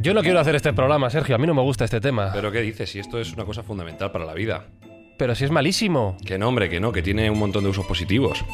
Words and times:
Yo 0.00 0.14
no 0.14 0.22
quiero 0.22 0.38
hacer 0.38 0.54
este 0.54 0.72
programa, 0.72 1.10
Sergio. 1.10 1.34
A 1.34 1.38
mí 1.38 1.46
no 1.46 1.54
me 1.54 1.62
gusta 1.62 1.84
este 1.84 2.00
tema. 2.00 2.30
Pero 2.32 2.52
¿qué 2.52 2.60
dices? 2.60 2.90
Si 2.90 2.98
esto 2.98 3.20
es 3.20 3.32
una 3.32 3.44
cosa 3.44 3.62
fundamental 3.62 4.12
para 4.12 4.24
la 4.24 4.34
vida. 4.34 4.66
Pero 5.18 5.34
si 5.34 5.44
es 5.44 5.50
malísimo. 5.50 6.16
Que 6.24 6.38
no, 6.38 6.48
hombre, 6.48 6.68
que 6.68 6.78
no, 6.78 6.92
que 6.92 7.02
tiene 7.02 7.30
un 7.30 7.38
montón 7.38 7.64
de 7.64 7.70
usos 7.70 7.84
positivos. 7.84 8.44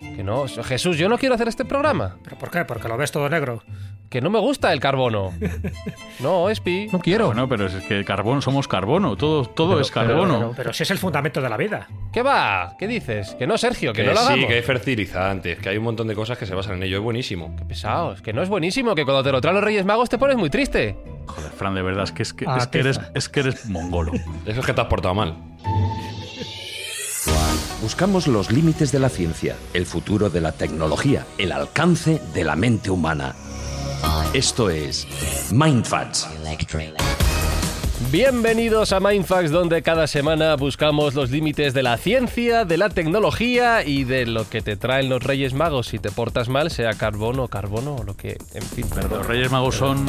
Que 0.00 0.24
no. 0.24 0.46
Jesús, 0.48 0.96
yo 0.96 1.08
no 1.08 1.18
quiero 1.18 1.34
hacer 1.34 1.48
este 1.48 1.64
programa. 1.64 2.16
¿Pero 2.24 2.38
por 2.38 2.50
qué? 2.50 2.64
Porque 2.64 2.88
lo 2.88 2.96
ves 2.96 3.12
todo 3.12 3.28
negro. 3.28 3.62
Que 4.14 4.20
no 4.20 4.30
me 4.30 4.38
gusta 4.38 4.72
el 4.72 4.78
carbono. 4.78 5.32
No, 6.20 6.48
Espi. 6.48 6.86
No 6.92 7.00
quiero. 7.00 7.26
Bueno, 7.26 7.48
pero 7.48 7.66
es 7.66 7.74
que 7.82 8.04
carbón, 8.04 8.42
somos 8.42 8.68
carbono, 8.68 9.16
todo, 9.16 9.44
todo 9.44 9.70
Pero- 9.70 9.80
es 9.80 9.90
carbono. 9.90 10.38
pero- 10.38 10.52
Pero 10.54 10.72
si 10.72 10.84
es 10.84 10.90
el 10.92 10.98
fundamento 10.98 11.40
de 11.42 11.48
la 11.48 11.56
vida. 11.56 11.88
¿Qué 12.12 12.22
va? 12.22 12.76
¿Qué 12.78 12.86
dices? 12.86 13.34
Que 13.36 13.48
no, 13.48 13.58
Sergio, 13.58 13.92
que, 13.92 14.02
Que, 14.02 14.06
no 14.06 14.14
lo 14.14 14.20
sí, 14.20 14.26
hagamos. 14.26 14.46
que 14.46 14.54
hay 14.54 14.62
fertilizantes, 14.62 15.58
que 15.58 15.68
hay 15.68 15.78
un 15.78 15.82
montón 15.82 16.06
de 16.06 16.14
cosas 16.14 16.38
que 16.38 16.46
se 16.46 16.54
basan 16.54 16.76
en 16.76 16.84
ello. 16.84 16.98
Es 16.98 17.02
buenísimo. 17.02 17.56
Pesaos, 17.66 18.22
que 18.22 18.32
no 18.32 18.40
es 18.40 18.48
buenísimo, 18.48 18.94
que 18.94 19.04
cuando 19.04 19.24
te 19.24 19.32
lo 19.32 19.40
traen 19.40 19.56
los 19.56 19.64
Reyes 19.64 19.84
Magos 19.84 20.08
te 20.08 20.16
pones 20.16 20.36
muy 20.36 20.48
triste. 20.48 20.96
Joder, 21.26 21.50
Fran, 21.50 21.74
de 21.74 21.82
verdad, 21.82 22.04
es 22.04 22.12
que, 22.12 22.22
es 22.22 22.32
que, 22.32 22.44
Ah, 22.46 22.58
es 22.60 22.68
que 22.68 22.78
eres, 22.78 23.00
es 23.16 23.28
que 23.28 23.40
eres 23.40 23.66
mongolo. 23.68 24.12
Eso 24.46 24.60
es 24.60 24.64
que 24.64 24.72
te 24.74 24.80
has 24.80 24.86
portado 24.86 25.16
mal. 25.16 25.34
Buscamos 27.82 28.28
los 28.28 28.52
límites 28.52 28.92
de 28.92 29.00
la 29.00 29.08
ciencia, 29.08 29.56
el 29.72 29.86
futuro 29.86 30.30
de 30.30 30.40
la 30.40 30.52
tecnología, 30.52 31.26
el 31.36 31.50
alcance 31.50 32.20
de 32.32 32.44
la 32.44 32.54
mente 32.54 32.90
humana. 32.90 33.34
Esto 34.32 34.70
es 34.70 35.06
Mindfacts. 35.52 36.28
Bienvenidos 38.10 38.92
a 38.92 39.00
Mindfax, 39.00 39.50
donde 39.50 39.82
cada 39.82 40.06
semana 40.06 40.56
buscamos 40.56 41.14
los 41.14 41.30
límites 41.30 41.74
de 41.74 41.82
la 41.82 41.96
ciencia, 41.96 42.64
de 42.64 42.76
la 42.76 42.88
tecnología 42.88 43.84
y 43.84 44.04
de 44.04 44.26
lo 44.26 44.48
que 44.48 44.60
te 44.60 44.76
traen 44.76 45.08
los 45.08 45.22
Reyes 45.22 45.54
Magos. 45.54 45.88
Si 45.88 45.98
te 45.98 46.10
portas 46.10 46.48
mal, 46.48 46.70
sea 46.70 46.94
carbono, 46.94 47.48
carbono 47.48 47.96
o 47.96 48.04
lo 48.04 48.16
que. 48.16 48.36
En 48.54 48.62
fin, 48.62 48.88
perdón. 48.88 49.18
Los 49.18 49.26
Reyes 49.26 49.50
Magos 49.50 49.76
son. 49.76 50.06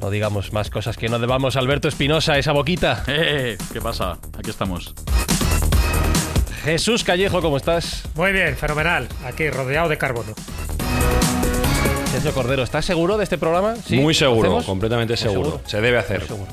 No 0.00 0.10
digamos 0.10 0.52
más 0.52 0.70
cosas 0.70 0.96
que 0.96 1.08
no 1.08 1.18
debamos. 1.18 1.56
Alberto 1.56 1.88
Espinosa, 1.88 2.38
esa 2.38 2.52
boquita. 2.52 3.04
¡Eh! 3.08 3.56
¿Qué 3.72 3.80
pasa? 3.80 4.18
Aquí 4.38 4.50
estamos. 4.50 4.94
Jesús 6.64 7.04
Callejo, 7.04 7.40
¿cómo 7.40 7.56
estás? 7.56 8.02
Muy 8.14 8.32
bien, 8.32 8.56
fenomenal. 8.56 9.08
Aquí 9.24 9.48
rodeado 9.50 9.88
de 9.88 9.96
carbono. 9.96 10.34
Sergio 12.18 12.34
Cordero, 12.34 12.64
¿estás 12.64 12.84
seguro 12.84 13.16
de 13.16 13.22
este 13.22 13.38
programa? 13.38 13.76
¿Sí? 13.76 13.94
Muy 13.94 14.12
seguro, 14.12 14.60
completamente 14.66 15.16
seguro. 15.16 15.60
Se 15.66 15.80
debe 15.80 15.98
hacer. 15.98 16.18
Muy 16.18 16.26
seguro. 16.26 16.52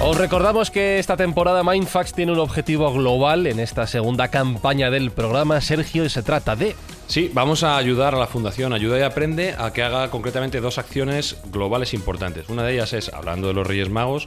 Os 0.00 0.16
recordamos 0.16 0.70
que 0.70 0.98
esta 0.98 1.14
temporada 1.18 1.62
Mindfax 1.62 2.14
tiene 2.14 2.32
un 2.32 2.38
objetivo 2.38 2.90
global 2.90 3.46
en 3.46 3.60
esta 3.60 3.86
segunda 3.86 4.28
campaña 4.28 4.90
del 4.90 5.10
programa, 5.10 5.60
Sergio, 5.60 6.06
y 6.06 6.08
se 6.08 6.22
trata 6.22 6.56
de 6.56 6.74
Sí, 7.06 7.30
vamos 7.34 7.64
a 7.64 7.76
ayudar 7.76 8.14
a 8.14 8.18
la 8.18 8.26
Fundación 8.26 8.72
Ayuda 8.72 8.98
y 8.98 9.02
Aprende 9.02 9.54
a 9.58 9.74
que 9.74 9.82
haga 9.82 10.10
concretamente 10.10 10.62
dos 10.62 10.78
acciones 10.78 11.36
globales 11.52 11.92
importantes. 11.92 12.48
Una 12.48 12.62
de 12.62 12.72
ellas 12.72 12.94
es, 12.94 13.12
hablando 13.12 13.46
de 13.48 13.52
los 13.52 13.66
Reyes 13.66 13.90
Magos, 13.90 14.26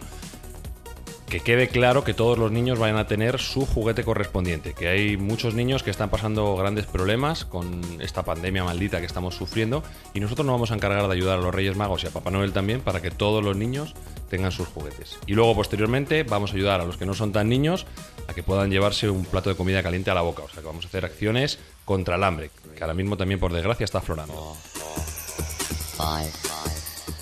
que 1.30 1.42
quede 1.42 1.68
claro 1.68 2.04
que 2.06 2.14
todos 2.14 2.38
los 2.38 2.52
niños 2.52 2.80
vayan 2.80 2.98
a 2.98 3.06
tener 3.06 3.40
su 3.40 3.66
juguete 3.66 4.04
correspondiente, 4.04 4.74
que 4.74 4.88
hay 4.88 5.18
muchos 5.18 5.54
niños 5.56 5.84
que 5.84 5.92
están 5.92 6.10
pasando 6.10 6.56
grandes 6.56 6.86
problemas 6.86 7.44
con 7.44 7.82
esta 8.02 8.24
pandemia 8.24 8.64
maldita 8.64 9.00
que 9.02 9.06
estamos 9.06 9.36
sufriendo 9.36 9.84
y 10.14 10.22
nosotros 10.22 10.46
nos 10.46 10.54
vamos 10.54 10.72
a 10.72 10.76
encargar 10.76 11.06
de 11.06 11.14
ayudar 11.14 11.40
a 11.40 11.42
los 11.42 11.54
Reyes 11.54 11.76
Magos 11.76 12.04
y 12.04 12.08
a 12.08 12.12
Papá 12.12 12.32
Noel 12.32 12.54
también 12.54 12.80
para 12.80 13.02
que 13.02 13.12
todos 13.12 13.44
los 13.44 13.58
niños 13.58 13.94
tengan 14.30 14.54
sus 14.54 14.70
juguetes. 14.70 15.18
Y 15.28 15.34
luego 15.34 15.54
posteriormente 15.54 16.24
vamos 16.24 16.52
a 16.52 16.56
ayudar 16.56 16.80
a 16.80 16.86
los 16.86 16.96
que 16.96 17.06
no 17.06 17.14
son 17.14 17.34
tan 17.34 17.50
niños 17.50 17.86
a 18.28 18.34
que 18.34 18.44
puedan 18.44 18.72
llevarse 18.72 19.10
un 19.10 19.26
plato 19.26 19.50
de 19.50 19.56
comida 19.56 19.84
caliente 19.84 20.10
a 20.12 20.14
la 20.14 20.22
boca, 20.22 20.44
o 20.44 20.50
sea 20.50 20.62
que 20.62 20.68
vamos 20.68 20.86
a 20.86 20.88
hacer 20.88 21.04
acciones 21.04 21.60
contra 21.84 22.16
el 22.16 22.24
hambre, 22.24 22.52
que 22.76 22.84
ahora 22.84 22.94
mismo 22.94 23.18
también 23.18 23.40
por 23.40 23.52
desgracia 23.52 23.84
está 23.84 23.98
aflorando. 23.98 24.56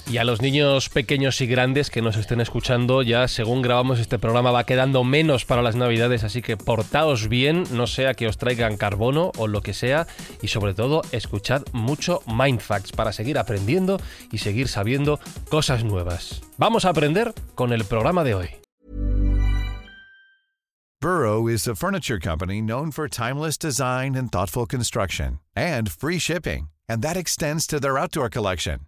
Y 0.07 0.17
a 0.17 0.23
los 0.23 0.39
niños 0.39 0.89
pequeños 0.89 1.41
y 1.41 1.47
grandes 1.47 1.89
que 1.89 2.03
nos 2.03 2.15
estén 2.15 2.39
escuchando, 2.39 3.01
ya 3.01 3.27
según 3.27 3.63
grabamos 3.63 3.99
este 3.99 4.19
programa 4.19 4.51
va 4.51 4.65
quedando 4.65 5.03
menos 5.03 5.45
para 5.45 5.63
las 5.63 5.75
navidades, 5.75 6.23
así 6.23 6.43
que 6.43 6.57
portaos 6.57 7.27
bien, 7.27 7.63
no 7.71 7.87
sea 7.87 8.13
que 8.13 8.27
os 8.27 8.37
traigan 8.37 8.77
carbono 8.77 9.31
o 9.37 9.47
lo 9.47 9.61
que 9.61 9.73
sea, 9.73 10.05
y 10.43 10.47
sobre 10.47 10.75
todo 10.75 11.01
escuchad 11.11 11.63
mucho 11.73 12.21
Mindfacts 12.27 12.91
para 12.91 13.13
seguir 13.13 13.39
aprendiendo 13.39 13.99
y 14.31 14.37
seguir 14.37 14.67
sabiendo 14.67 15.19
cosas 15.49 15.83
nuevas. 15.83 16.41
Vamos 16.57 16.85
a 16.85 16.89
aprender 16.89 17.33
con 17.55 17.73
el 17.73 17.83
programa 17.83 18.23
de 18.23 18.35
hoy. 18.35 18.49
Burrow 21.01 21.47
is 21.47 21.67
a 21.67 21.75
furniture 21.75 22.19
company 22.19 22.61
known 22.61 22.91
for 22.91 23.07
timeless 23.07 23.57
design 23.57 24.15
and 24.15 24.31
thoughtful 24.31 24.65
construction 24.65 25.39
and 25.55 25.91
free 25.91 26.19
shipping, 26.19 26.69
and 26.87 27.01
that 27.01 27.17
extends 27.17 27.67
to 27.67 27.79
their 27.79 27.97
outdoor 27.97 28.29
collection. 28.29 28.87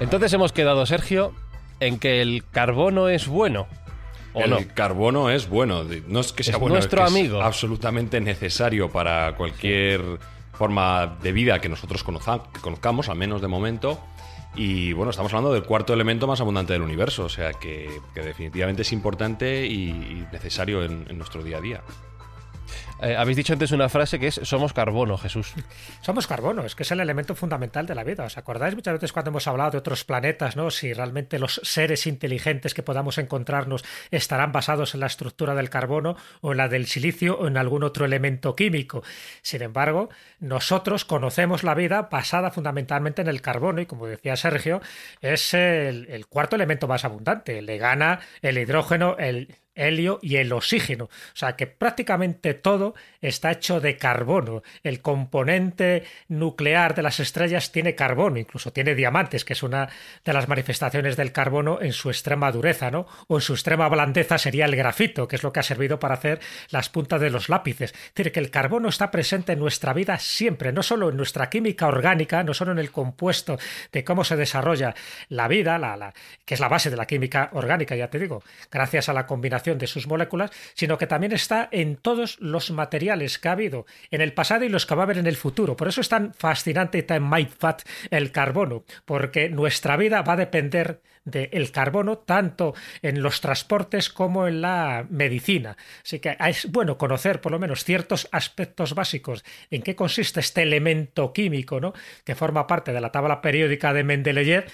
Entonces 0.00 0.32
hemos 0.32 0.52
quedado, 0.52 0.86
Sergio, 0.86 1.32
en 1.80 1.98
que 1.98 2.22
el 2.22 2.44
carbono 2.50 3.08
es 3.08 3.26
bueno. 3.26 3.66
¿O 4.32 4.42
el 4.42 4.50
no? 4.50 4.58
carbono 4.74 5.30
es 5.30 5.48
bueno, 5.48 5.84
no 6.06 6.20
es 6.20 6.32
que 6.32 6.44
sea 6.44 6.54
Es 6.54 6.60
bueno, 6.60 6.74
nuestro 6.76 7.04
es 7.04 7.12
que 7.12 7.18
amigo. 7.18 7.38
es 7.40 7.44
absolutamente 7.44 8.20
necesario 8.20 8.90
para 8.90 9.34
cualquier 9.36 10.02
forma 10.52 11.16
de 11.22 11.32
vida 11.32 11.60
que 11.60 11.68
nosotros 11.68 12.04
que 12.04 12.60
conozcamos, 12.60 13.08
al 13.08 13.16
menos 13.16 13.40
de 13.40 13.48
momento. 13.48 13.98
Y 14.54 14.92
bueno, 14.92 15.10
estamos 15.10 15.32
hablando 15.32 15.52
del 15.52 15.62
cuarto 15.64 15.92
elemento 15.92 16.26
más 16.26 16.40
abundante 16.40 16.72
del 16.72 16.82
universo, 16.82 17.24
o 17.24 17.28
sea 17.28 17.52
que, 17.52 17.88
que 18.14 18.22
definitivamente 18.22 18.82
es 18.82 18.92
importante 18.92 19.66
y, 19.66 19.90
y 19.90 20.26
necesario 20.32 20.82
en, 20.84 21.06
en 21.08 21.16
nuestro 21.18 21.42
día 21.42 21.58
a 21.58 21.60
día. 21.60 21.82
Eh, 23.00 23.14
habéis 23.16 23.36
dicho 23.36 23.52
antes 23.52 23.70
una 23.70 23.88
frase 23.88 24.18
que 24.18 24.26
es 24.26 24.40
somos 24.42 24.72
carbono, 24.72 25.16
Jesús. 25.16 25.54
Somos 26.00 26.26
carbono, 26.26 26.64
es 26.64 26.74
que 26.74 26.82
es 26.82 26.90
el 26.90 27.00
elemento 27.00 27.34
fundamental 27.34 27.86
de 27.86 27.94
la 27.94 28.04
vida. 28.04 28.24
¿Os 28.24 28.38
acordáis 28.38 28.74
muchas 28.74 28.94
veces 28.94 29.12
cuando 29.12 29.30
hemos 29.30 29.46
hablado 29.46 29.72
de 29.72 29.78
otros 29.78 30.04
planetas, 30.04 30.56
¿no? 30.56 30.70
Si 30.70 30.92
realmente 30.92 31.38
los 31.38 31.60
seres 31.62 32.06
inteligentes 32.06 32.74
que 32.74 32.82
podamos 32.82 33.18
encontrarnos 33.18 33.84
estarán 34.10 34.52
basados 34.52 34.94
en 34.94 35.00
la 35.00 35.06
estructura 35.06 35.54
del 35.54 35.70
carbono 35.70 36.16
o 36.40 36.52
en 36.52 36.58
la 36.58 36.68
del 36.68 36.86
silicio 36.86 37.38
o 37.38 37.46
en 37.46 37.56
algún 37.56 37.84
otro 37.84 38.04
elemento 38.04 38.56
químico. 38.56 39.02
Sin 39.42 39.62
embargo, 39.62 40.08
nosotros 40.40 41.04
conocemos 41.04 41.62
la 41.62 41.74
vida 41.74 42.08
basada 42.10 42.50
fundamentalmente 42.50 43.22
en 43.22 43.28
el 43.28 43.40
carbono 43.40 43.80
y 43.80 43.86
como 43.86 44.06
decía 44.06 44.36
Sergio, 44.36 44.80
es 45.20 45.54
el, 45.54 46.06
el 46.10 46.26
cuarto 46.26 46.56
elemento 46.56 46.88
más 46.88 47.04
abundante. 47.04 47.62
Le 47.62 47.78
gana 47.78 48.20
el 48.42 48.58
hidrógeno, 48.58 49.16
el 49.18 49.54
helio 49.78 50.18
y 50.22 50.36
el 50.36 50.52
oxígeno. 50.52 51.04
O 51.04 51.10
sea 51.36 51.56
que 51.56 51.66
prácticamente 51.66 52.54
todo 52.54 52.94
está 53.20 53.52
hecho 53.52 53.80
de 53.80 53.96
carbono. 53.96 54.62
El 54.82 55.00
componente 55.00 56.04
nuclear 56.28 56.94
de 56.94 57.02
las 57.02 57.20
estrellas 57.20 57.72
tiene 57.72 57.94
carbono, 57.94 58.38
incluso 58.38 58.72
tiene 58.72 58.94
diamantes, 58.94 59.44
que 59.44 59.52
es 59.52 59.62
una 59.62 59.88
de 60.24 60.32
las 60.32 60.48
manifestaciones 60.48 61.16
del 61.16 61.32
carbono 61.32 61.78
en 61.80 61.92
su 61.92 62.10
extrema 62.10 62.50
dureza, 62.52 62.90
¿no? 62.90 63.06
O 63.28 63.36
en 63.36 63.40
su 63.42 63.52
extrema 63.54 63.88
blandeza 63.88 64.38
sería 64.38 64.64
el 64.64 64.76
grafito, 64.76 65.28
que 65.28 65.36
es 65.36 65.42
lo 65.42 65.52
que 65.52 65.60
ha 65.60 65.62
servido 65.64 65.98
para 65.98 66.14
hacer 66.14 66.40
las 66.70 66.88
puntas 66.88 67.20
de 67.20 67.30
los 67.30 67.48
lápices. 67.48 67.92
Es 67.92 68.14
decir, 68.14 68.32
que 68.32 68.40
el 68.40 68.50
carbono 68.50 68.88
está 68.88 69.10
presente 69.10 69.52
en 69.52 69.58
nuestra 69.58 69.92
vida 69.92 70.18
siempre, 70.18 70.72
no 70.72 70.82
solo 70.82 71.10
en 71.10 71.16
nuestra 71.16 71.50
química 71.50 71.86
orgánica, 71.86 72.42
no 72.42 72.54
solo 72.54 72.72
en 72.72 72.78
el 72.78 72.90
compuesto 72.90 73.58
de 73.92 74.04
cómo 74.04 74.24
se 74.24 74.36
desarrolla 74.36 74.94
la 75.28 75.48
vida, 75.48 75.78
la, 75.78 75.96
la- 75.96 76.14
que 76.44 76.54
es 76.54 76.60
la 76.60 76.68
base 76.68 76.88
de 76.90 76.96
la 76.96 77.06
química 77.06 77.50
orgánica, 77.52 77.94
ya 77.94 78.08
te 78.08 78.18
digo, 78.18 78.42
gracias 78.70 79.08
a 79.08 79.12
la 79.12 79.26
combinación 79.26 79.67
de 79.76 79.86
sus 79.86 80.06
moléculas, 80.06 80.50
sino 80.74 80.96
que 80.96 81.06
también 81.06 81.32
está 81.32 81.68
en 81.70 81.96
todos 81.96 82.38
los 82.40 82.70
materiales 82.70 83.38
que 83.38 83.48
ha 83.48 83.52
habido 83.52 83.86
en 84.10 84.20
el 84.20 84.32
pasado 84.32 84.64
y 84.64 84.68
los 84.68 84.86
que 84.86 84.94
va 84.94 85.02
a 85.02 85.04
haber 85.04 85.18
en 85.18 85.26
el 85.26 85.36
futuro. 85.36 85.76
Por 85.76 85.88
eso 85.88 86.00
es 86.00 86.08
tan 86.08 86.32
fascinante 86.34 86.98
y 86.98 87.02
tan 87.02 87.28
mindfat 87.28 87.82
el 88.10 88.32
carbono, 88.32 88.84
porque 89.04 89.48
nuestra 89.48 89.96
vida 89.96 90.22
va 90.22 90.34
a 90.34 90.36
depender 90.36 91.00
del 91.24 91.70
carbono 91.70 92.18
tanto 92.18 92.74
en 93.02 93.22
los 93.22 93.40
transportes 93.40 94.08
como 94.08 94.48
en 94.48 94.60
la 94.60 95.06
medicina. 95.10 95.76
Así 96.02 96.20
que 96.20 96.36
es 96.38 96.70
bueno 96.70 96.96
conocer 96.96 97.40
por 97.40 97.52
lo 97.52 97.58
menos 97.58 97.84
ciertos 97.84 98.28
aspectos 98.32 98.94
básicos 98.94 99.44
en 99.70 99.82
qué 99.82 99.94
consiste 99.94 100.40
este 100.40 100.62
elemento 100.62 101.32
químico 101.32 101.80
¿no? 101.80 101.92
que 102.24 102.34
forma 102.34 102.66
parte 102.66 102.92
de 102.92 103.00
la 103.00 103.12
tabla 103.12 103.40
periódica 103.40 103.92
de 103.92 104.04
Mendeleev 104.04 104.66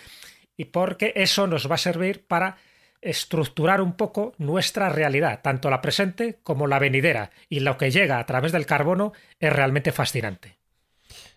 y 0.56 0.66
porque 0.66 1.12
eso 1.16 1.46
nos 1.46 1.68
va 1.68 1.74
a 1.74 1.78
servir 1.78 2.24
para 2.26 2.56
estructurar 3.04 3.80
un 3.80 3.92
poco 3.92 4.32
nuestra 4.38 4.88
realidad, 4.88 5.40
tanto 5.42 5.70
la 5.70 5.80
presente 5.80 6.40
como 6.42 6.66
la 6.66 6.78
venidera, 6.78 7.30
y 7.48 7.60
lo 7.60 7.76
que 7.76 7.90
llega 7.90 8.18
a 8.18 8.26
través 8.26 8.52
del 8.52 8.66
carbono 8.66 9.12
es 9.38 9.52
realmente 9.52 9.92
fascinante. 9.92 10.58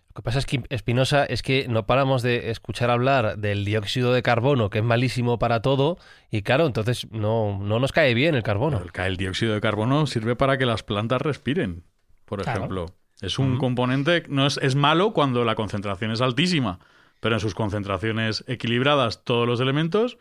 Lo 0.08 0.14
que 0.14 0.22
pasa 0.22 0.38
es 0.40 0.46
que, 0.46 0.64
Espinosa, 0.70 1.24
es 1.24 1.42
que 1.42 1.68
no 1.68 1.86
paramos 1.86 2.22
de 2.22 2.50
escuchar 2.50 2.90
hablar 2.90 3.38
del 3.38 3.64
dióxido 3.64 4.12
de 4.12 4.22
carbono, 4.22 4.70
que 4.70 4.78
es 4.78 4.84
malísimo 4.84 5.38
para 5.38 5.62
todo, 5.62 5.98
y 6.30 6.42
claro, 6.42 6.66
entonces 6.66 7.06
no, 7.12 7.58
no 7.62 7.78
nos 7.78 7.92
cae 7.92 8.14
bien 8.14 8.34
el 8.34 8.42
carbono. 8.42 8.82
el, 8.82 9.04
el 9.04 9.16
dióxido 9.16 9.54
de 9.54 9.60
carbono 9.60 10.06
sirve 10.06 10.34
para 10.34 10.58
que 10.58 10.66
las 10.66 10.82
plantas 10.82 11.22
respiren, 11.22 11.84
por 12.24 12.40
ejemplo. 12.40 12.86
Es 13.20 13.38
un 13.38 13.58
componente, 13.58 14.22
no 14.28 14.46
es, 14.46 14.58
es 14.62 14.74
malo 14.74 15.12
cuando 15.12 15.44
la 15.44 15.56
concentración 15.56 16.12
es 16.12 16.20
altísima, 16.20 16.78
pero 17.20 17.34
en 17.34 17.40
sus 17.40 17.54
concentraciones 17.54 18.44
equilibradas 18.46 19.24
todos 19.24 19.46
los 19.46 19.60
elementos 19.60 20.18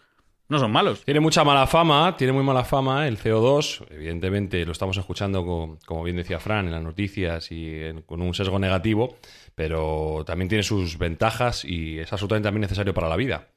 no 0.49 0.59
son 0.59 0.71
malos. 0.71 1.03
Tiene 1.03 1.19
mucha 1.19 1.43
mala 1.43 1.67
fama, 1.67 2.15
tiene 2.15 2.33
muy 2.33 2.43
mala 2.43 2.63
fama 2.63 3.07
el 3.07 3.17
CO2. 3.17 3.85
Evidentemente 3.89 4.65
lo 4.65 4.71
estamos 4.71 4.97
escuchando, 4.97 5.45
como, 5.85 6.03
bien 6.03 6.17
decía 6.17 6.39
Fran, 6.39 6.67
en 6.67 6.71
las 6.71 6.83
noticias 6.83 7.51
y 7.51 7.81
con 8.05 8.21
un 8.21 8.33
sesgo 8.33 8.57
negativo, 8.59 9.17
pero 9.55 10.23
también 10.25 10.49
tiene 10.49 10.63
sus 10.63 10.97
ventajas 10.97 11.65
y 11.65 11.99
es 11.99 12.11
absolutamente 12.13 12.47
también 12.47 12.61
necesario 12.61 12.93
para 12.93 13.09
la 13.09 13.15
vida. 13.15 13.47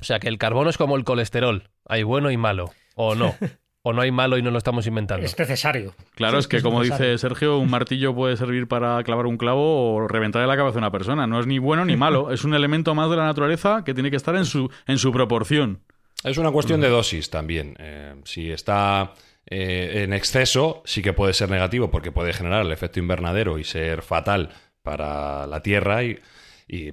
O 0.00 0.04
sea 0.04 0.18
que 0.18 0.28
el 0.28 0.38
carbono 0.38 0.70
es 0.70 0.78
como 0.78 0.96
el 0.96 1.04
colesterol, 1.04 1.68
hay 1.84 2.04
bueno 2.04 2.30
y 2.30 2.36
malo, 2.36 2.70
o 2.94 3.14
no. 3.14 3.34
¿O 3.82 3.94
no 3.94 4.02
hay 4.02 4.10
malo 4.10 4.36
y 4.36 4.42
no 4.42 4.50
lo 4.50 4.58
estamos 4.58 4.86
inventando? 4.86 5.24
Es 5.24 5.38
necesario. 5.38 5.94
Claro, 6.14 6.38
es 6.38 6.46
que 6.48 6.60
como 6.60 6.82
dice 6.82 7.16
Sergio, 7.16 7.58
un 7.58 7.70
martillo 7.70 8.14
puede 8.14 8.36
servir 8.36 8.68
para 8.68 9.02
clavar 9.04 9.24
un 9.26 9.38
clavo 9.38 9.94
o 9.94 10.06
reventarle 10.06 10.46
la 10.46 10.56
cabeza 10.56 10.76
a 10.76 10.80
una 10.80 10.90
persona. 10.90 11.26
No 11.26 11.40
es 11.40 11.46
ni 11.46 11.58
bueno 11.58 11.86
ni 11.86 11.96
malo, 11.96 12.30
es 12.32 12.44
un 12.44 12.52
elemento 12.52 12.94
más 12.94 13.08
de 13.08 13.16
la 13.16 13.24
naturaleza 13.24 13.82
que 13.84 13.94
tiene 13.94 14.10
que 14.10 14.16
estar 14.16 14.36
en 14.36 14.44
su, 14.44 14.70
en 14.86 14.98
su 14.98 15.12
proporción. 15.12 15.80
Es 16.22 16.36
una 16.36 16.50
cuestión 16.50 16.82
de 16.82 16.90
dosis 16.90 17.30
también. 17.30 17.74
Eh, 17.78 18.16
si 18.24 18.50
está 18.50 19.14
eh, 19.46 20.02
en 20.04 20.12
exceso, 20.12 20.82
sí 20.84 21.00
que 21.00 21.14
puede 21.14 21.32
ser 21.32 21.50
negativo 21.50 21.90
porque 21.90 22.12
puede 22.12 22.34
generar 22.34 22.66
el 22.66 22.72
efecto 22.72 22.98
invernadero 22.98 23.58
y 23.58 23.64
ser 23.64 24.02
fatal 24.02 24.50
para 24.82 25.46
la 25.46 25.62
Tierra 25.62 26.04
y 26.04 26.18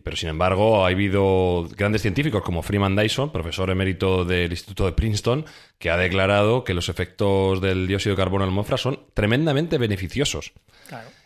pero 0.04 0.18
sin 0.18 0.30
embargo, 0.30 0.86
ha 0.86 0.90
habido 0.90 1.68
grandes 1.76 2.02
científicos 2.02 2.42
como 2.42 2.64
Freeman 2.64 2.96
Dyson, 2.96 3.32
profesor 3.32 3.70
emérito 3.70 4.26
del 4.26 4.52
Instituto 4.52 4.86
de 4.86 4.94
Princeton, 4.94 5.46
que 5.78 5.92
ha 5.92 5.98
declarado 5.98 6.64
que 6.64 6.74
los 6.74 6.90
efectos 6.90 7.62
del 7.62 7.88
dióxido 7.88 8.16
de 8.16 8.22
carbono 8.22 8.44
en 8.44 8.50
la 8.50 8.54
atmósfera 8.54 8.78
son 8.78 9.02
tremendamente 9.14 9.78
beneficiosos. 9.78 10.54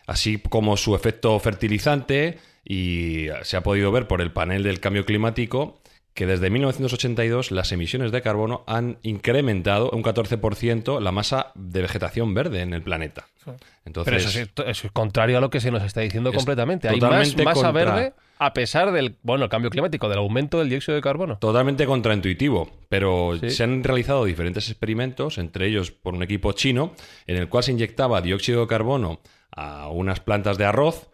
Así 0.05 0.37
como 0.37 0.75
su 0.75 0.95
efecto 0.95 1.39
fertilizante, 1.39 2.39
y 2.65 3.27
se 3.43 3.55
ha 3.55 3.63
podido 3.63 3.91
ver 3.91 4.07
por 4.07 4.21
el 4.21 4.31
panel 4.33 4.63
del 4.63 4.81
cambio 4.81 5.05
climático, 5.05 5.81
que 6.13 6.25
desde 6.25 6.49
1982 6.49 7.51
las 7.51 7.71
emisiones 7.71 8.11
de 8.11 8.21
carbono 8.21 8.63
han 8.67 8.97
incrementado 9.01 9.91
un 9.91 10.03
14% 10.03 10.99
la 10.99 11.11
masa 11.13 11.53
de 11.55 11.81
vegetación 11.81 12.33
verde 12.33 12.61
en 12.61 12.73
el 12.73 12.81
planeta. 12.81 13.27
Entonces, 13.85 14.33
Pero 14.53 14.67
eso 14.69 14.87
es, 14.87 14.91
contrario 14.91 15.37
a 15.37 15.41
lo 15.41 15.49
que 15.49 15.61
se 15.61 15.71
nos 15.71 15.83
está 15.83 16.01
diciendo 16.01 16.33
completamente. 16.33 16.89
Hay 16.89 16.99
más 16.99 17.35
masa 17.37 17.71
verde 17.71 18.13
a 18.41 18.53
pesar 18.53 18.91
del 18.91 19.17
bueno, 19.21 19.43
el 19.43 19.51
cambio 19.51 19.69
climático, 19.69 20.09
del 20.09 20.17
aumento 20.17 20.57
del 20.57 20.67
dióxido 20.67 20.95
de 20.95 21.01
carbono. 21.01 21.37
Totalmente 21.37 21.85
contraintuitivo, 21.85 22.71
pero 22.89 23.37
se 23.37 23.63
han 23.63 23.83
realizado 23.83 24.25
diferentes 24.25 24.67
experimentos, 24.67 25.37
entre 25.37 25.67
ellos 25.67 25.91
por 25.91 26.15
un 26.15 26.23
equipo 26.23 26.51
chino, 26.53 26.93
en 27.27 27.37
el 27.37 27.49
cual 27.49 27.63
se 27.63 27.71
inyectaba 27.71 28.19
dióxido 28.19 28.61
de 28.61 28.67
carbono 28.67 29.19
a 29.51 29.89
unas 29.89 30.21
plantas 30.21 30.57
de 30.57 30.65
arroz 30.65 31.11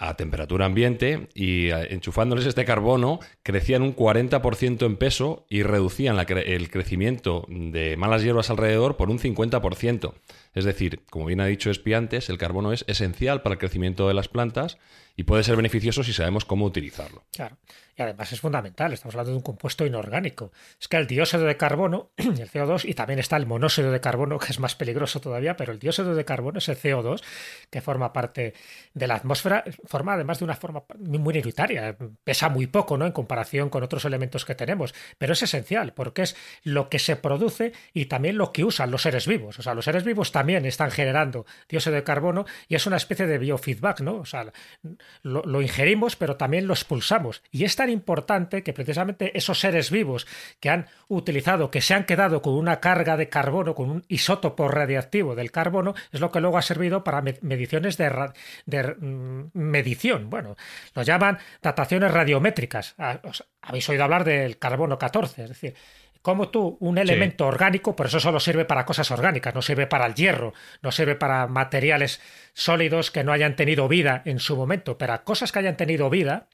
a 0.00 0.14
temperatura 0.14 0.64
ambiente 0.64 1.28
y 1.34 1.68
eh, 1.68 1.88
enchufándoles 1.90 2.46
este 2.46 2.64
carbono 2.64 3.20
crecían 3.42 3.82
un 3.82 3.94
40% 3.94 4.86
en 4.86 4.96
peso 4.96 5.44
y 5.50 5.62
reducían 5.62 6.18
el 6.18 6.70
crecimiento 6.70 7.46
de 7.48 7.98
malas 7.98 8.22
hierbas 8.22 8.48
alrededor 8.48 8.96
por 8.96 9.10
un 9.10 9.18
50%. 9.18 10.14
Es 10.54 10.64
decir, 10.64 11.02
como 11.10 11.26
bien 11.26 11.42
ha 11.42 11.46
dicho 11.46 11.70
Espiantes, 11.70 12.30
el 12.30 12.38
carbono 12.38 12.72
es 12.72 12.84
esencial 12.88 13.42
para 13.42 13.52
el 13.52 13.58
crecimiento 13.58 14.08
de 14.08 14.14
las 14.14 14.28
plantas 14.28 14.78
y 15.16 15.24
puede 15.24 15.44
ser 15.44 15.56
beneficioso 15.56 16.02
si 16.02 16.14
sabemos 16.14 16.46
cómo 16.46 16.64
utilizarlo. 16.64 17.22
Claro. 17.32 17.58
Además 18.04 18.32
es 18.32 18.40
fundamental, 18.40 18.92
estamos 18.92 19.14
hablando 19.14 19.32
de 19.32 19.36
un 19.36 19.42
compuesto 19.42 19.84
inorgánico. 19.86 20.52
Es 20.80 20.88
que 20.88 20.96
el 20.96 21.06
dióxido 21.06 21.44
de 21.44 21.56
carbono, 21.56 22.10
el 22.16 22.50
CO2, 22.50 22.84
y 22.88 22.94
también 22.94 23.18
está 23.18 23.36
el 23.36 23.46
monóxido 23.46 23.92
de 23.92 24.00
carbono, 24.00 24.38
que 24.38 24.52
es 24.52 24.58
más 24.58 24.74
peligroso 24.74 25.20
todavía, 25.20 25.56
pero 25.56 25.72
el 25.72 25.78
dióxido 25.78 26.14
de 26.14 26.24
carbono 26.24 26.58
es 26.58 26.68
el 26.68 26.76
CO2, 26.76 27.22
que 27.70 27.80
forma 27.80 28.12
parte 28.12 28.54
de 28.94 29.06
la 29.06 29.16
atmósfera, 29.16 29.64
forma 29.84 30.14
además 30.14 30.38
de 30.38 30.44
una 30.44 30.56
forma 30.56 30.84
muy 30.98 31.18
minoritaria, 31.18 31.96
pesa 32.24 32.48
muy 32.48 32.66
poco 32.66 32.96
¿no? 32.96 33.06
en 33.06 33.12
comparación 33.12 33.68
con 33.68 33.82
otros 33.82 34.04
elementos 34.04 34.44
que 34.44 34.54
tenemos, 34.54 34.94
pero 35.18 35.32
es 35.32 35.42
esencial, 35.42 35.92
porque 35.92 36.22
es 36.22 36.36
lo 36.62 36.88
que 36.88 36.98
se 36.98 37.16
produce 37.16 37.72
y 37.92 38.06
también 38.06 38.38
lo 38.38 38.52
que 38.52 38.64
usan 38.64 38.90
los 38.90 39.02
seres 39.02 39.26
vivos. 39.26 39.58
O 39.58 39.62
sea, 39.62 39.74
los 39.74 39.84
seres 39.84 40.04
vivos 40.04 40.32
también 40.32 40.64
están 40.64 40.90
generando 40.90 41.46
dióxido 41.68 41.96
de 41.96 42.04
carbono 42.04 42.46
y 42.68 42.74
es 42.74 42.86
una 42.86 42.96
especie 42.96 43.26
de 43.26 43.38
biofeedback, 43.38 44.00
¿no? 44.00 44.16
O 44.16 44.24
sea, 44.24 44.52
lo, 45.22 45.42
lo 45.42 45.62
ingerimos, 45.62 46.16
pero 46.16 46.36
también 46.36 46.66
lo 46.66 46.74
expulsamos. 46.74 47.42
Y 47.50 47.64
es 47.64 47.76
tan 47.76 47.89
importante 47.90 48.62
que 48.62 48.72
precisamente 48.72 49.36
esos 49.36 49.60
seres 49.60 49.90
vivos 49.90 50.26
que 50.60 50.70
han 50.70 50.86
utilizado, 51.08 51.70
que 51.70 51.80
se 51.80 51.94
han 51.94 52.04
quedado 52.04 52.42
con 52.42 52.54
una 52.54 52.80
carga 52.80 53.16
de 53.16 53.28
carbono, 53.28 53.74
con 53.74 53.90
un 53.90 54.04
isótopo 54.08 54.68
radiactivo 54.68 55.34
del 55.34 55.50
carbono, 55.50 55.94
es 56.12 56.20
lo 56.20 56.30
que 56.30 56.40
luego 56.40 56.58
ha 56.58 56.62
servido 56.62 57.04
para 57.04 57.22
mediciones 57.22 57.96
de, 57.96 58.96
mm, 58.98 59.50
medición. 59.52 60.30
Bueno, 60.30 60.56
lo 60.94 61.02
llaman 61.02 61.38
dataciones 61.62 62.12
radiométricas. 62.12 62.94
Ah, 62.98 63.20
habéis 63.62 63.88
oído 63.88 64.04
hablar 64.04 64.24
del 64.24 64.58
carbono 64.58 64.98
14, 64.98 65.42
es 65.42 65.48
decir, 65.48 65.74
como 66.22 66.50
tú, 66.50 66.76
un 66.80 66.98
elemento 66.98 67.46
orgánico, 67.46 67.96
por 67.96 68.06
eso 68.06 68.20
solo 68.20 68.40
sirve 68.40 68.66
para 68.66 68.84
cosas 68.84 69.10
orgánicas, 69.10 69.54
no 69.54 69.62
sirve 69.62 69.86
para 69.86 70.04
el 70.04 70.14
hierro, 70.14 70.52
no 70.82 70.92
sirve 70.92 71.14
para 71.14 71.46
materiales 71.46 72.20
sólidos 72.52 73.10
que 73.10 73.24
no 73.24 73.32
hayan 73.32 73.56
tenido 73.56 73.88
vida 73.88 74.20
en 74.26 74.38
su 74.38 74.54
momento, 74.54 74.98
pero 74.98 75.24
cosas 75.24 75.50
que 75.50 75.60
hayan 75.60 75.78
tenido 75.78 76.10
vida, 76.10 76.46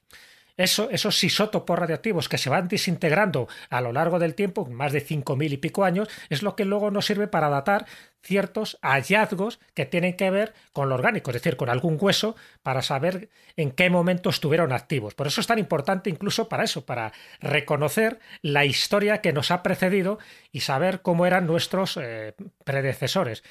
eso, 0.56 0.88
esos 0.90 1.22
isótopos 1.22 1.78
radiactivos 1.78 2.28
que 2.28 2.38
se 2.38 2.50
van 2.50 2.68
desintegrando 2.68 3.48
a 3.70 3.80
lo 3.80 3.92
largo 3.92 4.18
del 4.18 4.34
tiempo, 4.34 4.66
más 4.66 4.92
de 4.92 5.00
cinco 5.00 5.36
mil 5.36 5.52
y 5.52 5.58
pico 5.58 5.84
años, 5.84 6.08
es 6.30 6.42
lo 6.42 6.56
que 6.56 6.64
luego 6.64 6.90
nos 6.90 7.06
sirve 7.06 7.28
para 7.28 7.48
datar 7.48 7.86
ciertos 8.22 8.78
hallazgos 8.82 9.60
que 9.74 9.86
tienen 9.86 10.16
que 10.16 10.30
ver 10.30 10.52
con 10.72 10.88
lo 10.88 10.96
orgánico, 10.96 11.30
es 11.30 11.34
decir, 11.34 11.56
con 11.56 11.68
algún 11.68 11.96
hueso, 12.00 12.34
para 12.62 12.82
saber 12.82 13.28
en 13.56 13.70
qué 13.70 13.88
momento 13.88 14.30
estuvieron 14.30 14.72
activos. 14.72 15.14
Por 15.14 15.26
eso 15.28 15.40
es 15.40 15.46
tan 15.46 15.58
importante 15.58 16.10
incluso 16.10 16.48
para 16.48 16.64
eso, 16.64 16.84
para 16.84 17.12
reconocer 17.40 18.18
la 18.42 18.64
historia 18.64 19.20
que 19.20 19.32
nos 19.32 19.50
ha 19.50 19.62
precedido 19.62 20.18
y 20.50 20.60
saber 20.60 21.02
cómo 21.02 21.26
eran 21.26 21.46
nuestros 21.46 21.96
eh, 21.96 22.34
predecesores. 22.64 23.44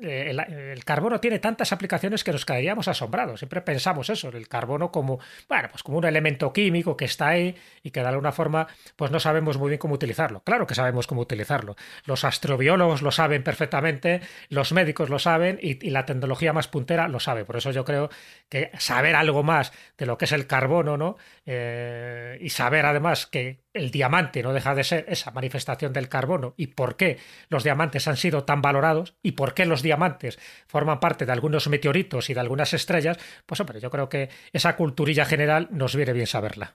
Eh, 0.00 0.34
el, 0.72 0.84
carbono 0.84 1.20
tiene 1.20 1.38
tantas 1.38 1.72
aplicaciones 1.72 2.24
que 2.24 2.32
nos 2.32 2.46
quedaríamos 2.46 2.88
asombrados. 2.88 3.40
Siempre 3.40 3.60
pensamos 3.60 4.08
eso, 4.10 4.30
el 4.30 4.48
carbono 4.48 4.90
como, 4.90 5.20
bueno, 5.48 5.68
pues 5.70 5.82
como 5.82 5.98
un 5.98 6.04
elemento 6.04 6.52
químico 6.52 6.96
que 6.96 7.04
está 7.04 7.28
ahí 7.28 7.54
y 7.82 7.90
que 7.90 8.00
de 8.00 8.08
alguna 8.08 8.32
forma 8.32 8.66
pues 8.96 9.10
no 9.10 9.20
sabemos 9.20 9.58
muy 9.58 9.68
bien 9.68 9.78
cómo 9.78 9.94
utilizarlo. 9.94 10.42
Claro 10.44 10.66
que 10.66 10.74
sabemos 10.74 11.06
cómo 11.06 11.20
utilizarlo. 11.20 11.76
Los 12.04 12.24
astrobiólogos 12.24 13.02
lo 13.02 13.10
saben 13.10 13.42
perfectamente, 13.42 14.22
los 14.48 14.72
médicos 14.72 15.10
lo 15.10 15.18
saben 15.18 15.58
y, 15.60 15.90
la 15.90 16.06
tecnología 16.06 16.52
más 16.52 16.68
puntera 16.68 17.06
lo 17.08 17.20
sabe. 17.20 17.44
Por 17.44 17.56
eso 17.56 17.70
yo 17.70 17.84
creo 17.84 18.08
que 18.48 18.70
saber 18.78 19.14
algo 19.14 19.42
más 19.42 19.72
de 19.98 20.06
lo 20.06 20.16
que 20.16 20.24
es 20.24 20.32
el 20.32 20.46
carbono, 20.46 20.96
¿no? 20.96 21.16
Eh, 21.44 22.38
y 22.40 22.48
saber 22.48 22.86
además 22.86 23.26
que 23.26 23.60
el 23.74 23.90
diamante 23.90 24.42
no 24.42 24.52
deja 24.52 24.74
de 24.74 24.84
ser 24.84 25.04
esa 25.08 25.30
manifestación 25.30 25.92
del 25.92 26.08
carbono 26.08 26.54
y 26.56 26.68
por 26.68 26.96
qué 26.96 27.18
los 27.48 27.64
diamantes 27.64 28.06
han 28.08 28.16
sido 28.16 28.44
tan 28.44 28.62
valorados 28.62 29.14
y 29.22 29.32
por 29.32 29.54
qué 29.54 29.66
los 29.66 29.82
diamantes 29.82 30.38
forman 30.66 31.00
parte 31.00 31.26
de 31.26 31.32
algunos 31.32 31.68
meteoritos 31.68 32.30
y 32.30 32.34
de 32.34 32.40
algunas 32.40 32.74
estrellas, 32.74 33.18
pues 33.46 33.60
hombre, 33.60 33.80
yo 33.80 33.90
creo 33.90 34.08
que 34.08 34.28
esa 34.52 34.76
culturilla 34.76 35.24
general 35.24 35.68
nos 35.70 35.96
viene 35.96 36.12
bien 36.12 36.26
saberla. 36.26 36.74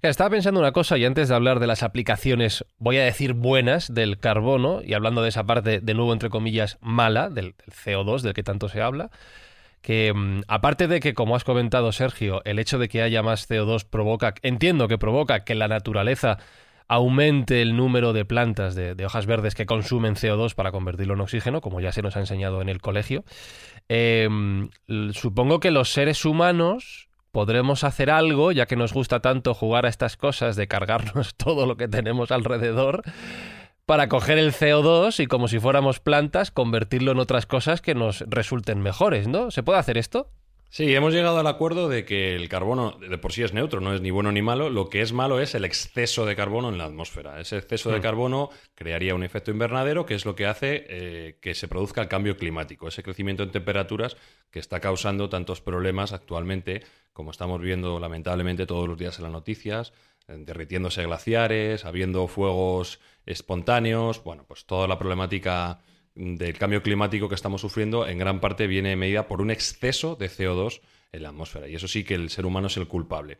Estaba 0.00 0.30
pensando 0.30 0.60
una 0.60 0.70
cosa 0.70 0.96
y 0.96 1.04
antes 1.04 1.28
de 1.28 1.34
hablar 1.34 1.58
de 1.58 1.66
las 1.66 1.82
aplicaciones, 1.82 2.64
voy 2.78 2.98
a 2.98 3.04
decir 3.04 3.32
buenas 3.32 3.92
del 3.92 4.18
carbono 4.20 4.80
y 4.82 4.94
hablando 4.94 5.22
de 5.22 5.28
esa 5.28 5.44
parte 5.44 5.80
de 5.80 5.94
nuevo 5.94 6.12
entre 6.12 6.30
comillas 6.30 6.78
mala 6.80 7.28
del, 7.28 7.56
del 7.56 7.74
CO2 7.74 8.20
del 8.20 8.32
que 8.32 8.44
tanto 8.44 8.68
se 8.68 8.80
habla, 8.80 9.10
que 9.82 10.12
mm, 10.14 10.42
aparte 10.48 10.88
de 10.88 11.00
que, 11.00 11.12
como 11.12 11.36
has 11.36 11.44
comentado 11.44 11.92
Sergio, 11.92 12.40
el 12.44 12.58
hecho 12.58 12.78
de 12.78 12.88
que 12.88 13.02
haya 13.02 13.22
más 13.22 13.50
CO2 13.50 13.84
provoca, 13.84 14.34
entiendo 14.42 14.88
que 14.88 14.96
provoca 14.96 15.44
que 15.44 15.54
la 15.54 15.68
naturaleza 15.68 16.38
aumente 16.88 17.62
el 17.62 17.76
número 17.76 18.12
de 18.12 18.24
plantas 18.24 18.74
de, 18.74 18.94
hojas 19.04 19.26
verdes 19.26 19.54
que 19.54 19.66
consumen 19.66 20.14
CO2 20.14 20.54
para 20.54 20.72
convertirlo 20.72 21.14
en 21.14 21.20
oxígeno, 21.20 21.60
como 21.60 21.80
ya 21.80 21.90
se 21.90 22.02
nos 22.02 22.16
ha 22.16 22.20
enseñado 22.20 22.60
en 22.60 22.68
el 22.68 22.80
colegio, 22.80 23.24
em, 23.88 24.68
supongo 25.12 25.58
que 25.58 25.70
los 25.70 25.90
seres 25.92 26.24
humanos 26.24 27.08
podremos 27.30 27.82
hacer 27.82 28.10
algo, 28.10 28.52
ya 28.52 28.66
que 28.66 28.76
nos 28.76 28.92
gusta 28.92 29.20
tanto 29.20 29.54
jugar 29.54 29.86
a 29.86 29.88
estas 29.88 30.18
cosas 30.18 30.54
de 30.54 30.68
cargarnos 30.68 31.34
todo 31.36 31.66
lo 31.66 31.76
que 31.76 31.88
tenemos 31.88 32.30
alrededor, 32.30 33.02
para 33.92 34.08
coger 34.08 34.38
el 34.38 34.54
CO2 34.54 35.22
y 35.22 35.26
como 35.26 35.48
si 35.48 35.58
fuéramos 35.58 36.00
plantas, 36.00 36.50
convertirlo 36.50 37.12
en 37.12 37.18
otras 37.18 37.44
cosas 37.44 37.82
que 37.82 37.94
nos 37.94 38.20
resulten 38.20 38.80
mejores, 38.80 39.28
¿no? 39.28 39.50
¿Se 39.50 39.62
puede 39.62 39.80
hacer 39.80 39.98
esto? 39.98 40.30
Sí, 40.70 40.94
hemos 40.94 41.12
llegado 41.12 41.38
al 41.38 41.46
acuerdo 41.46 41.90
de 41.90 42.06
que 42.06 42.34
el 42.34 42.48
carbono 42.48 42.92
de 42.92 43.18
por 43.18 43.34
sí 43.34 43.42
es 43.42 43.52
neutro, 43.52 43.82
no 43.82 43.92
es 43.92 44.00
ni 44.00 44.10
bueno 44.10 44.32
ni 44.32 44.40
malo. 44.40 44.70
Lo 44.70 44.88
que 44.88 45.02
es 45.02 45.12
malo 45.12 45.40
es 45.40 45.54
el 45.54 45.66
exceso 45.66 46.24
de 46.24 46.34
carbono 46.34 46.70
en 46.70 46.78
la 46.78 46.86
atmósfera. 46.86 47.38
Ese 47.38 47.58
exceso 47.58 47.90
de 47.90 47.98
mm. 47.98 48.02
carbono 48.02 48.48
crearía 48.74 49.14
un 49.14 49.24
efecto 49.24 49.50
invernadero, 49.50 50.06
que 50.06 50.14
es 50.14 50.24
lo 50.24 50.34
que 50.34 50.46
hace 50.46 50.86
eh, 50.88 51.38
que 51.42 51.52
se 51.52 51.68
produzca 51.68 52.00
el 52.00 52.08
cambio 52.08 52.38
climático, 52.38 52.88
ese 52.88 53.02
crecimiento 53.02 53.42
en 53.42 53.50
temperaturas 53.50 54.16
que 54.50 54.58
está 54.58 54.80
causando 54.80 55.28
tantos 55.28 55.60
problemas 55.60 56.14
actualmente, 56.14 56.82
como 57.12 57.30
estamos 57.30 57.60
viendo 57.60 58.00
lamentablemente 58.00 58.64
todos 58.64 58.88
los 58.88 58.96
días 58.96 59.18
en 59.18 59.24
las 59.24 59.32
noticias, 59.32 59.92
derritiéndose 60.38 61.04
glaciares, 61.04 61.84
habiendo 61.84 62.26
fuegos 62.28 63.00
espontáneos, 63.26 64.22
bueno, 64.24 64.44
pues 64.46 64.66
toda 64.66 64.88
la 64.88 64.98
problemática 64.98 65.80
del 66.14 66.58
cambio 66.58 66.82
climático 66.82 67.28
que 67.28 67.34
estamos 67.34 67.60
sufriendo 67.60 68.06
en 68.06 68.18
gran 68.18 68.40
parte 68.40 68.66
viene 68.66 68.96
medida 68.96 69.26
por 69.26 69.40
un 69.40 69.50
exceso 69.50 70.16
de 70.16 70.28
CO2 70.28 70.80
en 71.12 71.22
la 71.22 71.30
atmósfera. 71.30 71.68
Y 71.68 71.74
eso 71.74 71.88
sí 71.88 72.04
que 72.04 72.14
el 72.14 72.30
ser 72.30 72.46
humano 72.46 72.66
es 72.66 72.76
el 72.76 72.88
culpable. 72.88 73.38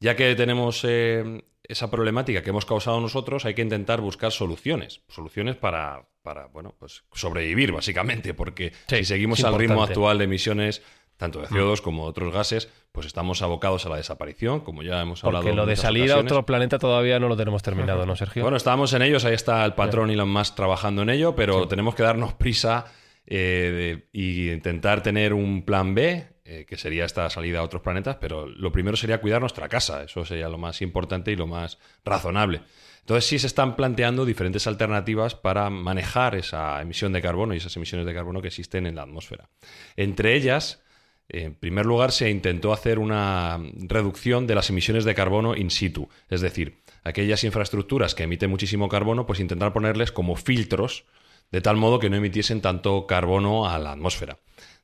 Ya 0.00 0.16
que 0.16 0.34
tenemos 0.34 0.84
eh, 0.84 1.42
esa 1.64 1.90
problemática 1.90 2.42
que 2.42 2.50
hemos 2.50 2.64
causado 2.64 3.00
nosotros, 3.00 3.44
hay 3.44 3.54
que 3.54 3.62
intentar 3.62 4.00
buscar 4.00 4.32
soluciones. 4.32 5.02
Soluciones 5.08 5.56
para, 5.56 6.08
para 6.22 6.46
bueno, 6.46 6.74
pues 6.78 7.04
sobrevivir, 7.12 7.72
básicamente, 7.72 8.34
porque 8.34 8.72
si 8.88 9.04
seguimos 9.04 9.42
al 9.44 9.58
ritmo 9.58 9.82
actual 9.82 10.18
de 10.18 10.24
emisiones, 10.24 10.82
tanto 11.18 11.40
de 11.40 11.48
CO2 11.48 11.82
como 11.82 12.04
de 12.04 12.10
otros 12.10 12.32
gases, 12.32 12.70
pues 12.92 13.06
estamos 13.06 13.42
abocados 13.42 13.84
a 13.84 13.90
la 13.90 13.96
desaparición, 13.96 14.60
como 14.60 14.82
ya 14.82 15.02
hemos 15.02 15.22
hablado. 15.24 15.42
Porque 15.42 15.56
lo 15.56 15.66
de 15.66 15.76
salir 15.76 16.10
a 16.12 16.18
otro 16.18 16.46
planeta 16.46 16.78
todavía 16.78 17.18
no 17.18 17.28
lo 17.28 17.36
tenemos 17.36 17.62
terminado, 17.62 18.06
¿no, 18.06 18.16
Sergio? 18.16 18.42
Bueno, 18.42 18.56
estábamos 18.56 18.92
en 18.94 19.02
ellos, 19.02 19.24
ahí 19.24 19.34
está 19.34 19.64
el 19.64 19.74
patrón 19.74 20.10
Elon 20.10 20.30
Musk 20.30 20.54
trabajando 20.54 21.02
en 21.02 21.10
ello, 21.10 21.34
pero 21.34 21.68
tenemos 21.68 21.94
que 21.94 22.04
darnos 22.04 22.32
prisa 22.34 22.86
e 23.26 24.08
intentar 24.12 25.02
tener 25.02 25.34
un 25.34 25.64
plan 25.64 25.94
B, 25.94 26.24
eh, 26.44 26.64
que 26.66 26.78
sería 26.78 27.04
esta 27.04 27.28
salida 27.28 27.58
a 27.58 27.62
otros 27.62 27.82
planetas, 27.82 28.16
pero 28.16 28.46
lo 28.46 28.72
primero 28.72 28.96
sería 28.96 29.20
cuidar 29.20 29.40
nuestra 29.40 29.68
casa, 29.68 30.04
eso 30.04 30.24
sería 30.24 30.48
lo 30.48 30.56
más 30.56 30.80
importante 30.80 31.32
y 31.32 31.36
lo 31.36 31.46
más 31.46 31.78
razonable. 32.04 32.62
Entonces 33.00 33.26
sí 33.26 33.38
se 33.38 33.48
están 33.48 33.74
planteando 33.74 34.24
diferentes 34.24 34.66
alternativas 34.66 35.34
para 35.34 35.68
manejar 35.68 36.36
esa 36.36 36.80
emisión 36.80 37.12
de 37.12 37.22
carbono 37.22 37.54
y 37.54 37.56
esas 37.56 37.76
emisiones 37.76 38.06
de 38.06 38.14
carbono 38.14 38.40
que 38.40 38.48
existen 38.48 38.86
en 38.86 38.94
la 38.94 39.02
atmósfera. 39.02 39.48
Entre 39.96 40.34
ellas, 40.34 40.82
en 41.28 41.54
primer 41.54 41.84
lugar, 41.84 42.12
se 42.12 42.30
intentó 42.30 42.72
hacer 42.72 42.98
una 42.98 43.60
reducción 43.76 44.46
de 44.46 44.54
las 44.54 44.70
emisiones 44.70 45.04
de 45.04 45.14
carbono 45.14 45.54
in 45.54 45.70
situ, 45.70 46.08
es 46.30 46.40
decir, 46.40 46.78
aquellas 47.04 47.44
infraestructuras 47.44 48.14
que 48.14 48.22
emiten 48.22 48.50
muchísimo 48.50 48.88
carbono, 48.88 49.26
pues 49.26 49.40
intentar 49.40 49.72
ponerles 49.72 50.10
como 50.10 50.36
filtros 50.36 51.04
de 51.50 51.60
tal 51.60 51.76
modo 51.76 51.98
que 51.98 52.10
no 52.10 52.16
emitiesen 52.16 52.60
tanto 52.60 53.06
carbono 53.06 53.68
a 53.68 53.78
la 53.78 53.92
atmósfera. 53.92 54.38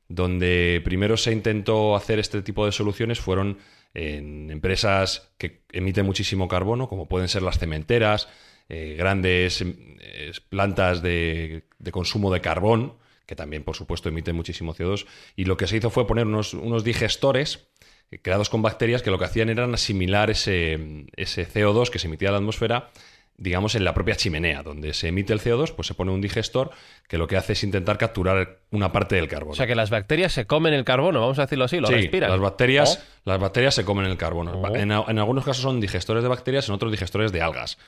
Donde 0.09 0.83
primero 0.85 1.17
se 1.17 1.33
intentó 1.33 1.97
hacer 1.97 2.19
este 2.19 2.43
tipo 2.43 2.67
de 2.67 2.73
soluciones 2.73 3.21
fueron 3.21 3.59
en 3.95 4.51
empresas 4.51 5.33
que 5.39 5.63
emiten 5.73 6.05
muchísimo 6.05 6.49
carbono, 6.49 6.89
como 6.89 7.09
pueden 7.09 7.29
ser 7.29 7.43
las 7.43 7.59
cementeras, 7.59 8.29
eh, 8.69 8.97
grandes 8.99 9.63
eh, 9.63 10.33
plantas 10.49 11.03
de 11.03 11.65
consumo 11.91 12.33
de 12.33 12.41
carbón, 12.41 12.95
que 13.27 13.37
también, 13.37 13.65
por 13.65 13.77
supuesto, 13.77 14.09
emite 14.09 14.33
muchísimo 14.33 14.75
CO2. 14.75 15.07
Y 15.37 15.45
lo 15.45 15.57
que 15.57 15.67
se 15.67 15.77
hizo 15.77 15.91
fue 15.91 16.07
poner 16.07 16.27
unos, 16.27 16.85
digestores 16.85 17.69
eh, 18.11 18.19
creados 18.21 18.49
con 18.49 18.63
bacterias 18.63 19.03
que 19.03 19.11
lo 19.11 19.19
que 19.19 19.25
hacían 19.25 19.49
era 19.49 19.65
asimilar 19.65 20.31
ese, 20.31 21.07
ese 21.17 21.49
CO2 21.49 21.91
que 21.91 21.99
se 21.99 22.07
emitía 22.07 22.29
a 22.29 22.33
la 22.33 22.39
atmósfera 22.39 22.91
digamos, 23.37 23.75
en 23.75 23.85
la 23.85 23.95
propia 23.95 24.15
chimenea, 24.15 24.63
donde 24.63 24.95
se 24.95 25.09
emite 25.09 25.33
el 25.33 25.41
CO2, 25.41 25.75
pues 25.75 25.89
se 25.89 25.95
pone 25.95 26.13
un 26.13 26.21
digestor 26.21 26.71
que 27.09 27.19
lo 27.19 27.27
que 27.27 27.37
hace 27.37 27.55
es 27.55 27.65
intentar 27.65 27.99
capturar 27.99 28.61
una 28.71 28.93
parte 28.93 29.17
del 29.17 29.29
carbono. 29.29 29.53
O 29.53 29.57
sea 29.57 29.67
que 29.67 29.75
las 29.75 29.91
bacterias 29.91 30.33
se 30.33 30.47
comen 30.47 30.73
el 30.73 30.85
carbono, 30.85 31.21
vamos 31.21 31.39
a 31.39 31.43
decirlo 31.43 31.65
así, 31.65 31.81
lo 31.81 31.89
sí, 31.89 31.95
respiran. 31.95 32.31
Las 32.31 32.41
bacterias, 32.41 33.03
oh. 33.03 33.31
las 33.31 33.41
bacterias 33.41 33.75
se 33.75 33.85
comen 33.85 34.07
el 34.07 34.17
carbono. 34.17 34.53
Oh. 34.53 34.77
En, 34.77 34.93
algunos 34.93 35.45
casos 35.45 35.63
son 35.63 35.81
digestores 35.81 36.23
de 36.23 36.29
bacterias, 36.29 36.69
en 36.69 36.75
otros 36.75 36.93
digestores 36.93 37.33
de 37.33 37.43
algas. 37.43 37.79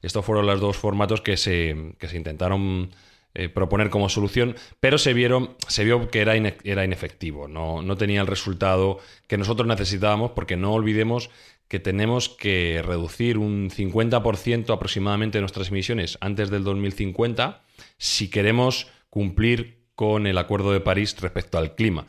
Estos 0.00 0.24
fueron 0.24 0.46
los 0.46 0.60
dos 0.60 0.76
formatos 0.76 1.20
que 1.20 1.36
se, 1.36 1.94
que 1.98 2.08
se 2.08 2.16
intentaron 2.16 2.90
eh, 3.34 3.48
proponer 3.48 3.90
como 3.90 4.08
solución, 4.08 4.54
pero 4.78 4.96
se, 4.96 5.12
vieron, 5.12 5.56
se 5.66 5.84
vio 5.84 6.08
que 6.08 6.20
era, 6.20 6.34
era 6.36 6.84
inefectivo, 6.84 7.48
no, 7.48 7.82
no 7.82 7.96
tenía 7.96 8.20
el 8.20 8.28
resultado 8.28 8.98
que 9.26 9.36
nosotros 9.36 9.66
necesitábamos, 9.66 10.30
porque 10.32 10.56
no 10.56 10.72
olvidemos 10.72 11.30
que 11.68 11.80
tenemos 11.80 12.28
que 12.28 12.82
reducir 12.84 13.38
un 13.38 13.70
50% 13.70 14.72
aproximadamente 14.72 15.38
de 15.38 15.42
nuestras 15.42 15.70
emisiones 15.70 16.18
antes 16.20 16.50
del 16.50 16.62
2050 16.62 17.62
si 17.98 18.30
queremos 18.30 18.86
cumplir 19.10 19.84
con 19.94 20.26
el 20.26 20.38
Acuerdo 20.38 20.72
de 20.72 20.80
París 20.80 21.16
respecto 21.20 21.58
al 21.58 21.74
clima. 21.74 22.06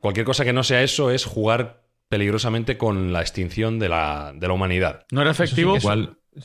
Cualquier 0.00 0.26
cosa 0.26 0.44
que 0.44 0.52
no 0.52 0.62
sea 0.62 0.82
eso 0.82 1.10
es 1.10 1.24
jugar 1.24 1.82
peligrosamente 2.08 2.78
con 2.78 3.12
la 3.12 3.20
extinción 3.20 3.78
de 3.78 3.88
la, 3.88 4.32
de 4.34 4.46
la 4.46 4.54
humanidad. 4.54 5.06
¿No 5.10 5.20
era 5.20 5.30
efectivo? 5.30 5.76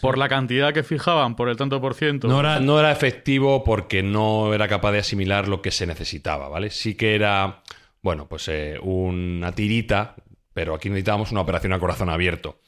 Por 0.02 0.18
la 0.18 0.28
cantidad 0.28 0.74
que 0.74 0.84
fijaban, 0.84 1.36
por 1.36 1.50
el 1.50 1.58
tanto 1.58 1.80
por 1.80 1.94
ciento. 1.94 2.28
No 2.28 2.40
era, 2.40 2.60
no 2.60 2.80
era 2.80 2.92
efectivo 2.92 3.64
porque 3.64 4.02
no 4.02 4.54
era 4.54 4.68
capaz 4.68 4.92
de 4.92 5.00
asimilar 5.00 5.48
lo 5.48 5.62
que 5.62 5.72
se 5.72 5.86
necesitaba, 5.86 6.50
¿vale? 6.50 6.72
Sí 6.72 6.96
que 6.96 7.16
era, 7.16 7.62
bueno, 8.02 8.28
pues 8.28 8.48
eh, 8.48 8.80
una 8.82 9.52
tirita, 9.52 10.16
pero 10.54 10.74
aquí 10.74 10.90
necesitábamos 10.90 11.32
una 11.32 11.42
operación 11.42 11.74
a 11.74 11.80
corazón 11.80 12.10
abierto. 12.10 12.60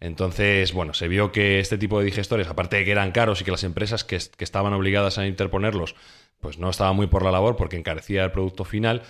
Entonces, 0.00 0.72
bueno, 0.72 0.94
se 0.94 1.08
vio 1.08 1.32
que 1.32 1.58
este 1.58 1.78
tipo 1.78 1.98
de 1.98 2.04
digestores, 2.04 2.46
aparte 2.46 2.76
de 2.76 2.84
que 2.84 2.92
eran 2.92 3.10
caros 3.10 3.40
y 3.40 3.44
que 3.44 3.50
las 3.50 3.64
empresas 3.64 4.04
que, 4.04 4.18
que 4.36 4.44
estaban 4.44 4.72
obligadas 4.72 5.18
a 5.18 5.26
interponerlos, 5.26 5.96
pues 6.40 6.58
no 6.58 6.70
estaban 6.70 6.94
muy 6.94 7.08
por 7.08 7.24
la 7.24 7.32
labor 7.32 7.56
porque 7.56 7.76
encarecía 7.76 8.24
el 8.24 8.30
producto 8.30 8.64
final, 8.64 9.02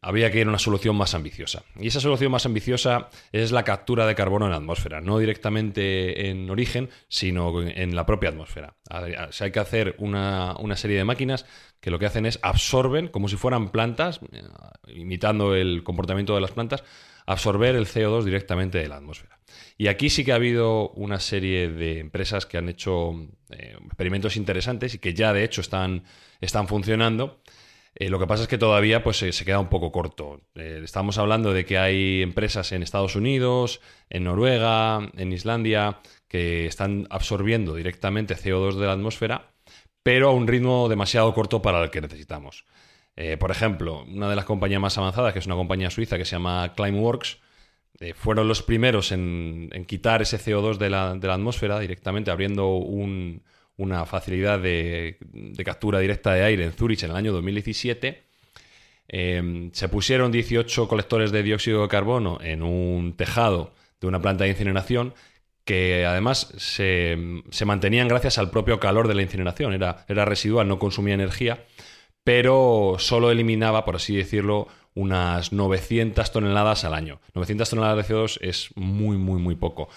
había 0.00 0.30
que 0.30 0.40
ir 0.40 0.46
a 0.46 0.50
una 0.50 0.58
solución 0.58 0.96
más 0.96 1.14
ambiciosa. 1.14 1.64
Y 1.78 1.88
esa 1.88 2.00
solución 2.00 2.30
más 2.30 2.46
ambiciosa 2.46 3.08
es 3.32 3.52
la 3.52 3.64
captura 3.64 4.06
de 4.06 4.14
carbono 4.14 4.46
en 4.46 4.52
la 4.52 4.58
atmósfera, 4.58 5.00
no 5.00 5.18
directamente 5.18 6.28
en 6.28 6.50
origen, 6.50 6.90
sino 7.08 7.62
en 7.62 7.96
la 7.96 8.06
propia 8.06 8.30
atmósfera. 8.30 8.76
hay 8.88 9.50
que 9.50 9.60
hacer 9.60 9.96
una, 9.98 10.54
serie 10.76 10.98
de 10.98 11.04
máquinas 11.04 11.46
que 11.80 11.90
lo 11.90 11.98
que 11.98 12.06
hacen 12.06 12.26
es 12.26 12.38
absorben, 12.42 13.08
como 13.08 13.28
si 13.28 13.36
fueran 13.36 13.70
plantas, 13.70 14.20
eh, 14.32 14.42
imitando 14.94 15.54
el 15.54 15.82
comportamiento 15.82 16.34
de 16.34 16.40
las 16.40 16.52
plantas, 16.52 16.84
absorber 17.26 17.74
el 17.74 17.86
CO2 17.86 18.24
directamente 18.24 18.78
de 18.78 18.88
la 18.88 18.96
atmósfera. 18.96 19.38
Y 19.78 19.88
aquí 19.88 20.10
sí 20.10 20.24
que 20.24 20.32
ha 20.32 20.36
habido 20.36 20.90
una 20.90 21.20
serie 21.20 21.68
de 21.68 21.98
empresas 21.98 22.46
que 22.46 22.58
han 22.58 22.68
hecho 22.68 23.12
eh, 23.50 23.76
experimentos 23.84 24.36
interesantes 24.36 24.94
y 24.94 24.98
que 24.98 25.14
ya 25.14 25.32
de 25.32 25.44
hecho 25.44 25.60
están, 25.60 26.04
están 26.40 26.66
funcionando 26.68 27.40
eh, 27.98 28.10
lo 28.10 28.18
que 28.18 28.26
pasa 28.26 28.42
es 28.42 28.48
que 28.48 28.58
todavía 28.58 29.02
pues, 29.02 29.16
se 29.16 29.44
queda 29.46 29.58
un 29.58 29.70
poco 29.70 29.90
corto. 29.90 30.42
Eh, 30.54 30.82
estamos 30.84 31.16
hablando 31.16 31.54
de 31.54 31.64
que 31.64 31.78
hay 31.78 32.20
empresas 32.20 32.70
en 32.72 32.82
Estados 32.82 33.16
Unidos, 33.16 33.80
en 34.10 34.24
Noruega, 34.24 35.10
en 35.16 35.32
Islandia, 35.32 36.00
que 36.28 36.66
están 36.66 37.06
absorbiendo 37.08 37.74
directamente 37.74 38.36
CO2 38.36 38.74
de 38.74 38.86
la 38.86 38.92
atmósfera, 38.92 39.50
pero 40.02 40.28
a 40.28 40.32
un 40.32 40.46
ritmo 40.46 40.90
demasiado 40.90 41.32
corto 41.32 41.62
para 41.62 41.82
el 41.82 41.90
que 41.90 42.02
necesitamos. 42.02 42.66
Eh, 43.16 43.38
por 43.38 43.50
ejemplo, 43.50 44.04
una 44.04 44.28
de 44.28 44.36
las 44.36 44.44
compañías 44.44 44.80
más 44.80 44.98
avanzadas, 44.98 45.32
que 45.32 45.38
es 45.38 45.46
una 45.46 45.54
compañía 45.54 45.88
suiza 45.88 46.18
que 46.18 46.26
se 46.26 46.32
llama 46.32 46.74
Climeworks, 46.76 47.38
fueron 48.14 48.46
los 48.46 48.62
primeros 48.62 49.10
en, 49.10 49.70
quitar 49.86 50.20
ese 50.20 50.38
CO2 50.38 50.76
de 50.76 50.90
la 50.90 51.12
atmósfera 51.12 51.78
directamente 51.78 52.30
abriendo 52.30 52.74
un, 52.74 53.42
una 53.76 54.06
facilidad 54.06 54.58
de, 54.58 55.18
captura 55.64 55.98
directa 55.98 56.32
de 56.32 56.42
aire 56.42 56.64
en 56.64 56.72
Zurich 56.72 57.02
en 57.02 57.10
el 57.10 57.16
año 57.16 57.32
2017. 57.32 58.22
Em, 59.08 59.70
se 59.72 59.88
pusieron 59.88 60.32
18 60.32 60.88
colectores 60.88 61.30
de 61.30 61.42
dióxido 61.42 61.82
de 61.82 61.88
carbono 61.88 62.38
en 62.42 62.62
un 62.62 63.14
tejado 63.16 63.72
de 64.00 64.06
una 64.06 64.20
planta 64.20 64.44
de 64.44 64.50
incineración 64.50 65.14
que 65.64 66.06
además 66.06 66.52
se, 66.58 67.16
mantenían 67.64 68.08
gracias 68.08 68.38
al 68.38 68.50
propio 68.50 68.78
calor 68.78 69.08
de 69.08 69.14
la 69.14 69.22
incineración. 69.22 69.74
Era, 69.74 70.04
era 70.08 70.24
residual, 70.24 70.68
no 70.68 70.78
consumía 70.78 71.14
energía, 71.14 71.64
pero 72.22 72.96
solo 72.98 73.30
eliminaba, 73.30 73.84
por 73.84 73.96
así 73.96 74.16
decirlo, 74.16 74.68
unas 74.94 75.52
900 75.52 76.32
toneladas 76.32 76.84
al 76.84 76.94
año. 76.94 77.20
900 77.34 77.68
toneladas 77.68 78.08
de 78.08 78.14
CO2 78.14 78.38
es 78.40 78.70
muy, 78.76 79.16
muy, 79.16 79.40
muy 79.40 79.56
poco. 79.56 79.88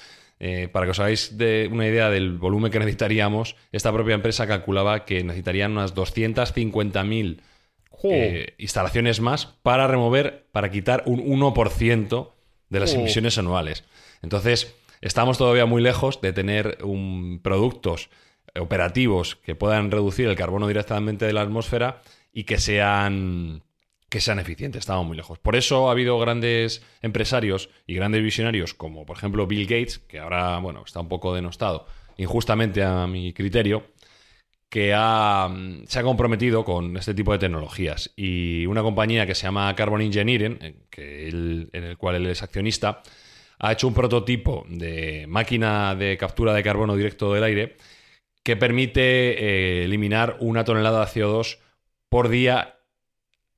Eh, 0.42 0.70
para 0.72 0.86
que 0.86 0.92
os 0.92 1.00
hagáis 1.00 1.38
de 1.38 1.70
una 1.70 1.86
idea 1.86 2.10
del 2.10 2.38
volumen 2.38 2.72
que 2.72 2.80
necesitaríamos, 2.80 3.58
esta 3.74 3.92
propia 3.92 4.16
empresa 4.16 4.48
calculaba 4.48 5.04
que 5.04 5.22
necesitarían 5.24 5.74
unas 5.74 5.94
250.000 5.96 7.42
eh, 8.04 8.54
instalaciones 8.58 9.20
más 9.20 9.48
para 9.64 9.88
remover, 9.88 10.48
para 10.54 10.72
quitar 10.72 11.04
un 11.06 11.20
1% 11.20 12.32
de 12.70 12.80
las 12.80 12.94
emisiones 12.94 13.38
anuales. 13.38 13.84
Entonces, 14.22 14.74
estamos 15.02 15.38
todavía 15.38 15.66
muy 15.66 15.82
lejos 15.82 16.22
de 16.22 16.32
tener 16.32 16.78
un, 16.84 17.42
productos 17.44 18.10
operativos 18.58 19.36
que 19.36 19.56
puedan 19.56 19.92
reducir 19.92 20.28
el 20.28 20.36
carbono 20.36 20.68
directamente 20.68 21.26
de 21.26 21.34
la 21.34 21.42
atmósfera 21.42 22.02
y 22.32 22.46
que 22.46 22.60
sean 22.60 23.64
que 24.10 24.22
sean 24.22 24.40
eficientes, 24.40 24.80
estamos 24.80 25.06
muy 25.06 25.16
lejos. 25.16 25.40
Por 25.40 25.56
eso 25.56 25.88
ha 25.88 25.92
habido 25.92 26.18
grandes 26.20 26.84
empresarios 27.02 27.70
y 27.86 27.96
grandes 27.96 28.24
visionarios, 28.24 28.74
como 28.74 29.06
por 29.06 29.18
ejemplo 29.18 29.48
Bill 29.48 29.66
Gates, 29.66 30.00
que 30.00 30.20
ahora 30.20 30.58
bueno, 30.60 30.84
está 30.86 31.00
un 31.00 31.10
poco 31.10 31.34
denostado, 31.34 31.86
injustamente 32.18 32.84
a 32.84 33.08
mi 33.08 33.34
criterio, 33.34 33.84
que 34.70 34.94
ha, 34.96 35.50
se 35.88 36.00
ha 36.00 36.04
comprometido 36.04 36.64
con 36.64 36.96
este 36.98 37.14
tipo 37.14 37.32
de 37.32 37.40
tecnologías. 37.40 38.12
Y 38.16 38.66
una 38.66 38.82
compañía 38.82 39.26
que 39.26 39.36
se 39.36 39.44
llama 39.44 39.74
Carbon 39.76 40.02
Engineering, 40.02 40.60
en 40.62 41.70
el 41.72 41.98
cual 41.98 42.16
él 42.16 42.28
es 42.28 42.44
accionista, 42.44 43.02
ha 43.60 43.72
hecho 43.74 43.88
un 43.88 43.94
prototipo 43.94 44.66
de 44.70 45.26
máquina 45.28 45.96
de 45.96 46.18
captura 46.18 46.54
de 46.54 46.64
carbono 46.64 46.96
directo 46.96 47.34
del 47.34 47.44
aire 47.44 47.78
que 48.44 48.56
permite 48.56 49.02
eh, 49.02 49.84
eliminar 49.84 50.38
una 50.40 50.64
tonelada 50.64 51.06
de 51.06 51.12
CO2 51.12 51.60
por 52.08 52.30
día 52.30 52.79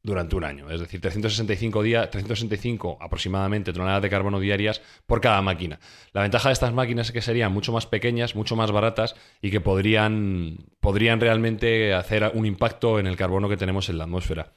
durante 0.03 0.35
un 0.35 0.43
año. 0.43 0.69
Es 0.69 0.79
decir, 0.79 0.99
365 0.99 1.83
días, 1.83 2.09
365 2.09 2.97
aproximadamente 2.99 3.71
toneladas 3.73 4.01
de 4.01 4.09
carbono 4.09 4.39
diarias 4.39 4.81
por 5.05 5.21
cada 5.21 5.41
máquina. 5.41 5.79
La 6.13 6.21
ventaja 6.21 6.49
de 6.49 6.53
estas 6.53 6.73
máquinas 6.73 7.07
es 7.07 7.13
que 7.13 7.21
serían 7.21 7.51
mucho 7.51 7.71
más 7.71 7.85
pequeñas, 7.85 8.35
mucho 8.35 8.55
más 8.55 8.71
baratas 8.71 9.15
y 9.41 9.51
que 9.51 9.61
podrían, 9.61 10.57
podrían 10.79 11.19
realmente 11.19 11.93
hacer 11.93 12.31
un 12.33 12.45
impacto 12.45 12.99
en 12.99 13.07
el 13.07 13.15
carbono 13.15 13.49
que 13.49 13.57
tenemos 13.57 13.89
en 13.89 13.97
la 13.97 14.05
atmósfera. 14.05 14.53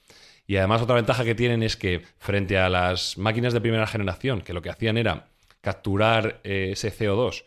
Y 0.46 0.56
además 0.56 0.82
otra 0.82 0.96
ventaja 0.96 1.24
que 1.24 1.34
tienen 1.34 1.62
es 1.62 1.76
que 1.76 2.02
frente 2.18 2.58
a 2.58 2.68
las 2.68 3.16
máquinas 3.16 3.52
de 3.52 3.60
primera 3.60 3.86
generación, 3.86 4.42
que 4.42 4.52
lo 4.52 4.62
que 4.62 4.70
hacían 4.70 4.98
era 4.98 5.28
capturar 5.60 6.40
eh, 6.44 6.70
ese 6.72 6.92
CO2, 6.92 7.44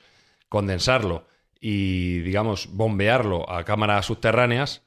condensarlo 0.50 1.28
y, 1.60 2.20
digamos, 2.20 2.70
bombearlo 2.72 3.50
a 3.50 3.64
cámaras 3.64 4.08
subterráneas, 4.08 4.87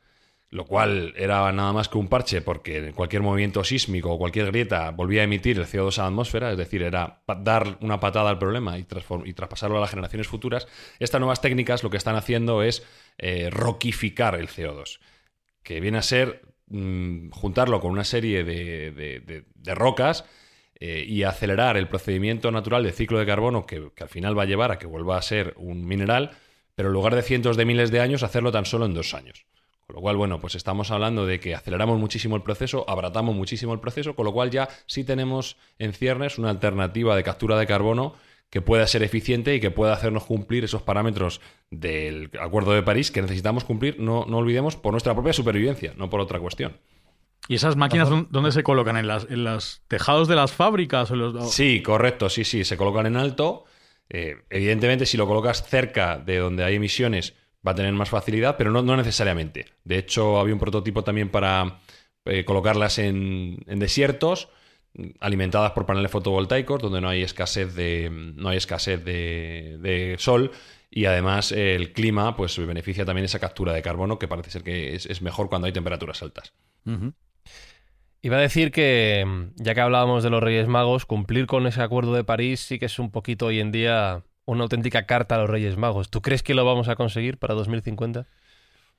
lo 0.51 0.67
cual 0.67 1.15
era 1.17 1.53
nada 1.53 1.73
más 1.73 1.89
que 1.89 1.97
un 1.97 2.09
parche 2.09 2.43
porque 2.43 2.93
cualquier 2.93 3.23
movimiento 3.23 3.63
sísmico 3.63 4.11
o 4.11 4.19
cualquier 4.19 4.47
grieta 4.47 4.91
volvía 4.91 5.21
a 5.21 5.25
emitir 5.25 5.59
el 5.59 5.67
CO2 5.67 5.99
a 5.99 6.03
la 6.03 6.09
atmósfera, 6.09 6.51
es 6.51 6.59
decir, 6.59 6.83
era 6.83 7.23
dar 7.39 7.79
una 7.81 8.01
patada 8.01 8.31
al 8.31 8.39
problema 8.39 8.77
y, 8.77 8.87
y 9.25 9.33
traspasarlo 9.33 9.79
a 9.79 9.81
las 9.81 9.91
generaciones 9.91 10.27
futuras. 10.27 10.67
Estas 10.99 11.21
nuevas 11.21 11.41
técnicas 11.41 11.85
lo 11.85 11.91
que 11.91 11.97
están 11.97 12.17
haciendo 12.17 12.65
es 12.65 12.85
eh, 13.19 13.49
roquificar 13.51 14.35
el 14.35 14.49
CO2, 14.49 14.99
que 15.63 15.81
viene 15.81 15.99
a 15.99 16.03
ser 16.03 16.43
mm, 16.67 17.31
juntarlo 17.31 17.81
con 17.81 17.93
una 17.93 18.05
serie 18.05 18.43
de, 18.43 19.45
rocas 19.67 20.25
eh, 20.81 21.05
y 21.07 21.23
acelerar 21.23 21.77
el 21.77 21.87
procedimiento 21.87 22.51
natural 22.51 22.83
de 22.83 22.91
ciclo 22.91 23.21
de 23.21 23.27
carbono 23.27 23.67
que 23.67 23.93
al 24.01 24.09
final 24.09 24.37
va 24.37 24.43
a 24.43 24.47
llevar 24.47 24.73
a 24.73 24.79
que 24.79 24.87
vuelva 24.87 25.17
a 25.17 25.23
ser 25.23 25.55
un 25.59 25.87
mineral, 25.87 26.33
pero 26.75 26.89
en 26.89 26.95
lugar 26.95 27.15
de 27.15 27.23
cientos 27.23 27.57
de 27.57 27.67
miles 27.67 27.93
de 27.93 28.01
años, 28.01 28.25
hacerlo 28.25 28.51
tan 28.51 28.65
solo 28.65 28.87
en 28.87 28.95
dos 28.95 29.15
años. 29.15 29.47
Con 29.91 29.97
lo 29.97 30.03
cual, 30.03 30.17
bueno, 30.17 30.41
pues 30.41 30.55
estamos 30.55 30.93
hablando 30.93 31.27
de 31.27 31.41
que 31.41 31.53
aceleramos 31.53 31.99
muchísimo 31.99 32.37
el 32.37 32.43
proceso, 32.43 32.89
abratamos 32.89 33.35
muchísimo 33.35 33.75
el 33.75 33.81
proceso, 33.81 34.15
con 34.15 34.25
lo 34.25 34.33
cual 34.33 34.49
ya 34.49 34.69
sí 34.87 35.03
tenemos 35.03 35.57
en 35.81 35.93
ciernes 35.93 36.39
una 36.39 36.51
alternativa 36.51 37.17
de 37.17 37.25
captura 37.25 37.59
de 37.59 37.67
carbono 37.67 38.15
que 38.51 38.61
pueda 38.61 38.87
ser 38.87 39.03
eficiente 39.03 39.53
y 39.53 39.59
que 39.59 39.73
pueda 39.73 39.93
hacernos 39.93 40.27
cumplir 40.27 40.63
esos 40.63 40.83
parámetros 40.83 41.41
del 41.73 42.31
Acuerdo 42.41 42.71
de 42.71 42.85
París 42.85 43.11
que 43.11 43.21
necesitamos 43.21 43.65
cumplir, 43.65 43.99
no, 43.99 44.27
no 44.29 44.37
olvidemos, 44.37 44.77
por 44.77 44.93
nuestra 44.93 45.13
propia 45.13 45.33
supervivencia, 45.33 45.93
no 45.97 46.09
por 46.09 46.21
otra 46.21 46.39
cuestión. 46.39 46.77
¿Y 47.49 47.57
esas 47.57 47.75
máquinas 47.75 48.09
dónde 48.31 48.53
se 48.53 48.63
colocan? 48.63 48.97
¿En 48.97 49.09
los 49.09 49.29
en 49.29 49.43
las 49.43 49.83
tejados 49.89 50.29
de 50.29 50.37
las 50.37 50.53
fábricas? 50.53 51.11
O 51.11 51.17
los... 51.17 51.53
Sí, 51.53 51.83
correcto, 51.83 52.29
sí, 52.29 52.45
sí, 52.45 52.65
se 52.65 52.77
colocan 52.77 53.07
en 53.07 53.17
alto. 53.17 53.65
Eh, 54.09 54.37
evidentemente, 54.51 55.05
si 55.05 55.17
lo 55.17 55.27
colocas 55.27 55.69
cerca 55.69 56.17
de 56.17 56.39
donde 56.39 56.63
hay 56.63 56.77
emisiones, 56.77 57.35
va 57.67 57.73
a 57.73 57.75
tener 57.75 57.93
más 57.93 58.09
facilidad, 58.11 58.57
pero 58.57 58.71
no, 58.71 58.97
necesariamente. 58.97 59.67
De 59.85 59.99
hecho, 59.99 60.39
había 60.39 60.55
un 60.55 60.61
prototipo 60.61 61.05
también 61.05 61.29
para 61.31 61.81
eh, 62.25 62.45
colocarlas 62.45 62.99
en, 62.99 63.63
desiertos, 63.67 64.49
alimentadas 65.21 65.73
por 65.73 65.87
paneles 65.87 66.11
fotovoltaicos, 66.11 66.81
donde 66.81 67.01
no 67.01 67.09
hay 67.09 67.23
escasez 67.23 67.75
de, 67.75 68.09
no 68.11 68.49
hay 68.49 68.57
escasez 68.57 69.05
de, 69.05 70.17
sol. 70.19 70.53
Y 70.93 71.05
además 71.05 71.53
el 71.53 71.93
clima 71.93 72.37
pues 72.37 72.59
beneficia 72.59 73.05
también 73.05 73.25
esa 73.25 73.39
captura 73.39 73.73
de 73.73 73.83
carbono, 73.83 74.19
que 74.19 74.27
parece 74.27 74.51
ser 74.51 74.65
que 74.65 74.95
es, 74.95 75.23
mejor 75.23 75.49
cuando 75.49 75.67
hay 75.67 75.73
temperaturas 75.73 76.23
altas. 76.23 76.53
Iba 78.23 78.37
a 78.37 78.41
decir 78.41 78.73
que, 78.73 79.49
ya 79.57 79.75
que 79.75 79.81
hablábamos 79.81 80.23
de 80.23 80.31
los 80.31 80.43
Reyes 80.43 80.67
Magos, 80.67 81.07
cumplir 81.07 81.47
con 81.47 81.67
ese 81.67 81.81
acuerdo 81.81 82.15
de 82.15 82.25
París 82.25 82.61
sí 82.61 82.79
que 82.79 82.87
es 82.87 82.99
un 82.99 83.11
poquito 83.11 83.47
hoy 83.47 83.61
en 83.61 83.71
día 83.71 84.25
una 84.51 84.65
auténtica 84.65 85.07
carta 85.07 85.37
a 85.37 85.39
los 85.39 85.51
Reyes 85.51 85.77
Magos. 85.77 86.11
¿Tú 86.11 86.23
crees 86.23 86.43
que 86.43 86.55
lo 86.55 86.65
vamos 86.65 86.89
a 86.89 86.97
conseguir 86.97 87.39
para 87.39 87.55
2050? 87.55 88.27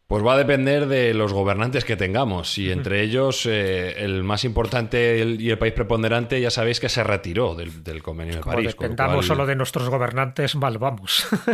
Pues 0.07 0.25
va 0.25 0.33
a 0.33 0.37
depender 0.37 0.87
de 0.87 1.13
los 1.13 1.31
gobernantes 1.31 1.85
que 1.85 1.95
tengamos 1.95 2.57
y 2.57 2.69
entre 2.69 3.01
ellos 3.01 3.45
eh, 3.45 4.03
el 4.03 4.23
más 4.23 4.43
importante 4.43 5.37
y 5.39 5.49
el 5.49 5.57
país 5.57 5.71
preponderante 5.73 6.41
ya 6.41 6.51
sabéis 6.51 6.81
que 6.81 6.89
se 6.89 7.01
retiró 7.01 7.55
del, 7.55 8.03
convenio 8.03 8.35
de 8.35 8.41
París. 8.41 8.75
dependamos 8.77 9.25
solo 9.25 9.45
de 9.45 9.55
nuestros 9.55 9.87
gobernantes, 9.87 10.55
mal 10.55 10.77
vamos. 10.79 11.25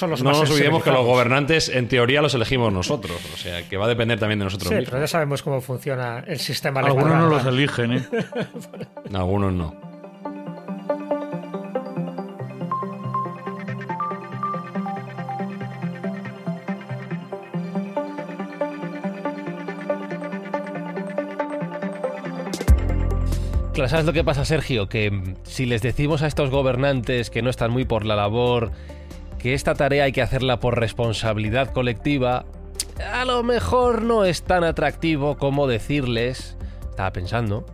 no, 0.00 0.08
nos 0.08 0.50
olvidemos 0.50 0.82
que 0.82 0.90
los 0.90 1.04
gobernantes 1.04 1.68
en 1.68 1.88
teoría 1.88 2.22
los 2.22 2.32
elegimos 2.32 2.72
nosotros, 2.72 3.20
o 3.34 3.36
sea 3.36 3.68
que 3.68 3.76
va 3.76 3.84
a 3.84 3.88
depender 3.88 4.18
también 4.18 4.38
de 4.38 4.46
nosotros 4.46 4.70
sí, 4.70 4.84
Pero 4.86 4.98
ya 4.98 5.06
sabemos 5.06 5.42
cómo 5.42 5.60
funciona 5.60 6.24
el 6.26 6.38
sistema. 6.38 6.80
Algunos 6.80 7.18
no 7.18 7.28
los 7.28 7.44
eligen, 7.44 7.92
¿eh? 7.92 8.08
Algunos 9.12 9.52
no. 9.52 9.87
¿Sabes 23.88 24.06
lo 24.06 24.12
que 24.12 24.24
pasa, 24.24 24.44
Sergio? 24.44 24.88
Que 24.88 25.10
mm, 25.10 25.34
si 25.44 25.66
les 25.66 25.82
decimos 25.82 26.22
a 26.22 26.26
estos 26.26 26.50
gobernantes 26.50 27.30
que 27.30 27.42
no 27.42 27.50
están 27.50 27.70
muy 27.70 27.84
por 27.84 28.04
la 28.04 28.16
labor, 28.16 28.72
que 29.38 29.54
esta 29.54 29.74
tarea 29.74 30.04
hay 30.04 30.12
que 30.12 30.22
hacerla 30.22 30.60
por 30.60 30.78
responsabilidad 30.78 31.72
colectiva, 31.72 32.44
a 33.12 33.24
lo 33.24 33.42
mejor 33.42 34.02
no 34.02 34.24
es 34.24 34.42
tan 34.42 34.64
atractivo 34.64 35.36
como 35.36 35.66
decirles, 35.66 36.56
estaba 36.90 37.12
pensando, 37.12 37.64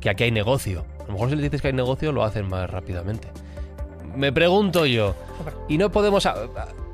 que 0.00 0.10
aquí 0.10 0.24
hay 0.24 0.30
negocio. 0.30 0.84
A 1.00 1.06
lo 1.06 1.12
mejor 1.12 1.28
si 1.30 1.36
les 1.36 1.44
dices 1.44 1.60
que 1.60 1.68
hay 1.68 1.74
negocio 1.74 2.12
lo 2.12 2.24
hacen 2.24 2.48
más 2.48 2.68
rápidamente. 2.70 3.28
Me 4.16 4.32
pregunto 4.32 4.86
yo, 4.86 5.14
y 5.68 5.78
no 5.78 5.90
podemos... 5.92 6.26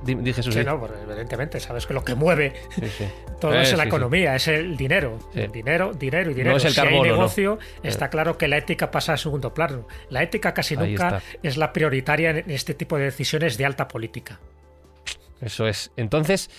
Dije 0.06 0.42
sí, 0.42 0.64
no, 0.64 0.88
evidentemente, 1.02 1.60
sabes 1.60 1.86
que 1.86 1.94
lo 1.94 2.04
que 2.04 2.14
mueve 2.14 2.52
todo 3.40 3.54
es 3.54 3.72
eh, 3.72 3.76
la 3.76 3.84
economía, 3.84 4.34
es 4.36 4.48
el 4.48 4.76
dinero. 4.76 5.18
dinero, 5.52 5.92
dinero 5.92 6.30
y 6.30 6.34
dinero. 6.34 6.52
No 6.52 6.56
es 6.56 6.64
el 6.64 6.72
si 6.72 6.80
hay 6.80 7.00
negocio, 7.00 7.58
está 7.82 8.08
claro 8.08 8.38
que 8.38 8.48
la 8.48 8.58
ética 8.58 8.90
pasa 8.90 9.14
a 9.14 9.16
segundo 9.16 9.52
plano. 9.52 9.86
La 10.10 10.22
ética 10.22 10.54
casi 10.54 10.76
nunca 10.76 11.22
es 11.42 11.56
la 11.56 11.72
prioritaria 11.72 12.30
en 12.30 12.50
este 12.50 12.74
tipo 12.74 12.96
de 12.96 13.04
decisiones 13.04 13.58
de 13.58 13.66
alta 13.66 13.88
política. 13.88 14.40
Eso 15.40 15.66
es. 15.66 15.90
Entonces, 15.96 16.50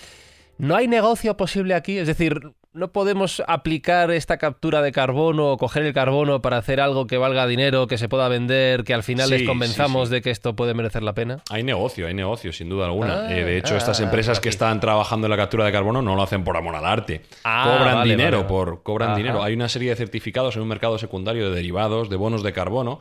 ¿no 0.57 0.75
hay 0.75 0.87
negocio 0.87 1.37
posible 1.37 1.73
aquí? 1.73 1.97
Es 1.97 2.07
decir, 2.07 2.39
no 2.77 2.91
podemos 2.91 3.41
aplicar 3.47 4.11
esta 4.11 4.37
captura 4.37 4.81
de 4.81 4.91
carbono 4.91 5.51
o 5.51 5.57
coger 5.57 5.83
el 5.83 5.93
carbono 5.93 6.41
para 6.41 6.57
hacer 6.57 6.79
algo 6.79 7.07
que 7.07 7.17
valga 7.17 7.47
dinero, 7.47 7.87
que 7.87 7.97
se 7.97 8.07
pueda 8.07 8.27
vender, 8.29 8.83
que 8.83 8.93
al 8.93 9.03
final 9.03 9.29
les 9.29 9.43
convenzamos 9.43 10.09
de 10.09 10.21
que 10.21 10.29
esto 10.29 10.55
puede 10.55 10.73
merecer 10.73 11.01
la 11.01 11.13
pena? 11.13 11.41
Hay 11.49 11.63
negocio, 11.63 12.07
hay 12.07 12.13
negocio, 12.13 12.53
sin 12.53 12.69
duda 12.69 12.85
alguna. 12.85 13.25
Ah, 13.25 13.35
eh, 13.35 13.43
de 13.43 13.57
hecho, 13.57 13.75
estas 13.75 13.99
ah, 13.99 14.03
empresas 14.03 14.39
que 14.39 14.49
están 14.49 14.79
trabajando 14.79 15.25
en 15.25 15.31
la 15.31 15.37
captura 15.37 15.65
de 15.65 15.71
carbono 15.71 16.01
no 16.01 16.15
lo 16.15 16.21
hacen 16.21 16.43
por 16.43 16.55
amor 16.55 16.75
al 16.75 16.85
arte. 16.85 17.23
Ah, 17.43 17.77
cobran 17.77 18.03
dinero 18.03 18.45
por 18.45 18.83
cobran 18.83 19.15
dinero. 19.15 19.41
Hay 19.41 19.53
una 19.53 19.69
serie 19.69 19.89
de 19.89 19.95
certificados 19.95 20.55
en 20.55 20.61
un 20.61 20.67
mercado 20.67 20.97
secundario 20.99 21.49
de 21.49 21.55
derivados, 21.55 22.09
de 22.09 22.15
bonos 22.15 22.43
de 22.43 22.53
carbono. 22.53 22.99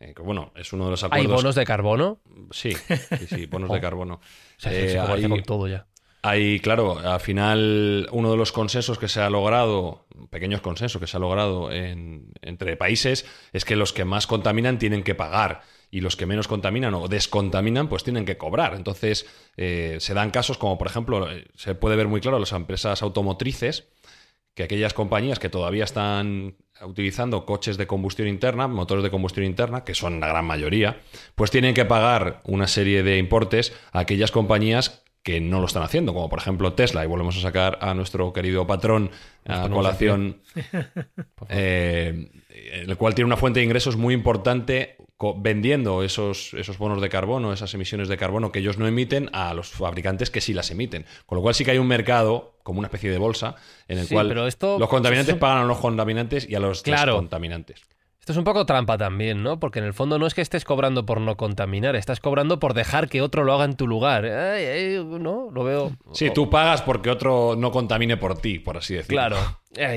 Eh, 0.00 0.12
que, 0.14 0.22
bueno, 0.22 0.52
es 0.54 0.72
uno 0.72 0.84
de 0.84 0.90
los 0.92 1.02
acuerdos. 1.02 1.26
¿Hay 1.26 1.34
bonos 1.34 1.54
de 1.56 1.64
carbono? 1.64 2.20
Sí, 2.52 2.72
sí, 2.72 3.26
sí 3.26 3.46
bonos 3.46 3.70
de 3.70 3.78
oh. 3.78 3.80
carbono. 3.80 4.14
O 4.14 4.20
sea, 4.60 4.72
eh, 4.72 5.28
con 5.28 5.42
todo 5.42 5.66
ya. 5.66 5.87
Hay, 6.22 6.58
claro, 6.60 6.98
al 6.98 7.20
final 7.20 8.08
uno 8.10 8.30
de 8.30 8.36
los 8.36 8.50
consensos 8.50 8.98
que 8.98 9.08
se 9.08 9.20
ha 9.20 9.30
logrado, 9.30 10.06
pequeños 10.30 10.60
consensos 10.60 11.00
que 11.00 11.06
se 11.06 11.16
ha 11.16 11.20
logrado 11.20 11.70
entre 11.70 12.76
países, 12.76 13.24
es 13.52 13.64
que 13.64 13.76
los 13.76 13.92
que 13.92 14.04
más 14.04 14.26
contaminan 14.26 14.78
tienen 14.78 15.04
que 15.04 15.14
pagar 15.14 15.62
y 15.90 16.00
los 16.00 16.16
que 16.16 16.26
menos 16.26 16.48
contaminan 16.48 16.94
o 16.94 17.08
descontaminan, 17.08 17.88
pues 17.88 18.04
tienen 18.04 18.24
que 18.24 18.36
cobrar. 18.36 18.74
Entonces, 18.74 19.26
eh, 19.56 19.96
se 20.00 20.12
dan 20.12 20.30
casos 20.30 20.58
como, 20.58 20.76
por 20.76 20.88
ejemplo, 20.88 21.28
se 21.54 21.74
puede 21.74 21.96
ver 21.96 22.08
muy 22.08 22.20
claro 22.20 22.38
las 22.38 22.52
empresas 22.52 23.00
automotrices, 23.02 23.88
que 24.54 24.64
aquellas 24.64 24.92
compañías 24.92 25.38
que 25.38 25.48
todavía 25.48 25.84
están 25.84 26.56
utilizando 26.82 27.46
coches 27.46 27.76
de 27.76 27.86
combustión 27.86 28.26
interna, 28.26 28.66
motores 28.66 29.04
de 29.04 29.10
combustión 29.10 29.46
interna, 29.46 29.84
que 29.84 29.94
son 29.94 30.18
la 30.18 30.26
gran 30.26 30.44
mayoría, 30.44 31.00
pues 31.36 31.52
tienen 31.52 31.74
que 31.74 31.84
pagar 31.84 32.40
una 32.44 32.66
serie 32.66 33.04
de 33.04 33.18
importes 33.18 33.72
a 33.92 34.00
aquellas 34.00 34.32
compañías 34.32 35.04
que 35.28 35.42
no 35.42 35.60
lo 35.60 35.66
están 35.66 35.82
haciendo, 35.82 36.14
como 36.14 36.30
por 36.30 36.38
ejemplo 36.38 36.72
Tesla, 36.72 37.04
y 37.04 37.06
volvemos 37.06 37.36
a 37.36 37.42
sacar 37.42 37.78
a 37.82 37.92
nuestro 37.92 38.32
querido 38.32 38.66
patrón 38.66 39.10
a 39.44 39.68
colación, 39.68 40.40
eh, 41.50 42.30
el 42.48 42.96
cual 42.96 43.14
tiene 43.14 43.26
una 43.26 43.36
fuente 43.36 43.60
de 43.60 43.64
ingresos 43.66 43.98
muy 43.98 44.14
importante 44.14 44.96
vendiendo 45.36 46.02
esos, 46.02 46.54
esos 46.54 46.78
bonos 46.78 47.02
de 47.02 47.10
carbono, 47.10 47.52
esas 47.52 47.74
emisiones 47.74 48.08
de 48.08 48.16
carbono 48.16 48.50
que 48.50 48.60
ellos 48.60 48.78
no 48.78 48.86
emiten 48.86 49.28
a 49.34 49.52
los 49.52 49.68
fabricantes 49.68 50.30
que 50.30 50.40
sí 50.40 50.54
las 50.54 50.70
emiten. 50.70 51.04
Con 51.26 51.36
lo 51.36 51.42
cual 51.42 51.54
sí 51.54 51.62
que 51.62 51.72
hay 51.72 51.78
un 51.78 51.88
mercado, 51.88 52.54
como 52.62 52.78
una 52.78 52.86
especie 52.86 53.10
de 53.10 53.18
bolsa, 53.18 53.56
en 53.86 53.98
el 53.98 54.08
cual 54.08 54.30
los 54.30 54.88
contaminantes 54.88 55.34
pagan 55.34 55.58
a 55.58 55.66
los 55.66 55.76
contaminantes 55.76 56.48
y 56.48 56.54
a 56.54 56.60
los 56.60 56.80
claro. 56.80 57.12
descontaminantes. 57.12 57.82
Esto 58.28 58.34
es 58.34 58.38
un 58.40 58.44
poco 58.44 58.66
trampa 58.66 58.98
también, 58.98 59.42
¿no? 59.42 59.58
Porque 59.58 59.78
en 59.78 59.86
el 59.86 59.94
fondo 59.94 60.18
no 60.18 60.26
es 60.26 60.34
que 60.34 60.42
estés 60.42 60.66
cobrando 60.66 61.06
por 61.06 61.18
no 61.18 61.38
contaminar, 61.38 61.96
estás 61.96 62.20
cobrando 62.20 62.60
por 62.60 62.74
dejar 62.74 63.08
que 63.08 63.22
otro 63.22 63.42
lo 63.42 63.54
haga 63.54 63.64
en 63.64 63.74
tu 63.74 63.86
lugar. 63.86 64.22
no, 64.22 65.48
lo 65.50 65.64
veo. 65.64 65.92
Sí, 66.12 66.28
tú 66.28 66.50
pagas 66.50 66.82
porque 66.82 67.08
otro 67.08 67.56
no 67.56 67.70
contamine 67.70 68.18
por 68.18 68.36
ti, 68.36 68.58
por 68.58 68.76
así 68.76 68.92
decirlo. 68.92 69.16
Claro. 69.16 69.38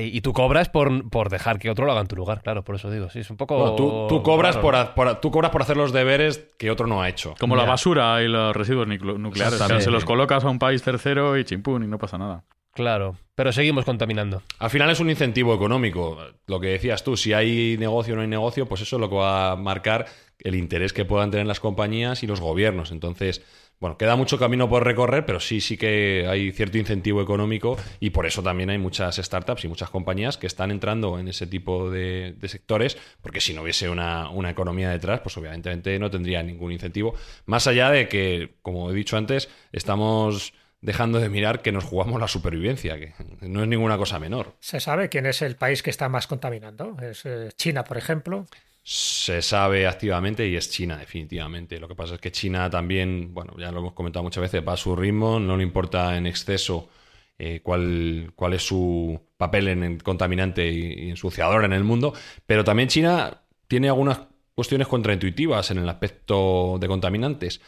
Y 0.00 0.22
tú 0.22 0.32
cobras 0.32 0.70
por, 0.70 1.10
por 1.10 1.28
dejar 1.28 1.58
que 1.58 1.68
otro 1.68 1.84
lo 1.84 1.92
haga 1.92 2.00
en 2.00 2.06
tu 2.06 2.16
lugar, 2.16 2.40
claro, 2.40 2.64
por 2.64 2.76
eso 2.76 2.90
digo. 2.90 3.10
Sí, 3.10 3.18
es 3.18 3.28
un 3.28 3.36
poco. 3.36 3.76
tú, 3.76 4.22
cobras 4.22 4.56
por, 4.56 5.20
tú 5.20 5.30
cobras 5.30 5.50
por 5.50 5.60
hacer 5.60 5.76
los 5.76 5.92
deberes 5.92 6.38
que 6.58 6.70
otro 6.70 6.86
no 6.86 7.02
ha 7.02 7.10
hecho. 7.10 7.34
Como 7.38 7.54
la 7.54 7.66
basura 7.66 8.22
y 8.22 8.28
los 8.28 8.56
residuos 8.56 8.88
nucleares. 8.88 9.58
se 9.84 9.90
los 9.90 10.06
colocas 10.06 10.42
a 10.42 10.48
un 10.48 10.58
país 10.58 10.82
tercero 10.82 11.36
y 11.36 11.44
chimpún 11.44 11.84
y 11.84 11.86
no 11.86 11.98
pasa 11.98 12.16
nada. 12.16 12.44
Claro, 12.72 13.18
pero 13.34 13.52
seguimos 13.52 13.84
contaminando. 13.84 14.42
Al 14.58 14.70
final 14.70 14.90
es 14.90 15.00
un 15.00 15.10
incentivo 15.10 15.54
económico. 15.54 16.18
Lo 16.46 16.58
que 16.58 16.68
decías 16.68 17.04
tú, 17.04 17.16
si 17.16 17.34
hay 17.34 17.76
negocio 17.78 18.14
o 18.14 18.16
no 18.16 18.22
hay 18.22 18.28
negocio, 18.28 18.66
pues 18.66 18.80
eso 18.80 18.96
es 18.96 19.00
lo 19.00 19.10
que 19.10 19.16
va 19.16 19.52
a 19.52 19.56
marcar 19.56 20.06
el 20.38 20.54
interés 20.54 20.92
que 20.92 21.04
puedan 21.04 21.30
tener 21.30 21.46
las 21.46 21.60
compañías 21.60 22.22
y 22.22 22.26
los 22.26 22.40
gobiernos. 22.40 22.90
Entonces, 22.90 23.42
bueno, 23.78 23.98
queda 23.98 24.16
mucho 24.16 24.38
camino 24.38 24.68
por 24.68 24.84
recorrer, 24.84 25.26
pero 25.26 25.38
sí, 25.38 25.60
sí 25.60 25.76
que 25.76 26.26
hay 26.28 26.52
cierto 26.52 26.78
incentivo 26.78 27.20
económico 27.20 27.76
y 28.00 28.10
por 28.10 28.26
eso 28.26 28.42
también 28.42 28.70
hay 28.70 28.78
muchas 28.78 29.16
startups 29.16 29.64
y 29.64 29.68
muchas 29.68 29.90
compañías 29.90 30.38
que 30.38 30.46
están 30.46 30.70
entrando 30.70 31.18
en 31.18 31.28
ese 31.28 31.46
tipo 31.46 31.90
de, 31.90 32.36
sectores, 32.46 32.96
porque 33.20 33.40
si 33.40 33.52
no 33.54 33.62
hubiese 33.62 33.88
una, 33.88 34.30
una, 34.30 34.50
economía 34.50 34.88
detrás, 34.88 35.20
pues 35.20 35.36
obviamente 35.36 35.98
no 35.98 36.10
tendría 36.10 36.42
ningún 36.42 36.72
incentivo. 36.72 37.14
Más 37.44 37.66
allá 37.66 37.90
de 37.90 38.08
que, 38.08 38.54
como 38.62 38.90
he 38.90 38.94
dicho 38.94 39.16
antes, 39.16 39.48
estamos 39.72 40.54
dejando 40.82 41.20
de 41.20 41.28
mirar 41.28 41.62
que 41.62 41.72
nos 41.72 41.84
jugamos 41.84 42.20
la 42.20 42.28
supervivencia, 42.28 42.98
que 42.98 43.14
no 43.40 43.62
es 43.62 43.68
ninguna 43.68 43.96
cosa 43.96 44.18
menor. 44.18 44.56
¿Se 44.60 44.80
sabe 44.80 45.08
quién 45.08 45.26
es 45.26 45.40
el 45.40 45.56
país 45.56 45.82
que 45.82 45.90
está 45.90 46.08
más 46.08 46.26
contaminando? 46.26 46.96
¿Es 47.00 47.24
eh, 47.24 47.50
China, 47.56 47.84
por 47.84 47.96
ejemplo? 47.96 48.46
Se 48.82 49.42
sabe 49.42 49.86
activamente 49.86 50.46
y 50.46 50.56
es 50.56 50.68
China, 50.68 50.98
definitivamente. 50.98 51.78
Lo 51.78 51.86
que 51.86 51.94
pasa 51.94 52.16
es 52.16 52.20
que 52.20 52.32
China 52.32 52.68
también, 52.68 53.32
bueno, 53.32 53.54
ya 53.56 53.70
lo 53.70 53.78
hemos 53.78 53.92
comentado 53.92 54.24
muchas 54.24 54.42
veces, 54.42 54.62
va 54.66 54.72
a 54.72 54.76
su 54.76 54.96
ritmo, 54.96 55.38
no 55.38 55.56
le 55.56 55.62
importa 55.62 56.16
en 56.16 56.26
exceso 56.26 56.90
eh, 57.38 57.60
cuál, 57.62 58.32
cuál 58.34 58.54
es 58.54 58.66
su 58.66 59.20
papel 59.36 59.68
en 59.68 59.84
el 59.84 60.02
contaminante 60.02 60.68
y 60.68 61.10
ensuciador 61.10 61.64
en 61.64 61.72
el 61.72 61.84
mundo, 61.84 62.12
pero 62.44 62.64
también 62.64 62.88
China 62.88 63.42
tiene 63.68 63.88
algunas 63.88 64.20
cuestiones 64.54 64.88
contraintuitivas 64.88 65.70
en 65.70 65.78
el 65.78 65.88
aspecto 65.88 66.76
de 66.80 66.88
contaminantes. 66.88 67.60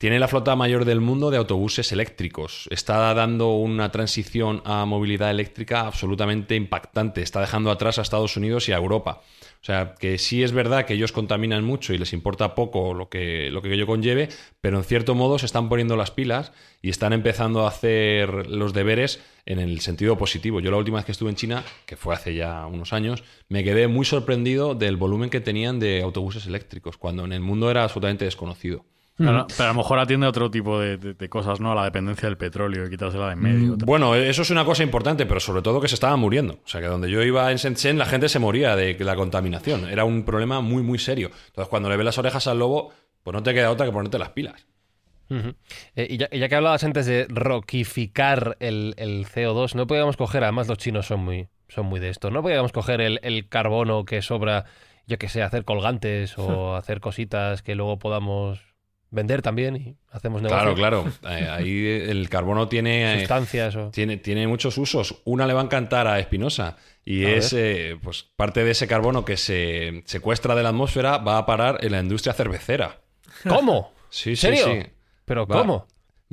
Tiene 0.00 0.18
la 0.18 0.28
flota 0.28 0.56
mayor 0.56 0.86
del 0.86 1.02
mundo 1.02 1.30
de 1.30 1.36
autobuses 1.36 1.92
eléctricos. 1.92 2.66
Está 2.70 3.12
dando 3.12 3.56
una 3.56 3.92
transición 3.92 4.62
a 4.64 4.86
movilidad 4.86 5.30
eléctrica 5.30 5.82
absolutamente 5.82 6.56
impactante. 6.56 7.20
Está 7.20 7.42
dejando 7.42 7.70
atrás 7.70 7.98
a 7.98 8.00
Estados 8.00 8.34
Unidos 8.38 8.66
y 8.66 8.72
a 8.72 8.78
Europa. 8.78 9.20
O 9.60 9.64
sea, 9.64 9.94
que 10.00 10.16
sí 10.16 10.42
es 10.42 10.52
verdad 10.52 10.86
que 10.86 10.94
ellos 10.94 11.12
contaminan 11.12 11.64
mucho 11.64 11.92
y 11.92 11.98
les 11.98 12.14
importa 12.14 12.54
poco 12.54 12.94
lo 12.94 13.10
que, 13.10 13.50
lo 13.50 13.60
que 13.60 13.74
ello 13.74 13.86
conlleve, 13.86 14.30
pero 14.62 14.78
en 14.78 14.84
cierto 14.84 15.14
modo 15.14 15.38
se 15.38 15.44
están 15.44 15.68
poniendo 15.68 15.98
las 15.98 16.10
pilas 16.10 16.52
y 16.80 16.88
están 16.88 17.12
empezando 17.12 17.66
a 17.66 17.68
hacer 17.68 18.46
los 18.46 18.72
deberes 18.72 19.20
en 19.44 19.58
el 19.58 19.80
sentido 19.80 20.16
positivo. 20.16 20.60
Yo 20.60 20.70
la 20.70 20.78
última 20.78 20.96
vez 20.96 21.04
que 21.04 21.12
estuve 21.12 21.28
en 21.28 21.36
China, 21.36 21.62
que 21.84 21.98
fue 21.98 22.14
hace 22.14 22.34
ya 22.34 22.66
unos 22.66 22.94
años, 22.94 23.22
me 23.50 23.64
quedé 23.64 23.86
muy 23.86 24.06
sorprendido 24.06 24.74
del 24.74 24.96
volumen 24.96 25.28
que 25.28 25.42
tenían 25.42 25.78
de 25.78 26.00
autobuses 26.00 26.46
eléctricos, 26.46 26.96
cuando 26.96 27.26
en 27.26 27.34
el 27.34 27.40
mundo 27.40 27.70
era 27.70 27.84
absolutamente 27.84 28.24
desconocido. 28.24 28.86
Pero, 29.20 29.46
a 29.58 29.66
lo 29.68 29.74
mejor 29.74 29.98
atiende 29.98 30.24
a 30.24 30.30
otro 30.30 30.50
tipo 30.50 30.80
de, 30.80 31.28
cosas, 31.28 31.60
¿no? 31.60 31.72
A 31.72 31.74
la 31.74 31.84
dependencia 31.84 32.26
del 32.26 32.38
petróleo 32.38 32.86
y 32.86 32.90
quitársela 32.90 33.26
de 33.26 33.32
en 33.34 33.38
medio. 33.40 33.72
Mm, 33.74 33.78
bueno, 33.84 34.14
eso 34.14 34.42
es 34.42 34.50
una 34.50 34.64
cosa 34.64 34.82
importante, 34.82 35.26
pero 35.26 35.40
sobre 35.40 35.60
todo 35.60 35.80
que 35.80 35.88
se 35.88 35.94
estaba 35.94 36.16
muriendo. 36.16 36.54
O 36.64 36.68
sea, 36.68 36.80
que 36.80 36.86
donde 36.86 37.10
yo 37.10 37.22
iba 37.22 37.50
en 37.50 37.58
Shenzhen 37.58 37.98
la 37.98 38.06
gente 38.06 38.28
se 38.30 38.38
moría 38.38 38.76
de 38.76 38.96
la 39.00 39.16
contaminación. 39.16 39.88
Era 39.88 40.04
un 40.04 40.24
problema 40.24 40.60
muy, 40.60 40.82
muy 40.82 40.98
serio. 40.98 41.30
Entonces, 41.48 41.68
cuando 41.68 41.90
le 41.90 41.96
ve 41.96 42.04
las 42.04 42.16
orejas 42.16 42.46
al 42.46 42.58
lobo, 42.58 42.92
pues 43.22 43.34
no 43.34 43.42
te 43.42 43.52
queda 43.52 43.70
otra 43.70 43.84
que 43.84 43.92
ponerte 43.92 44.18
las 44.18 44.30
pilas. 44.30 44.66
Eh, 45.94 46.06
y, 46.10 46.16
ya, 46.16 46.28
que 46.28 46.54
hablabas 46.54 46.82
antes 46.82 47.06
de 47.06 47.26
roquificar 47.28 48.56
el, 48.58 48.94
CO2, 48.96 49.74
no 49.74 49.86
podíamos 49.86 50.16
coger, 50.16 50.42
además 50.42 50.66
los 50.66 50.78
chinos 50.78 51.06
son 51.06 51.20
muy, 51.20 51.48
son 51.68 51.86
muy 51.86 52.00
de 52.00 52.08
esto, 52.08 52.30
no 52.30 52.42
podíamos 52.42 52.72
coger 52.72 53.00
el, 53.00 53.20
el 53.22 53.48
carbono 53.48 54.04
que 54.04 54.22
sobra, 54.22 54.64
yo 55.06 55.18
que 55.18 55.28
sé, 55.28 55.42
hacer 55.42 55.64
colgantes 55.64 56.36
o 56.36 56.74
hacer 56.76 57.00
cositas 57.00 57.62
que 57.62 57.76
luego 57.76 57.98
podamos 57.98 58.69
vender 59.10 59.42
también 59.42 59.76
y 59.76 59.96
hacemos 60.10 60.42
negocio. 60.42 60.74
Claro, 60.74 61.04
claro. 61.22 61.30
Eh, 61.30 61.48
ahí 61.48 61.86
el 62.08 62.28
carbono 62.28 62.68
tiene... 62.68 63.14
Eh, 63.14 63.18
Sustancias 63.20 63.76
Tiene, 63.92 64.16
tiene 64.16 64.46
muchos 64.46 64.78
usos. 64.78 65.22
Una 65.24 65.46
le 65.46 65.54
va 65.54 65.60
a 65.60 65.64
encantar 65.64 66.06
a 66.06 66.18
Espinosa 66.18 66.76
y 67.04 67.24
es 67.24 67.52
eh, 67.52 67.98
pues 68.02 68.26
parte 68.36 68.64
de 68.64 68.70
ese 68.70 68.86
carbono 68.86 69.24
que 69.24 69.36
se 69.36 70.02
secuestra 70.06 70.54
de 70.54 70.62
la 70.62 70.68
atmósfera 70.70 71.18
va 71.18 71.38
a 71.38 71.46
parar 71.46 71.78
en 71.84 71.92
la 71.92 72.00
industria 72.00 72.32
cervecera. 72.32 73.00
¿Cómo? 73.48 73.92
Sí, 74.10 74.36
sí, 74.36 74.56
sí. 74.56 74.82
¿Pero 75.24 75.46
cómo? 75.46 75.86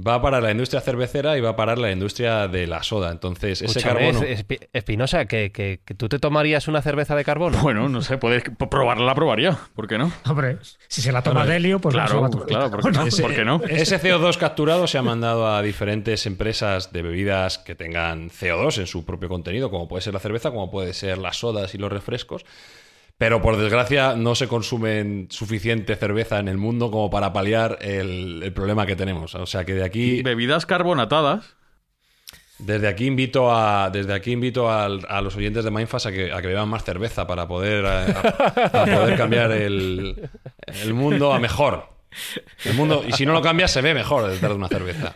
Va 0.05 0.15
a 0.15 0.21
parar 0.21 0.43
la 0.43 0.51
industria 0.51 0.79
cervecera 0.81 1.38
y 1.38 1.41
va 1.41 1.49
a 1.49 1.55
parar 1.55 1.79
la 1.79 1.91
industria 1.91 2.47
de 2.47 2.67
la 2.67 2.83
soda. 2.83 3.12
Entonces, 3.12 3.62
ese 3.62 3.81
carbono. 3.81 4.21
Espinosa, 4.73 5.25
¿que, 5.25 5.51
que, 5.51 5.79
tú 5.95 6.07
te 6.07 6.19
tomarías 6.19 6.67
una 6.67 6.81
cerveza 6.81 7.15
de 7.15 7.23
carbono. 7.23 7.57
Bueno, 7.62 7.89
no 7.89 8.01
sé, 8.01 8.17
puedes 8.17 8.43
probarla, 8.69 9.05
la 9.05 9.15
probaría. 9.15 9.57
¿Por 9.75 9.88
qué 9.88 9.97
no? 9.97 10.12
Hombre, 10.25 10.57
si 10.88 11.01
se 11.01 11.12
la 11.12 11.21
toma 11.23 11.45
Delio, 11.45 11.79
pues 11.79 11.93
claro, 11.93 12.29
claro, 12.29 12.71
¿por 12.71 13.36
qué, 13.36 13.43
no? 13.43 13.62
Ese, 13.67 13.99
CO2 13.99 14.38
capturado 14.38 14.86
se 14.88 14.97
ha 14.97 15.01
mandado 15.01 15.47
a 15.47 15.62
diferentes 15.62 16.25
empresas 16.25 16.93
de 16.93 17.01
bebidas 17.01 17.57
que 17.57 17.75
tengan 17.75 18.29
CO2 18.29 18.79
en 18.79 18.88
su 18.88 19.05
propio 19.05 19.29
contenido, 19.29 19.71
como 19.71 19.88
puede 19.88 20.01
ser 20.01 20.13
la 20.13 20.19
cerveza, 20.19 20.51
como 20.51 20.69
puede 20.69 20.93
ser 20.93 21.17
las 21.17 21.38
sodas 21.38 21.73
y 21.73 21.77
los 21.77 21.91
refrescos. 21.91 22.45
Pero 23.17 23.41
por 23.41 23.58
desgracia 23.58 24.15
no 24.15 24.36
se 24.36 24.47
consume 24.47 25.25
suficiente 25.30 25.95
cerveza 25.95 26.39
en 26.39 26.47
el 26.47 26.58
mundo 26.58 26.91
como 26.91 27.10
para 27.10 27.34
paliar 27.34 27.80
el, 27.82 28.51
problema 28.53 28.86
que 28.86 28.95
tenemos. 28.95 29.34
O 29.34 29.47
sea 29.47 29.65
que 29.65 29.73
de 29.73 29.84
aquí... 29.84 30.21
Bebidas 30.21 30.67
carbonatadas. 30.67 31.56
Desde 32.60 32.88
aquí 32.88 33.06
invito 33.06 33.51
a, 33.51 33.89
desde 33.91 34.13
aquí 34.13 34.32
invito 34.32 34.69
a, 34.69 34.89
los 35.21 35.36
oyentes 35.36 35.63
de 35.63 35.71
Mindfast 35.71 36.08
a 36.08 36.12
que, 36.12 36.32
a 36.32 36.41
que, 36.41 36.47
beban 36.47 36.69
más 36.69 36.84
cerveza 36.84 37.25
para 37.27 37.47
poder, 37.47 37.86
poder 38.71 39.15
cambiar 39.17 39.51
el, 39.51 40.30
el 40.67 40.93
mundo 40.93 41.34
a 41.34 41.39
mejor. 41.39 41.96
El 42.65 42.73
mundo, 42.73 43.03
y 43.07 43.11
si 43.11 43.25
no 43.25 43.33
lo 43.33 43.41
cambias, 43.41 43.71
se 43.71 43.81
ve 43.81 43.93
mejor 43.93 44.29
detrás 44.29 44.51
de 44.51 44.57
una 44.57 44.67
cerveza. 44.67 45.15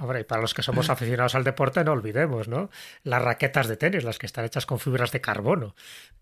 Hombre, 0.00 0.20
y 0.20 0.24
para 0.24 0.40
los 0.40 0.54
que 0.54 0.62
somos 0.62 0.90
aficionados 0.90 1.34
al 1.34 1.44
deporte, 1.44 1.84
no 1.84 1.92
olvidemos, 1.92 2.48
¿no? 2.48 2.70
Las 3.04 3.22
raquetas 3.22 3.68
de 3.68 3.76
tenis, 3.76 4.04
las 4.04 4.18
que 4.18 4.26
están 4.26 4.44
hechas 4.44 4.66
con 4.66 4.78
fibras 4.78 5.12
de 5.12 5.20
carbono, 5.20 5.74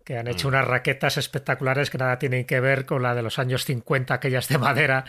que 0.03 0.17
han 0.17 0.27
hecho 0.27 0.47
mm. 0.47 0.51
unas 0.51 0.67
raquetas 0.67 1.17
espectaculares 1.17 1.89
que 1.89 1.97
nada 1.97 2.19
tienen 2.19 2.45
que 2.45 2.59
ver 2.59 2.85
con 2.85 3.01
la 3.01 3.15
de 3.15 3.23
los 3.23 3.39
años 3.39 3.65
50, 3.65 4.13
aquellas 4.13 4.47
de 4.47 4.57
madera 4.57 5.05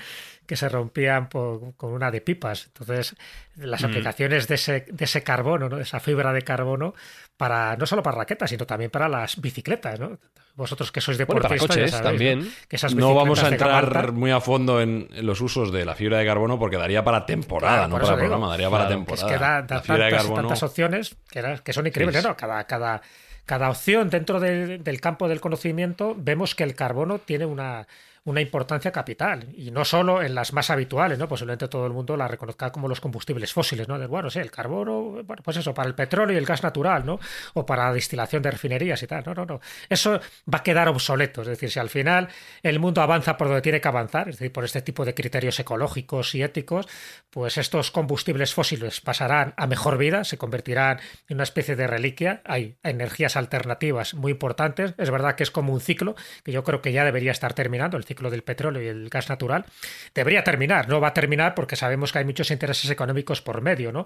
que 0.47 0.57
se 0.57 0.69
rompían 0.69 1.27
con 1.27 1.93
una 1.93 2.11
de 2.11 2.21
pipas. 2.21 2.67
Entonces, 2.67 3.15
las 3.57 3.83
mm. 3.83 3.87
aplicaciones 3.87 4.49
de 4.49 4.55
ese, 4.57 4.87
de 4.91 5.05
ese 5.05 5.23
carbono, 5.23 5.69
¿no? 5.69 5.77
de 5.77 5.83
esa 5.83 6.01
fibra 6.01 6.33
de 6.33 6.43
carbono, 6.43 6.95
para 7.37 7.77
no 7.77 7.87
solo 7.87 8.03
para 8.03 8.19
raquetas, 8.19 8.51
sino 8.51 8.67
también 8.67 8.91
para 8.91 9.09
las 9.09 9.41
bicicletas, 9.41 9.99
¿no? 9.99 10.19
Vosotros 10.57 10.93
que 10.93 11.01
sois 11.01 11.17
deportistas, 11.17 12.03
también. 12.03 12.53
¿no? 12.97 13.15
vamos 13.15 13.43
a 13.43 13.49
entrar 13.49 14.13
muy 14.13 14.31
a 14.31 14.41
fondo 14.41 14.83
en, 14.83 15.09
los 15.23 15.41
usos 15.41 15.73
de 15.73 15.87
la 15.87 15.95
fibra 15.95 16.19
de 16.19 16.27
carbono 16.27 16.59
porque 16.59 16.77
daría 16.77 17.03
para 17.03 17.25
temporada, 17.25 17.89
no 17.89 17.99
para 17.99 18.17
programa, 18.17 18.49
daría 18.49 18.69
para 18.69 18.89
temporada. 18.89 19.27
Es 19.27 19.33
que 19.33 19.39
da, 19.39 19.67
tantas, 19.67 20.63
opciones 20.63 21.17
que, 21.31 21.73
son 21.73 21.87
increíbles, 21.87 22.23
¿no? 22.23 22.37
Cada, 22.37 22.65
cada, 22.65 23.01
cada 23.47 23.71
opción 23.71 24.11
dentro 24.11 24.39
del 24.39 25.01
campo 25.01 25.29
del 25.29 25.41
conocimiento 25.41 26.15
vemos 26.19 26.55
que 26.55 26.65
el 26.65 26.75
carbono 26.75 27.21
tiene 27.21 27.47
una 27.47 27.87
una 28.25 28.41
importancia 28.41 28.93
capital 28.93 29.49
y 29.55 29.71
no 29.71 29.85
solo 29.85 30.23
en 30.23 30.35
las 30.35 30.53
más 30.53 30.69
habituales, 30.71 31.19
¿no? 31.19 31.27
Posiblemente 31.27 31.69
todo 31.69 31.87
el 31.87 31.93
mundo 31.93 32.17
la 32.17 32.29
reconozca 32.29 32.71
como 32.71 32.87
los 32.87 33.01
combustibles 33.01 33.53
fósiles, 33.53 33.89
¿no? 33.89 33.99
De, 33.99 34.07
bueno, 34.07 34.29
sí, 34.29 34.39
el 34.39 34.51
carbono, 34.51 35.25
pues 35.43 35.57
eso, 35.57 35.73
para 35.73 35.89
el 35.89 35.95
petróleo 35.95 36.35
y 36.35 36.39
el 36.39 36.45
gas 36.45 36.63
natural, 36.63 37.07
¿no? 37.07 37.19
O 37.55 37.65
para 37.65 37.87
la 37.87 37.95
destilación 37.95 38.43
de 38.43 38.51
refinerías 38.51 39.03
y 39.03 39.07
tal. 39.07 39.25
No, 39.25 39.35
no, 39.35 39.47
no. 39.47 39.61
Eso 39.89 40.21
va 40.53 40.59
a 40.59 40.63
quedar 40.63 40.89
obsoleto. 40.89 41.43
Es 41.43 41.49
decir, 41.49 41.71
si 41.71 41.79
al 41.79 41.89
final 41.89 42.29
el 42.63 42.79
mundo 42.79 43.01
avanza 43.01 43.39
por 43.39 43.49
donde 43.49 43.63
tiene 43.63 43.81
que 43.81 43.89
avanzar, 43.89 44.29
es 44.29 44.39
decir, 44.39 44.53
por 44.53 44.65
este 44.65 44.83
tipo 44.83 45.05
de 45.05 45.15
criterios 45.15 45.59
ecológicos 45.59 46.35
y 46.35 46.43
éticos, 46.43 46.89
pues 47.31 47.57
estos 47.57 47.91
combustibles 47.91 48.53
fósiles 48.53 49.01
pasarán 49.01 49.55
a 49.57 49.67
mejor 49.67 49.97
vida, 49.97 50.25
se 50.25 50.37
convertirán 50.37 51.01
en 51.29 51.37
una 51.37 51.45
especie 51.45 51.75
de 51.75 51.87
reliquia. 51.87 52.43
Hay 52.45 52.77
energías 52.83 53.37
alternativas 53.37 54.13
muy 54.13 54.33
importantes. 54.33 54.95
Es 54.99 55.11
verdad 55.11 55.37
que 55.37 55.43
es 55.43 55.51
como 55.51 55.73
un 55.73 55.81
ciclo, 55.81 56.17
que 56.45 56.53
yo 56.53 56.65
creo 56.65 56.83
que 56.83 56.93
ya 56.93 57.05
debería 57.05 57.33
estar 57.33 57.55
terminando, 57.55 57.97
el 57.97 58.05
ciclo 58.11 58.29
del 58.29 58.43
petróleo 58.43 58.83
y 58.83 58.89
el 58.89 59.09
gas 59.09 59.29
natural. 59.29 59.65
Debería 60.15 60.43
terminar, 60.43 60.89
no 60.89 61.01
va 61.01 61.09
a 61.09 61.15
terminar 61.15 61.55
porque 61.55 61.77
sabemos 61.77 62.11
que 62.11 62.19
hay 62.19 62.25
muchos 62.25 62.51
intereses 62.51 62.91
económicos 62.91 63.41
por 63.41 63.63
medio, 63.63 63.93
¿no? 63.93 64.05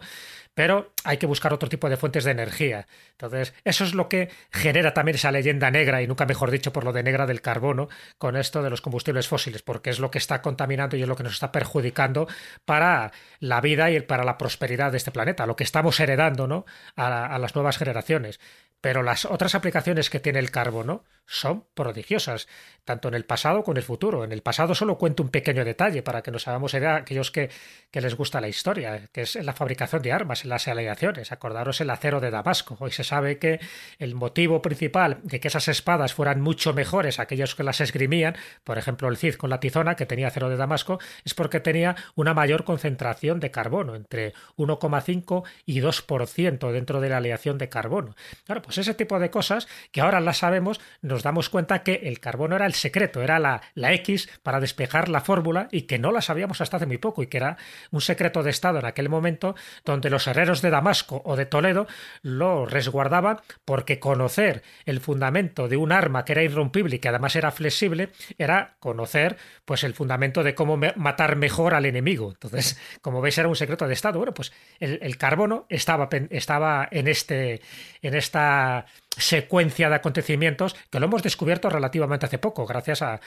Pero 0.52 0.92
hay 1.04 1.16
que 1.16 1.24
buscar 1.24 1.54
otro 1.54 1.70
tipo 1.70 1.88
de 1.88 1.96
fuentes 1.96 2.24
de 2.24 2.32
energía. 2.32 2.86
Entonces, 3.12 3.54
eso 3.64 3.84
es 3.84 3.94
lo 3.94 4.10
que 4.10 4.28
genera 4.52 4.92
también 4.92 5.14
esa 5.14 5.32
leyenda 5.32 5.70
negra, 5.70 6.02
y 6.02 6.06
nunca 6.06 6.26
mejor 6.26 6.50
dicho 6.50 6.70
por 6.70 6.84
lo 6.84 6.92
de 6.92 7.02
negra 7.02 7.26
del 7.26 7.40
carbono, 7.40 7.88
con 8.18 8.36
esto 8.36 8.62
de 8.62 8.68
los 8.68 8.82
combustibles 8.82 9.26
fósiles, 9.26 9.62
porque 9.62 9.88
es 9.88 9.98
lo 9.98 10.10
que 10.10 10.18
está 10.18 10.42
contaminando 10.42 10.96
y 10.96 11.02
es 11.02 11.08
lo 11.08 11.16
que 11.16 11.22
nos 11.22 11.32
está 11.32 11.50
perjudicando 11.50 12.28
para 12.66 13.10
la 13.40 13.62
vida 13.62 13.90
y 13.90 14.00
para 14.00 14.24
la 14.24 14.36
prosperidad 14.36 14.90
de 14.90 14.98
este 14.98 15.12
planeta, 15.12 15.46
lo 15.46 15.56
que 15.56 15.64
estamos 15.64 15.98
heredando 15.98 16.46
¿no? 16.46 16.66
a, 16.94 17.34
a 17.34 17.38
las 17.38 17.54
nuevas 17.54 17.78
generaciones. 17.78 18.38
Pero 18.84 19.02
las 19.02 19.24
otras 19.24 19.54
aplicaciones 19.54 20.10
que 20.10 20.20
tiene 20.20 20.40
el 20.40 20.50
carbono 20.50 21.04
son 21.24 21.64
prodigiosas, 21.72 22.48
tanto 22.84 23.08
en 23.08 23.14
el 23.14 23.24
pasado 23.24 23.62
como 23.62 23.72
en 23.72 23.78
el 23.78 23.82
futuro. 23.82 23.93
En 24.02 24.32
el 24.32 24.42
pasado 24.42 24.74
solo 24.74 24.98
cuento 24.98 25.22
un 25.22 25.28
pequeño 25.28 25.64
detalle 25.64 26.02
para 26.02 26.20
que 26.22 26.32
nos 26.32 26.48
hagamos 26.48 26.74
idea 26.74 26.96
aquellos 26.96 27.30
que, 27.30 27.48
que 27.92 28.00
les 28.00 28.16
gusta 28.16 28.40
la 28.40 28.48
historia, 28.48 29.08
que 29.12 29.22
es 29.22 29.36
la 29.36 29.52
fabricación 29.52 30.02
de 30.02 30.12
armas, 30.12 30.42
en 30.42 30.50
las 30.50 30.66
aleaciones. 30.66 31.30
Acordaros 31.30 31.80
el 31.80 31.90
acero 31.90 32.20
de 32.20 32.30
Damasco. 32.30 32.76
Hoy 32.80 32.90
se 32.90 33.04
sabe 33.04 33.38
que 33.38 33.60
el 34.00 34.16
motivo 34.16 34.60
principal 34.62 35.18
de 35.22 35.38
que 35.38 35.48
esas 35.48 35.68
espadas 35.68 36.12
fueran 36.12 36.40
mucho 36.40 36.74
mejores 36.74 37.20
aquellos 37.20 37.54
que 37.54 37.62
las 37.62 37.80
esgrimían, 37.80 38.36
por 38.64 38.78
ejemplo 38.78 39.08
el 39.08 39.16
Cid 39.16 39.36
con 39.36 39.48
la 39.48 39.60
tizona, 39.60 39.94
que 39.94 40.06
tenía 40.06 40.26
acero 40.26 40.48
de 40.48 40.56
Damasco, 40.56 40.98
es 41.24 41.34
porque 41.34 41.60
tenía 41.60 41.94
una 42.16 42.34
mayor 42.34 42.64
concentración 42.64 43.38
de 43.38 43.52
carbono, 43.52 43.94
entre 43.94 44.34
1,5 44.56 45.44
y 45.66 45.80
2% 45.80 46.72
dentro 46.72 47.00
de 47.00 47.08
la 47.08 47.18
aleación 47.18 47.58
de 47.58 47.68
carbono. 47.68 48.16
Claro, 48.44 48.60
pues 48.62 48.78
ese 48.78 48.94
tipo 48.94 49.20
de 49.20 49.30
cosas 49.30 49.68
que 49.92 50.00
ahora 50.00 50.20
las 50.20 50.38
sabemos, 50.38 50.80
nos 51.00 51.22
damos 51.22 51.48
cuenta 51.48 51.84
que 51.84 52.00
el 52.04 52.18
carbono 52.18 52.56
era 52.56 52.66
el 52.66 52.74
secreto, 52.74 53.22
era 53.22 53.38
la 53.38 53.62
X 53.92 54.28
para 54.42 54.60
despejar 54.60 55.08
la 55.08 55.20
fórmula 55.20 55.68
y 55.70 55.82
que 55.82 55.98
no 55.98 56.12
la 56.12 56.22
sabíamos 56.22 56.60
hasta 56.60 56.78
hace 56.78 56.86
muy 56.86 56.98
poco 56.98 57.22
y 57.22 57.26
que 57.26 57.36
era 57.36 57.56
un 57.90 58.00
secreto 58.00 58.42
de 58.42 58.50
Estado 58.50 58.78
en 58.78 58.86
aquel 58.86 59.08
momento 59.08 59.54
donde 59.84 60.10
los 60.10 60.26
herreros 60.26 60.62
de 60.62 60.70
Damasco 60.70 61.22
o 61.24 61.36
de 61.36 61.46
Toledo 61.46 61.86
lo 62.22 62.66
resguardaban 62.66 63.40
porque 63.64 63.98
conocer 63.98 64.62
el 64.86 65.00
fundamento 65.00 65.68
de 65.68 65.76
un 65.76 65.92
arma 65.92 66.24
que 66.24 66.32
era 66.32 66.42
irrompible 66.42 66.96
y 66.96 66.98
que 66.98 67.08
además 67.08 67.36
era 67.36 67.50
flexible 67.50 68.10
era 68.38 68.76
conocer 68.80 69.36
pues 69.64 69.84
el 69.84 69.94
fundamento 69.94 70.42
de 70.42 70.54
cómo 70.54 70.78
matar 70.96 71.36
mejor 71.36 71.74
al 71.74 71.86
enemigo. 71.86 72.30
Entonces, 72.30 72.78
como 73.00 73.20
veis, 73.20 73.38
era 73.38 73.48
un 73.48 73.56
secreto 73.56 73.86
de 73.86 73.94
Estado. 73.94 74.18
Bueno, 74.18 74.34
pues 74.34 74.52
el, 74.78 74.98
el 75.02 75.16
carbono 75.16 75.66
estaba, 75.68 76.08
estaba 76.30 76.88
en, 76.90 77.08
este, 77.08 77.60
en 78.02 78.14
esta 78.14 78.86
secuencia 79.16 79.88
de 79.88 79.96
acontecimientos 79.96 80.74
que 80.90 81.00
lo 81.00 81.06
hemos 81.06 81.22
descubierto 81.22 81.70
relativamente 81.70 82.26
hace 82.26 82.38
poco, 82.38 82.66
gracias 82.66 83.02
a, 83.02 83.20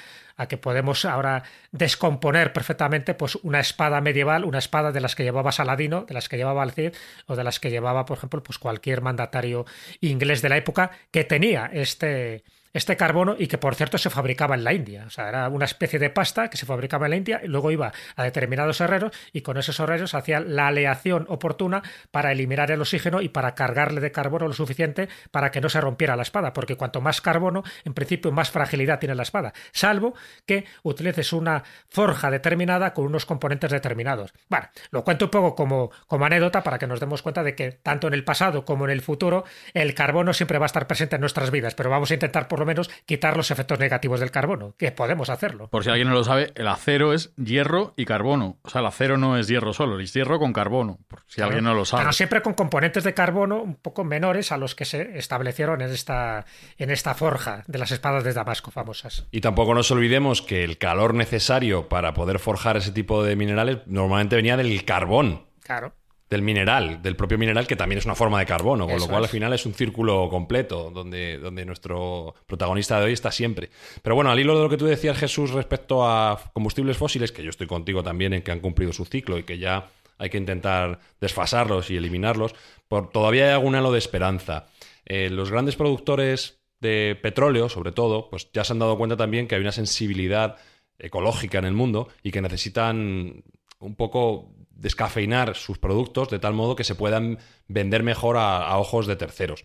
que 0.48 0.58
podemos 0.58 1.06
ahora 1.06 1.44
descomponer 1.72 2.54
perfectamente 2.54 3.14
pues, 3.14 3.36
una 3.44 3.60
espada 3.60 4.02
medieval, 4.02 4.46
una 4.46 4.60
espada 4.60 4.92
de 4.92 5.02
las 5.02 5.16
que 5.16 5.24
llevaba 5.24 5.52
Saladino, 5.52 6.04
de 6.04 6.14
las 6.14 6.30
que 6.30 6.38
llevaba 6.38 6.64
el 6.64 6.72
Cid 6.72 6.94
o 7.26 7.36
de 7.36 7.44
las 7.44 7.60
que 7.60 7.70
llevaba, 7.70 8.06
por 8.06 8.18
ejemplo, 8.18 8.44
pues 8.44 8.60
cualquier 8.60 9.02
mandatario 9.02 9.66
inglés 10.02 10.42
de 10.42 10.50
la 10.50 10.58
época 10.58 10.92
que 11.12 11.24
tenía 11.24 11.70
este, 11.74 12.44
este 12.78 12.96
carbono 12.96 13.36
y 13.38 13.48
que 13.48 13.58
por 13.58 13.74
cierto 13.74 13.98
se 13.98 14.10
fabricaba 14.10 14.56
en 14.56 14.64
la 14.64 14.72
India. 14.72 15.06
O 15.08 15.10
sea, 15.10 15.30
era 15.30 15.50
una 15.50 15.66
especie 15.66 15.98
de 15.98 16.12
pasta 16.12 16.50
que 16.50 16.58
se 16.58 16.66
fabricaba 16.66 17.08
en 17.08 17.10
la 17.10 17.18
India 17.18 17.42
y 17.44 17.48
luego 17.48 17.72
iba 17.72 17.92
a 18.16 18.24
determinados 18.24 18.80
herreros 18.82 19.12
y 19.34 19.42
con 19.42 19.58
esos 19.58 19.80
herreros 19.80 20.14
hacían 20.14 20.56
la 20.56 20.68
aleación 20.68 21.26
oportuna 21.28 21.82
para 22.12 22.32
eliminar 22.32 22.70
el 22.70 22.80
oxígeno 22.80 23.22
y 23.22 23.30
para 23.30 23.56
cargarle 23.56 24.00
de 24.00 24.12
carbono 24.12 24.48
lo 24.48 24.54
suficiente 24.54 25.10
para 25.32 25.50
que 25.50 25.60
no 25.60 25.70
se 25.70 25.82
rompiera 25.82 26.16
la 26.16 26.22
espada, 26.22 26.54
porque 26.54 26.76
cuanto 26.76 27.02
más 27.02 27.20
carbono, 27.20 27.64
en 27.84 27.96
principio 27.96 28.32
más 28.32 28.52
fragilidad 28.52 29.00
tiene 29.00 29.16
la 29.16 29.24
espada, 29.24 29.54
salvo 29.72 30.14
que 30.46 30.66
utilices 30.84 31.34
una 31.34 31.64
forja 31.90 32.30
determinada 32.30 32.94
con 32.94 33.06
unos 33.06 33.26
componentes 33.26 33.72
determinados. 33.72 34.34
Bueno, 34.50 34.68
lo 34.92 35.04
cuento 35.04 35.26
un 35.26 35.32
poco 35.32 35.56
como, 35.56 35.90
como 36.06 36.26
anécdota 36.26 36.62
para 36.62 36.78
que 36.78 36.86
nos 36.86 37.00
demos 37.00 37.24
cuenta 37.24 37.42
de 37.42 37.56
que 37.56 37.72
tanto 37.72 38.08
en 38.08 38.14
el 38.14 38.24
pasado 38.24 38.66
como 38.66 38.86
en 38.86 38.92
el 38.92 39.02
futuro 39.02 39.46
el 39.74 39.96
carbono 39.96 40.34
siempre 40.34 40.60
va 40.60 40.66
a 40.66 40.68
estar 40.68 40.86
presente 40.86 41.16
en 41.16 41.22
nuestras 41.22 41.50
vidas, 41.50 41.74
pero 41.74 41.90
vamos 41.90 42.12
a 42.12 42.14
intentar 42.14 42.48
por 42.48 42.60
lo 42.60 42.67
menos 42.68 42.90
quitar 43.06 43.36
los 43.36 43.50
efectos 43.50 43.80
negativos 43.80 44.20
del 44.20 44.32
carbono, 44.32 44.76
que 44.78 44.92
podemos 44.92 45.30
hacerlo. 45.30 45.70
Por 45.70 45.84
si 45.84 45.90
alguien 45.90 46.10
no 46.10 46.14
lo 46.14 46.24
sabe, 46.24 46.52
el 46.56 46.68
acero 46.68 47.14
es 47.14 47.34
hierro 47.36 47.94
y 47.98 48.06
carbono. 48.06 48.60
O 48.62 48.70
sea, 48.70 48.82
el 48.82 48.88
acero 48.88 49.18
no 49.18 49.38
es 49.38 49.48
hierro 49.48 49.74
solo, 49.74 50.00
es 50.00 50.14
hierro 50.14 50.40
con 50.40 50.54
carbono, 50.54 51.00
por 51.08 51.24
si 51.28 51.42
alguien 51.42 51.64
no 51.64 51.74
lo 51.74 51.86
sabe. 51.86 52.04
Pero 52.04 52.14
siempre 52.14 52.42
con 52.42 52.54
componentes 52.54 53.04
de 53.04 53.14
carbono 53.14 53.62
un 53.62 53.76
poco 53.76 54.04
menores 54.04 54.52
a 54.52 54.58
los 54.58 54.76
que 54.76 54.86
se 54.86 55.18
establecieron 55.18 55.82
en 55.82 55.90
esta, 55.90 56.46
en 56.78 56.92
esta 56.92 57.16
forja 57.16 57.64
de 57.68 57.80
las 57.80 57.92
espadas 57.92 58.24
de 58.24 58.34
Damasco 58.34 58.72
famosas. 58.72 59.26
Y 59.32 59.42
tampoco 59.42 59.74
nos 59.74 59.90
olvidemos 59.92 60.42
que 60.42 60.64
el 60.64 60.78
calor 60.78 61.14
necesario 61.14 61.88
para 61.90 62.14
poder 62.14 62.40
forjar 62.40 62.78
ese 62.78 62.92
tipo 62.92 63.24
de 63.24 63.36
minerales 63.36 63.80
normalmente 63.86 64.36
venía 64.36 64.58
del 64.58 64.86
carbón. 64.86 65.48
Claro 65.62 65.94
del 66.30 66.42
mineral, 66.42 67.02
del 67.02 67.16
propio 67.16 67.38
mineral, 67.38 67.68
que 67.68 67.76
también 67.76 68.00
es 68.00 68.06
una 68.06 68.16
forma 68.16 68.40
de 68.40 68.46
carbono, 68.46 68.86
con 68.86 69.00
lo 69.00 69.08
cual 69.08 69.24
al 69.24 69.30
final 69.30 69.54
es 69.54 69.66
un 69.66 69.74
círculo 69.74 70.28
completo 70.30 70.92
donde, 70.94 71.38
donde 71.38 71.66
nuestro 71.66 72.36
protagonista 72.46 73.00
de 73.00 73.06
hoy 73.06 73.14
está 73.14 73.32
siempre. 73.32 73.70
Pero 74.02 74.16
bueno, 74.16 74.30
al 74.30 74.40
hilo 74.40 74.56
de 74.58 74.64
lo 74.64 74.70
que 74.70 74.78
tú 74.78 74.86
decías, 74.86 75.18
Jesús, 75.18 75.52
respecto 75.52 76.06
a 76.06 76.52
combustibles 76.54 76.98
fósiles, 76.98 77.32
que 77.32 77.44
yo 77.44 77.50
estoy 77.50 77.68
contigo 77.68 78.04
también 78.04 78.34
en 78.34 78.42
que 78.42 78.52
han 78.52 78.60
cumplido 78.60 78.92
su 78.92 79.06
ciclo 79.06 79.38
y 79.38 79.44
que 79.44 79.58
ya 79.58 79.88
hay 80.18 80.30
que 80.30 80.38
intentar 80.38 81.00
desfasarlos 81.22 81.90
y 81.92 81.98
eliminarlos, 81.98 82.56
por, 82.88 83.10
todavía 83.10 83.46
hay 83.46 83.52
algún 83.52 83.76
halo 83.76 83.92
de 83.92 84.00
esperanza. 84.00 84.68
Eh, 85.06 85.30
los 85.30 85.50
grandes 85.50 85.76
productores 85.76 86.60
de 86.80 87.18
petróleo, 87.22 87.70
sobre 87.70 87.92
todo, 87.92 88.30
pues 88.30 88.50
ya 88.52 88.64
se 88.64 88.74
han 88.74 88.80
dado 88.80 88.98
cuenta 88.98 89.16
también 89.16 89.48
que 89.48 89.56
hay 89.56 89.62
una 89.62 89.72
sensibilidad 89.72 90.58
ecológica 91.00 91.60
en 91.60 91.66
el 91.66 91.74
mundo 91.74 92.10
y 92.24 92.32
que 92.32 92.42
necesitan 92.42 93.44
un 93.80 93.96
poco 93.96 94.52
descafeinar 94.80 95.56
sus 95.56 95.78
productos 95.78 96.30
de 96.30 96.40
tal 96.40 96.54
modo 96.54 96.76
que 96.76 96.84
se 96.84 96.96
puedan 96.96 97.40
vender 97.68 98.04
mejor 98.04 98.38
a, 98.38 98.78
ojos 98.78 99.08
de 99.08 99.16
terceros. 99.16 99.64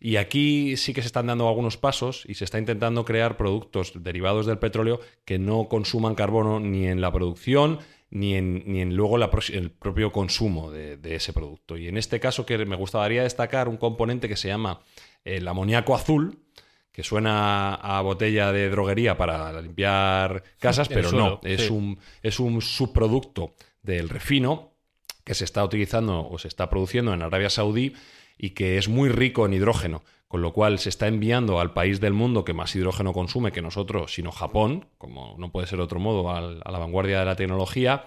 Y 0.00 0.16
aquí 0.16 0.76
sí 0.76 0.94
que 0.94 1.02
se 1.02 1.06
están 1.06 1.28
dando 1.28 1.48
algunos 1.48 1.76
pasos 1.76 2.24
y 2.26 2.34
se 2.34 2.44
está 2.44 2.58
intentando 2.58 3.04
crear 3.04 3.36
productos 3.36 3.92
derivados 4.02 4.46
del 4.46 4.58
petróleo 4.58 5.00
que 5.24 5.38
no 5.38 5.68
consuman 5.68 6.16
carbono 6.16 6.58
ni 6.58 6.86
en 6.86 7.00
la 7.00 7.12
producción 7.12 7.78
ni 8.10 8.34
en, 8.34 8.64
ni 8.66 8.80
en 8.82 8.94
luego 8.94 9.16
el 9.16 9.70
propio 9.70 10.12
consumo 10.12 10.70
de, 10.70 10.98
ese 11.14 11.32
producto. 11.32 11.78
Y 11.78 11.88
en 11.88 11.96
este 11.96 12.20
caso 12.20 12.44
que 12.44 12.58
me 12.66 12.76
gustaría 12.76 13.22
destacar 13.22 13.68
un 13.68 13.78
componente 13.78 14.28
que 14.28 14.36
se 14.36 14.48
llama 14.48 14.80
el 15.24 15.48
amoníaco 15.48 15.94
azul, 15.94 16.38
que 16.90 17.02
suena 17.02 17.74
a 17.74 18.02
botella 18.02 18.52
de 18.52 18.68
droguería 18.68 19.16
para 19.16 19.62
limpiar 19.62 20.42
casas, 20.58 20.88
pero 20.90 21.10
no, 21.10 21.40
es, 21.42 21.70
un, 21.70 21.98
es 22.22 22.38
un 22.38 22.60
subproducto 22.60 23.54
del 23.82 24.08
refino 24.08 24.72
que 25.24 25.34
se 25.34 25.44
está 25.44 25.64
utilizando 25.64 26.28
o 26.28 26.38
se 26.38 26.48
está 26.48 26.68
produciendo 26.68 27.14
en 27.14 27.22
Arabia 27.22 27.50
Saudí 27.50 27.94
y 28.38 28.50
que 28.50 28.78
es 28.78 28.88
muy 28.88 29.08
rico 29.08 29.46
en 29.46 29.54
hidrógeno, 29.54 30.02
con 30.26 30.42
lo 30.42 30.52
cual 30.52 30.78
se 30.78 30.88
está 30.88 31.06
enviando 31.06 31.60
al 31.60 31.72
país 31.72 32.00
del 32.00 32.12
mundo 32.12 32.44
que 32.44 32.54
más 32.54 32.74
hidrógeno 32.74 33.12
consume 33.12 33.52
que 33.52 33.62
nosotros, 33.62 34.14
sino 34.14 34.32
Japón, 34.32 34.86
como 34.98 35.36
no 35.38 35.52
puede 35.52 35.66
ser 35.66 35.80
otro 35.80 36.00
modo, 36.00 36.30
a 36.30 36.40
la 36.40 36.78
vanguardia 36.78 37.20
de 37.20 37.24
la 37.24 37.36
tecnología. 37.36 38.06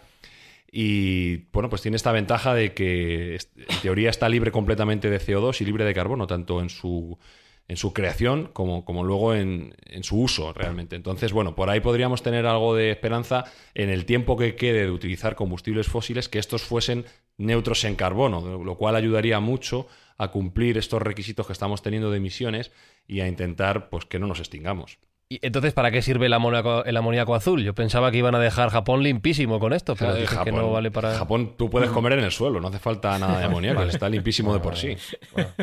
Y 0.69 1.37
bueno, 1.53 1.69
pues 1.69 1.81
tiene 1.81 1.95
esta 1.95 2.11
ventaja 2.11 2.53
de 2.53 2.73
que 2.73 3.35
en 3.35 3.81
teoría 3.81 4.09
está 4.09 4.27
libre 4.27 4.51
completamente 4.51 5.09
de 5.09 5.21
CO2 5.21 5.61
y 5.61 5.65
libre 5.65 5.85
de 5.85 5.93
carbono, 5.93 6.27
tanto 6.27 6.59
en 6.59 6.69
su 6.69 7.17
en 7.67 7.77
su 7.77 7.93
creación 7.93 8.49
como, 8.53 8.85
como 8.85 9.03
luego 9.03 9.33
en, 9.33 9.75
en, 9.85 10.03
su 10.03 10.19
uso 10.19 10.53
realmente. 10.53 10.95
Entonces, 10.95 11.33
bueno, 11.33 11.55
por 11.55 11.69
ahí 11.69 11.79
podríamos 11.79 12.21
tener 12.21 12.45
algo 12.45 12.75
de 12.75 12.91
esperanza 12.91 13.45
en 13.73 13.89
el 13.89 14.05
tiempo 14.05 14.37
que 14.37 14.55
quede 14.55 14.83
de 14.83 14.91
utilizar 14.91 15.35
combustibles 15.35 15.87
fósiles, 15.87 16.29
que 16.29 16.39
estos 16.39 16.63
fuesen 16.63 17.05
neutros 17.37 17.83
en 17.83 17.95
carbono, 17.95 18.63
lo 18.63 18.77
cual 18.77 18.95
ayudaría 18.95 19.39
mucho 19.39 19.87
a 20.17 20.29
cumplir 20.29 20.77
estos 20.77 21.01
requisitos 21.01 21.47
que 21.47 21.53
estamos 21.53 21.81
teniendo 21.81 22.11
de 22.11 22.17
emisiones 22.17 22.71
y 23.07 23.19
a 23.19 23.27
intentar 23.27 23.89
pues 23.89 24.05
que 24.05 24.19
no 24.19 24.27
nos 24.27 24.39
extingamos. 24.39 24.99
¿Y 25.27 25.39
entonces 25.41 25.73
para 25.73 25.89
qué 25.89 26.03
sirve 26.03 26.27
el 26.27 26.33
amoníaco, 26.33 26.85
el 26.85 26.95
amoníaco 26.95 27.33
azul? 27.33 27.63
Yo 27.63 27.73
pensaba 27.73 28.11
que 28.11 28.19
iban 28.19 28.35
a 28.35 28.39
dejar 28.39 28.69
Japón 28.69 29.01
limpísimo 29.01 29.59
con 29.59 29.73
esto, 29.73 29.95
pero 29.95 30.13
Japón, 30.27 30.45
que 30.45 30.51
no 30.51 30.71
vale 30.71 30.91
para... 30.91 31.15
Japón 31.17 31.53
tú 31.57 31.67
puedes 31.67 31.89
comer 31.89 32.13
en 32.13 32.19
el 32.19 32.31
suelo, 32.31 32.61
no 32.61 32.67
hace 32.67 32.77
falta 32.77 33.17
nada 33.17 33.39
de 33.39 33.45
amoníaco, 33.45 33.81
está 33.83 34.07
limpísimo 34.07 34.53
de 34.53 34.59
por 34.59 34.77
sí. 34.77 34.95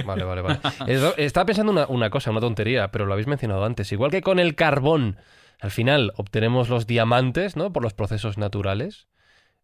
Vale, 0.04 0.24
vale, 0.24 0.42
vale. 0.42 0.58
Estaba 1.16 1.46
pensando 1.46 1.70
una, 1.70 1.86
una 1.86 2.10
cosa, 2.10 2.32
una 2.32 2.40
tontería, 2.40 2.90
pero 2.90 3.06
lo 3.06 3.12
habéis 3.12 3.28
mencionado 3.28 3.64
antes. 3.64 3.92
Igual 3.92 4.10
que 4.10 4.20
con 4.20 4.40
el 4.40 4.56
carbón, 4.56 5.18
al 5.60 5.70
final 5.70 6.12
obtenemos 6.16 6.68
los 6.68 6.88
diamantes, 6.88 7.54
¿no? 7.54 7.72
Por 7.72 7.84
los 7.84 7.94
procesos 7.94 8.38
naturales. 8.38 9.06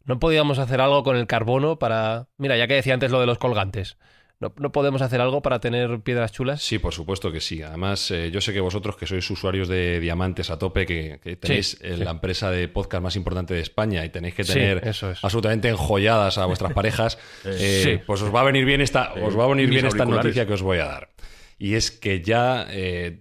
¿No 0.05 0.21
podíamos 0.21 0.61
hacer 0.61 0.81
algo 0.81 1.03
con 1.03 1.17
el 1.17 1.27
carbono 1.27 1.81
para... 1.81 2.29
Mira, 2.37 2.57
ya 2.57 2.69
que 2.69 2.75
decía 2.75 2.95
antes 2.95 3.11
lo 3.11 3.19
de 3.19 3.27
los 3.27 3.39
colgantes. 3.39 3.99
¿No, 4.41 4.53
podemos 4.53 5.03
hacer 5.03 5.21
algo 5.21 5.43
para 5.43 5.59
tener 5.59 6.01
piedras 6.01 6.31
chulas? 6.31 6.63
Sí, 6.63 6.79
por 6.79 6.95
supuesto 6.95 7.33
que 7.33 7.41
sí. 7.41 7.61
Además, 7.61 8.09
eh, 8.13 8.31
yo 8.31 8.41
sé 8.41 8.53
que 8.53 8.61
vosotros 8.61 8.97
que 8.97 9.05
sois 9.05 9.29
usuarios 9.31 9.67
de 9.67 9.99
diamantes 9.99 10.51
a 10.51 10.59
tope, 10.61 10.87
que, 10.87 11.19
tenéis 11.41 11.77
eh, 11.83 11.97
la 11.97 12.13
empresa 12.13 12.49
de 12.53 12.69
podcast 12.69 13.03
más 13.03 13.17
importante 13.17 13.55
de 13.55 13.61
España 13.61 14.05
y 14.05 14.11
tenéis 14.11 14.37
que 14.37 14.45
tener 14.45 14.95
absolutamente 15.23 15.69
enjolladas 15.69 16.39
a 16.39 16.47
vuestras 16.47 16.73
parejas, 16.79 17.19
eh, 17.45 18.01
pues 18.07 18.23
os 18.23 18.33
va 18.33 18.43
a 18.43 18.45
venir 18.45 18.65
bien 18.65 18.81
esta, 18.81 19.13
os 19.15 19.37
va 19.37 19.45
a 19.45 19.49
venir 19.49 19.69
bien 19.69 19.87
esta 19.87 20.05
noticia 20.05 20.47
que 20.47 20.53
os 20.53 20.63
voy 20.63 20.79
a 20.79 20.87
dar. 20.87 21.11
y 21.59 21.75
es 21.75 21.91
que 21.91 22.23
ya 22.23 22.69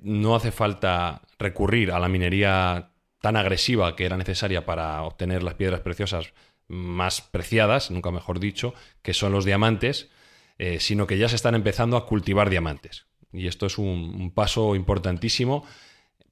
no 0.04 0.36
hace 0.36 0.52
falta 0.52 1.24
recurrir 1.40 1.92
a 1.92 2.00
la 2.00 2.10
minería 2.10 2.92
tan 3.22 3.36
agresiva 3.38 3.96
que 3.96 4.06
era 4.06 4.18
necesaria 4.18 4.68
para 4.68 5.02
obtener 5.02 5.42
las 5.42 5.56
piedras 5.56 5.80
preciosas 5.80 6.34
más 6.68 7.22
preciadas, 7.22 7.90
nunca 7.90 8.12
mejor 8.12 8.40
dicho, 8.40 8.76
que 9.02 9.16
son 9.16 9.32
los 9.32 9.46
diamantes, 9.46 10.12
eh, 10.60 10.80
sino 10.80 11.06
que 11.06 11.18
ya 11.18 11.30
se 11.30 11.36
están 11.36 11.56
empezando 11.56 11.98
a 11.98 12.06
cultivar 12.06 12.50
diamantes. 12.50 13.06
Y 13.32 13.48
esto 13.48 13.66
es 13.68 13.78
un, 13.78 14.32
paso 14.34 14.76
importantísimo 14.76 15.66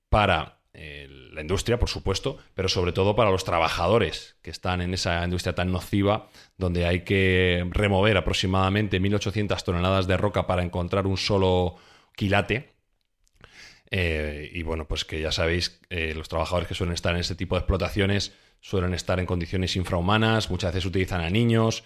para 0.09 0.59
eh, 0.73 1.07
la 1.31 1.41
industria, 1.41 1.77
por 1.77 1.89
supuesto, 1.89 2.37
pero 2.53 2.67
sobre 2.67 2.91
todo 2.91 3.15
para 3.15 3.29
los 3.29 3.43
trabajadores 3.43 4.37
que 4.41 4.49
están 4.49 4.81
en 4.81 4.93
esa 4.93 5.23
industria 5.23 5.53
tan 5.53 5.71
nociva, 5.71 6.29
donde 6.57 6.85
hay 6.85 7.01
que 7.03 7.67
remover 7.71 8.17
aproximadamente 8.17 8.99
1.800 8.99 9.63
toneladas 9.63 10.07
de 10.07 10.17
roca 10.17 10.47
para 10.47 10.63
encontrar 10.63 11.05
un 11.05 11.17
solo 11.17 11.75
quilate. 12.15 12.73
Eh, 13.91 14.49
y 14.53 14.63
bueno, 14.63 14.87
pues 14.87 15.05
que 15.05 15.21
ya 15.21 15.31
sabéis, 15.31 15.79
los 15.89 16.27
trabajadores 16.29 16.67
que 16.67 16.73
suelen 16.73 16.95
estar 16.95 17.13
en 17.13 17.21
este 17.21 17.35
tipo 17.35 17.55
de 17.55 17.59
explotaciones 17.59 18.33
suelen 18.59 18.95
estar 18.95 19.19
en 19.19 19.27
condiciones 19.27 19.75
infrahumanas, 19.75 20.49
muchas 20.49 20.73
veces 20.73 20.87
utilizan 20.87 21.21
a 21.21 21.29
niños, 21.29 21.83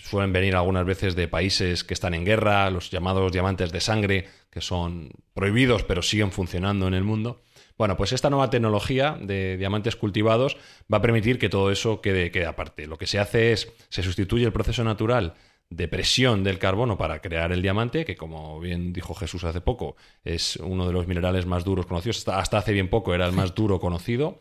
suelen 0.00 0.32
venir 0.32 0.56
algunas 0.56 0.84
veces 0.86 1.14
de 1.14 1.28
países 1.28 1.84
que 1.84 1.94
están 1.94 2.14
en 2.14 2.24
guerra, 2.24 2.70
los 2.70 2.90
llamados 2.90 3.32
diamantes 3.32 3.72
de 3.72 3.80
sangre, 3.80 4.28
que 4.50 4.60
son 4.60 5.10
prohibidos 5.34 5.84
pero 5.84 6.02
siguen 6.02 6.32
funcionando 6.32 6.88
en 6.88 6.94
el 6.94 7.04
mundo. 7.04 7.42
Bueno, 7.78 7.96
pues 7.96 8.12
esta 8.12 8.30
nueva 8.30 8.50
tecnología 8.50 9.18
de 9.20 9.56
diamantes 9.56 9.96
cultivados 9.96 10.56
va 10.92 10.98
a 10.98 11.02
permitir 11.02 11.38
que 11.38 11.48
todo 11.48 11.70
eso 11.70 12.00
quede, 12.00 12.30
quede 12.30 12.46
aparte. 12.46 12.86
Lo 12.86 12.96
que 12.98 13.06
se 13.06 13.18
hace 13.18 13.52
es, 13.52 13.72
se 13.88 14.02
sustituye 14.02 14.44
el 14.44 14.52
proceso 14.52 14.84
natural 14.84 15.34
de 15.68 15.88
presión 15.88 16.44
del 16.44 16.58
carbono 16.58 16.98
para 16.98 17.20
crear 17.20 17.50
el 17.50 17.62
diamante, 17.62 18.04
que 18.04 18.16
como 18.16 18.60
bien 18.60 18.92
dijo 18.92 19.14
Jesús 19.14 19.44
hace 19.44 19.60
poco, 19.60 19.96
es 20.22 20.56
uno 20.56 20.86
de 20.86 20.92
los 20.92 21.06
minerales 21.06 21.46
más 21.46 21.64
duros 21.64 21.86
conocidos, 21.86 22.28
hasta 22.28 22.58
hace 22.58 22.72
bien 22.72 22.88
poco 22.88 23.14
era 23.14 23.26
el 23.26 23.32
más 23.32 23.54
duro 23.56 23.80
conocido. 23.80 24.40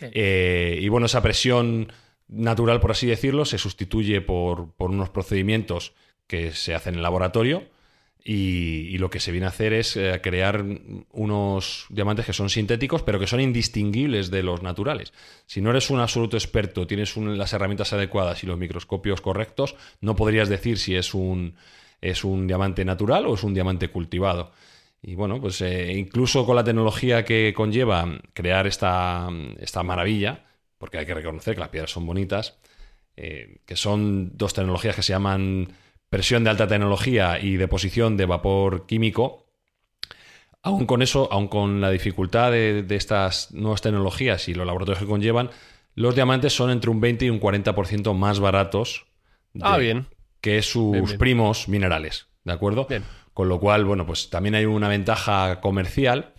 Eh, 0.00 0.78
y 0.80 0.88
bueno, 0.88 1.06
esa 1.06 1.22
presión 1.22 1.90
natural, 2.28 2.80
por 2.80 2.92
así 2.92 3.06
decirlo, 3.06 3.44
se 3.44 3.58
sustituye 3.58 4.20
por, 4.20 4.74
unos 4.78 5.10
procedimientos 5.10 5.94
que 6.26 6.52
se 6.52 6.74
hacen 6.74 6.94
en 6.94 6.98
el 6.98 7.02
laboratorio. 7.02 7.64
Y, 8.24 8.98
lo 8.98 9.08
que 9.08 9.20
se 9.20 9.30
viene 9.30 9.46
a 9.46 9.50
hacer 9.50 9.72
es 9.72 9.96
eh, 9.96 10.20
crear 10.22 10.62
unos 11.12 11.86
diamantes 11.88 12.26
que 12.26 12.34
son 12.34 12.50
sintéticos, 12.50 13.02
pero 13.02 13.18
que 13.18 13.26
son 13.26 13.40
indistinguibles 13.40 14.30
de 14.30 14.42
los 14.42 14.62
naturales. 14.62 15.14
Si 15.46 15.62
no 15.62 15.70
eres 15.70 15.88
un 15.88 16.00
absoluto 16.00 16.36
experto, 16.36 16.86
tienes 16.86 17.16
las 17.16 17.52
herramientas 17.54 17.92
adecuadas 17.94 18.42
y 18.42 18.46
los 18.46 18.58
microscopios 18.58 19.22
correctos, 19.22 19.76
no 20.00 20.14
podrías 20.14 20.50
decir 20.50 20.78
si 20.78 20.94
es 20.96 21.14
un, 21.14 21.54
es 22.00 22.24
un 22.24 22.46
diamante 22.46 22.84
natural 22.84 23.26
o 23.26 23.34
es 23.34 23.44
un 23.44 23.54
diamante 23.54 23.88
cultivado. 23.88 24.52
Y 25.02 25.14
bueno, 25.14 25.40
pues 25.40 25.60
eh, 25.60 25.92
incluso 25.92 26.44
con 26.44 26.56
la 26.56 26.64
tecnología 26.64 27.24
que 27.24 27.52
conlleva 27.54 28.18
crear 28.32 28.66
esta, 28.66 29.28
esta, 29.58 29.82
maravilla, 29.82 30.44
porque 30.78 30.98
hay 30.98 31.06
que 31.06 31.14
reconocer 31.14 31.54
que 31.54 31.60
las 31.60 31.68
piedras 31.68 31.90
son 31.90 32.06
bonitas, 32.06 32.58
eh, 33.16 33.60
que 33.66 33.76
son 33.76 34.36
dos 34.36 34.54
tecnologías 34.54 34.96
que 34.96 35.02
se 35.02 35.12
llaman 35.12 35.72
presión 36.08 36.44
de 36.44 36.50
alta 36.50 36.66
tecnología 36.66 37.38
y 37.40 37.56
deposición 37.56 38.16
de 38.16 38.26
vapor 38.26 38.86
químico, 38.86 39.46
aún 40.62 40.86
con 40.86 41.02
eso, 41.02 41.28
aún 41.32 41.48
con 41.48 41.80
la 41.80 41.90
dificultad 41.90 42.52
de, 42.52 42.86
estas 42.90 43.52
nuevas 43.52 43.82
tecnologías 43.82 44.48
y 44.48 44.54
los 44.54 44.66
laboratorios 44.66 45.00
que 45.00 45.08
conllevan, 45.08 45.50
los 45.94 46.14
diamantes 46.14 46.54
son 46.54 46.70
entre 46.70 46.90
un 46.90 47.00
20 47.00 47.26
y 47.26 47.30
un 47.30 47.40
40% 47.40 48.14
más 48.14 48.40
baratos 48.40 49.06
ah, 49.60 49.76
bien. 49.78 50.06
que 50.40 50.62
sus 50.62 51.14
primos 51.14 51.68
minerales. 51.68 52.28
¿De 52.44 52.52
acuerdo? 52.52 52.86
Con 53.34 53.48
lo 53.48 53.60
cual, 53.60 53.84
bueno, 53.84 54.06
pues 54.06 54.30
también 54.30 54.54
hay 54.54 54.64
una 54.64 54.88
ventaja 54.88 55.60
comercial. 55.60 56.32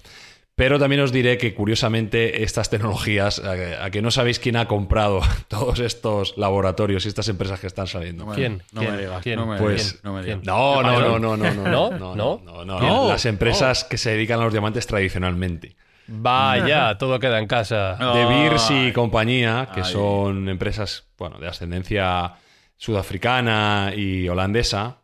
Pero 0.59 0.77
también 0.77 0.99
os 0.99 1.13
diré 1.13 1.37
que 1.37 1.53
curiosamente 1.53 2.43
estas 2.43 2.69
tecnologías, 2.69 3.39
a, 3.39 3.89
que 3.91 4.01
no 4.01 4.11
sabéis 4.11 4.39
quién 4.39 4.57
ha 4.57 4.67
comprado 4.67 5.21
todos 5.47 5.79
estos 5.79 6.33
laboratorios 6.35 7.05
y 7.05 7.07
estas 7.07 7.29
empresas 7.29 7.61
que 7.61 7.67
están 7.67 7.87
saliendo. 7.87 8.25
¿Quién? 8.35 8.61
No 8.73 8.81
me 8.81 8.97
digas. 8.97 9.23
¿Quién? 9.23 9.39
Pues, 9.57 10.03
no, 10.03 10.15
me 10.15 10.35
no, 10.35 10.83
no, 10.83 10.99
no, 10.99 11.17
no, 11.17 11.37
no, 11.37 11.53
no, 11.53 12.13
no, 12.13 12.41
no, 12.43 12.65
no, 12.65 13.07
Las 13.07 13.25
empresas 13.25 13.85
que 13.85 13.97
se 13.97 14.11
dedican 14.11 14.41
a 14.41 14.43
los 14.43 14.51
diamantes 14.51 14.85
tradicionalmente. 14.85 15.77
Vaya, 16.07 16.97
todo 16.99 17.21
queda 17.21 17.39
en 17.39 17.47
casa. 17.47 17.95
De 17.95 18.25
Beers 18.25 18.69
y 18.69 18.91
compañía, 18.91 19.69
que 19.73 19.85
son 19.85 20.49
empresas, 20.49 21.05
bueno, 21.17 21.39
de 21.39 21.47
ascendencia 21.47 22.33
sudafricana 22.75 23.93
y 23.95 24.27
holandesa, 24.27 24.97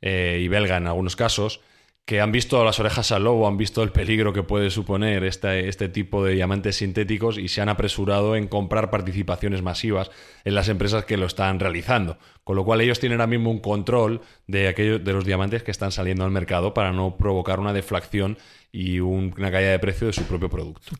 eh, 0.00 0.38
y 0.40 0.46
belga 0.46 0.76
en 0.76 0.86
algunos 0.86 1.16
casos, 1.16 1.62
que 2.10 2.20
han 2.20 2.32
visto 2.32 2.64
las 2.64 2.80
orejas 2.80 3.12
al 3.12 3.22
lobo, 3.22 3.46
han 3.46 3.56
visto 3.56 3.84
el 3.84 3.92
peligro 3.92 4.32
que 4.32 4.42
puede 4.42 4.70
suponer 4.70 5.22
este, 5.22 5.68
este 5.68 5.88
tipo 5.88 6.24
de 6.24 6.34
diamantes 6.34 6.74
sintéticos 6.74 7.38
y 7.38 7.46
se 7.46 7.60
han 7.60 7.68
apresurado 7.68 8.34
en 8.34 8.48
comprar 8.48 8.90
participaciones 8.90 9.62
masivas 9.62 10.10
en 10.44 10.56
las 10.56 10.68
empresas 10.68 11.04
que 11.04 11.16
lo 11.16 11.26
están 11.26 11.60
realizando. 11.60 12.18
Con 12.42 12.56
lo 12.56 12.64
cual 12.64 12.80
ellos 12.80 12.98
tienen 12.98 13.20
ahora 13.20 13.28
mismo 13.28 13.52
un 13.52 13.60
control 13.60 14.22
de, 14.48 14.66
aquellos, 14.66 15.04
de 15.04 15.12
los 15.12 15.24
diamantes 15.24 15.62
que 15.62 15.70
están 15.70 15.92
saliendo 15.92 16.24
al 16.24 16.32
mercado 16.32 16.74
para 16.74 16.90
no 16.90 17.16
provocar 17.16 17.60
una 17.60 17.72
deflación 17.72 18.38
y 18.72 18.98
una 18.98 19.52
caída 19.52 19.70
de 19.70 19.78
precio 19.78 20.08
de 20.08 20.12
su 20.12 20.24
propio 20.24 20.50
producto. 20.50 20.90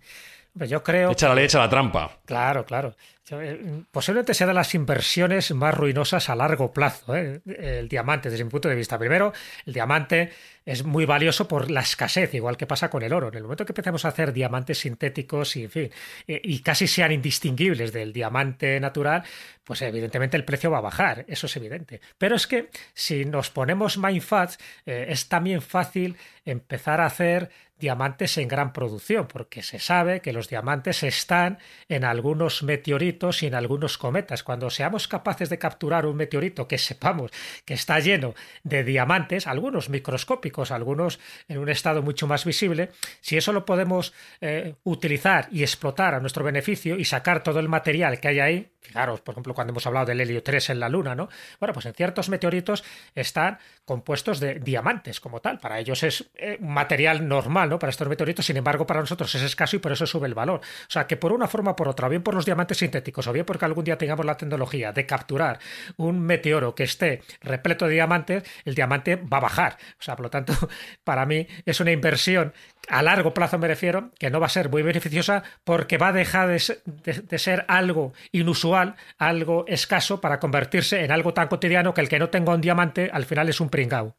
Pues 0.56 0.70
yo 0.70 0.80
creo. 0.84 1.10
Echa 1.10 1.28
la 1.28 1.34
ley, 1.34 1.46
echa 1.46 1.58
la 1.58 1.68
trampa. 1.68 2.20
Claro, 2.24 2.64
claro. 2.64 2.94
Eh, 3.32 3.84
posiblemente 3.90 4.34
sea 4.34 4.46
de 4.46 4.54
las 4.54 4.74
inversiones 4.74 5.52
más 5.52 5.74
ruinosas 5.74 6.28
a 6.28 6.36
largo 6.36 6.72
plazo, 6.72 7.16
¿eh? 7.16 7.40
el 7.46 7.88
diamante, 7.88 8.30
desde 8.30 8.44
mi 8.44 8.50
punto 8.50 8.68
de 8.68 8.74
vista. 8.74 8.98
Primero, 8.98 9.32
el 9.66 9.72
diamante 9.72 10.30
es 10.64 10.84
muy 10.84 11.04
valioso 11.04 11.48
por 11.48 11.70
la 11.70 11.80
escasez, 11.80 12.34
igual 12.34 12.56
que 12.56 12.66
pasa 12.66 12.90
con 12.90 13.02
el 13.02 13.12
oro. 13.12 13.28
En 13.28 13.34
el 13.34 13.42
momento 13.42 13.64
que 13.64 13.72
empecemos 13.72 14.04
a 14.04 14.08
hacer 14.08 14.32
diamantes 14.32 14.78
sintéticos 14.78 15.56
y, 15.56 15.64
en 15.64 15.70
fin, 15.70 15.90
y, 16.26 16.60
casi 16.60 16.86
sean 16.86 17.12
indistinguibles 17.12 17.92
del 17.92 18.12
diamante 18.12 18.78
natural, 18.78 19.22
pues 19.64 19.82
evidentemente 19.82 20.36
el 20.36 20.44
precio 20.44 20.70
va 20.70 20.78
a 20.78 20.82
bajar, 20.82 21.24
eso 21.28 21.46
es 21.46 21.56
evidente. 21.56 22.00
Pero 22.18 22.36
es 22.36 22.46
que 22.46 22.70
si 22.94 23.24
nos 23.24 23.50
ponemos 23.50 23.98
mindfats, 23.98 24.58
eh, 24.86 25.06
es 25.08 25.28
también 25.28 25.62
fácil 25.62 26.16
empezar 26.44 27.00
a 27.00 27.06
hacer 27.06 27.50
diamantes 27.80 28.36
en 28.38 28.46
gran 28.46 28.72
producción, 28.72 29.26
porque 29.26 29.62
se 29.62 29.78
sabe 29.78 30.20
que 30.20 30.32
los 30.32 30.48
diamantes 30.48 31.02
están 31.02 31.58
en 31.88 32.04
algunos 32.04 32.62
meteoritos 32.62 33.19
y 33.42 33.46
en 33.46 33.54
algunos 33.54 33.98
cometas. 33.98 34.42
Cuando 34.42 34.70
seamos 34.70 35.06
capaces 35.06 35.48
de 35.50 35.58
capturar 35.58 36.06
un 36.06 36.16
meteorito 36.16 36.66
que 36.66 36.78
sepamos 36.78 37.30
que 37.64 37.74
está 37.74 38.00
lleno 38.00 38.34
de 38.64 38.82
diamantes, 38.82 39.46
algunos 39.46 39.90
microscópicos, 39.90 40.70
algunos 40.70 41.20
en 41.48 41.58
un 41.58 41.68
estado 41.68 42.02
mucho 42.02 42.26
más 42.26 42.44
visible, 42.44 42.90
si 43.20 43.36
eso 43.36 43.52
lo 43.52 43.64
podemos 43.64 44.14
eh, 44.40 44.74
utilizar 44.84 45.48
y 45.52 45.62
explotar 45.62 46.14
a 46.14 46.20
nuestro 46.20 46.44
beneficio 46.44 46.96
y 46.96 47.04
sacar 47.04 47.42
todo 47.42 47.60
el 47.60 47.68
material 47.68 48.20
que 48.20 48.28
hay 48.28 48.40
ahí, 48.40 48.72
fijaros, 48.80 49.20
por 49.20 49.34
ejemplo, 49.34 49.54
cuando 49.54 49.72
hemos 49.72 49.86
hablado 49.86 50.06
del 50.06 50.20
helio 50.20 50.42
3 50.42 50.70
en 50.70 50.80
la 50.80 50.88
Luna, 50.88 51.14
¿no? 51.14 51.28
Bueno, 51.58 51.74
pues 51.74 51.86
en 51.86 51.94
ciertos 51.94 52.28
meteoritos 52.28 52.82
están 53.14 53.58
compuestos 53.84 54.40
de 54.40 54.58
diamantes 54.58 55.20
como 55.20 55.40
tal. 55.40 55.58
Para 55.58 55.78
ellos 55.78 56.02
es 56.02 56.30
eh, 56.34 56.56
un 56.60 56.72
material 56.72 57.28
normal, 57.28 57.68
¿no? 57.68 57.78
Para 57.78 57.90
estos 57.90 58.08
meteoritos, 58.08 58.46
sin 58.46 58.56
embargo, 58.56 58.86
para 58.86 59.00
nosotros 59.00 59.34
es 59.34 59.42
escaso 59.42 59.76
y 59.76 59.78
por 59.78 59.92
eso 59.92 60.06
sube 60.06 60.26
el 60.26 60.34
valor. 60.34 60.60
O 60.60 60.90
sea, 60.90 61.06
que 61.06 61.16
por 61.16 61.32
una 61.32 61.46
forma 61.46 61.72
o 61.72 61.76
por 61.76 61.88
otra, 61.88 62.08
bien 62.08 62.22
por 62.22 62.34
los 62.34 62.46
diamantes 62.46 62.82
o 63.16 63.32
bien 63.32 63.44
porque 63.44 63.64
algún 63.64 63.84
día 63.84 63.98
tengamos 63.98 64.24
la 64.26 64.36
tecnología 64.36 64.92
de 64.92 65.06
capturar 65.06 65.58
un 65.96 66.20
meteoro 66.20 66.74
que 66.74 66.84
esté 66.84 67.22
repleto 67.40 67.86
de 67.86 67.94
diamantes, 67.94 68.44
el 68.64 68.74
diamante 68.74 69.16
va 69.16 69.38
a 69.38 69.40
bajar. 69.40 69.76
O 69.98 70.02
sea, 70.02 70.16
por 70.16 70.24
lo 70.24 70.30
tanto, 70.30 70.52
para 71.04 71.26
mí 71.26 71.46
es 71.64 71.80
una 71.80 71.92
inversión 71.92 72.52
a 72.88 73.02
largo 73.02 73.32
plazo 73.34 73.58
me 73.58 73.68
refiero, 73.68 74.10
que 74.18 74.30
no 74.30 74.40
va 74.40 74.46
a 74.46 74.50
ser 74.50 74.68
muy 74.70 74.82
beneficiosa 74.82 75.42
porque 75.64 75.98
va 75.98 76.08
a 76.08 76.12
dejar 76.12 76.48
de, 76.48 77.38
ser 77.38 77.64
algo 77.68 78.12
inusual, 78.32 78.96
algo 79.18 79.64
escaso, 79.68 80.20
para 80.20 80.40
convertirse 80.40 81.04
en 81.04 81.12
algo 81.12 81.34
tan 81.34 81.48
cotidiano 81.48 81.94
que 81.94 82.00
el 82.00 82.08
que 82.08 82.18
no 82.18 82.30
tenga 82.30 82.54
un 82.54 82.60
diamante 82.60 83.10
al 83.12 83.24
final 83.24 83.48
es 83.48 83.60
un 83.60 83.70
pringao. 83.70 84.16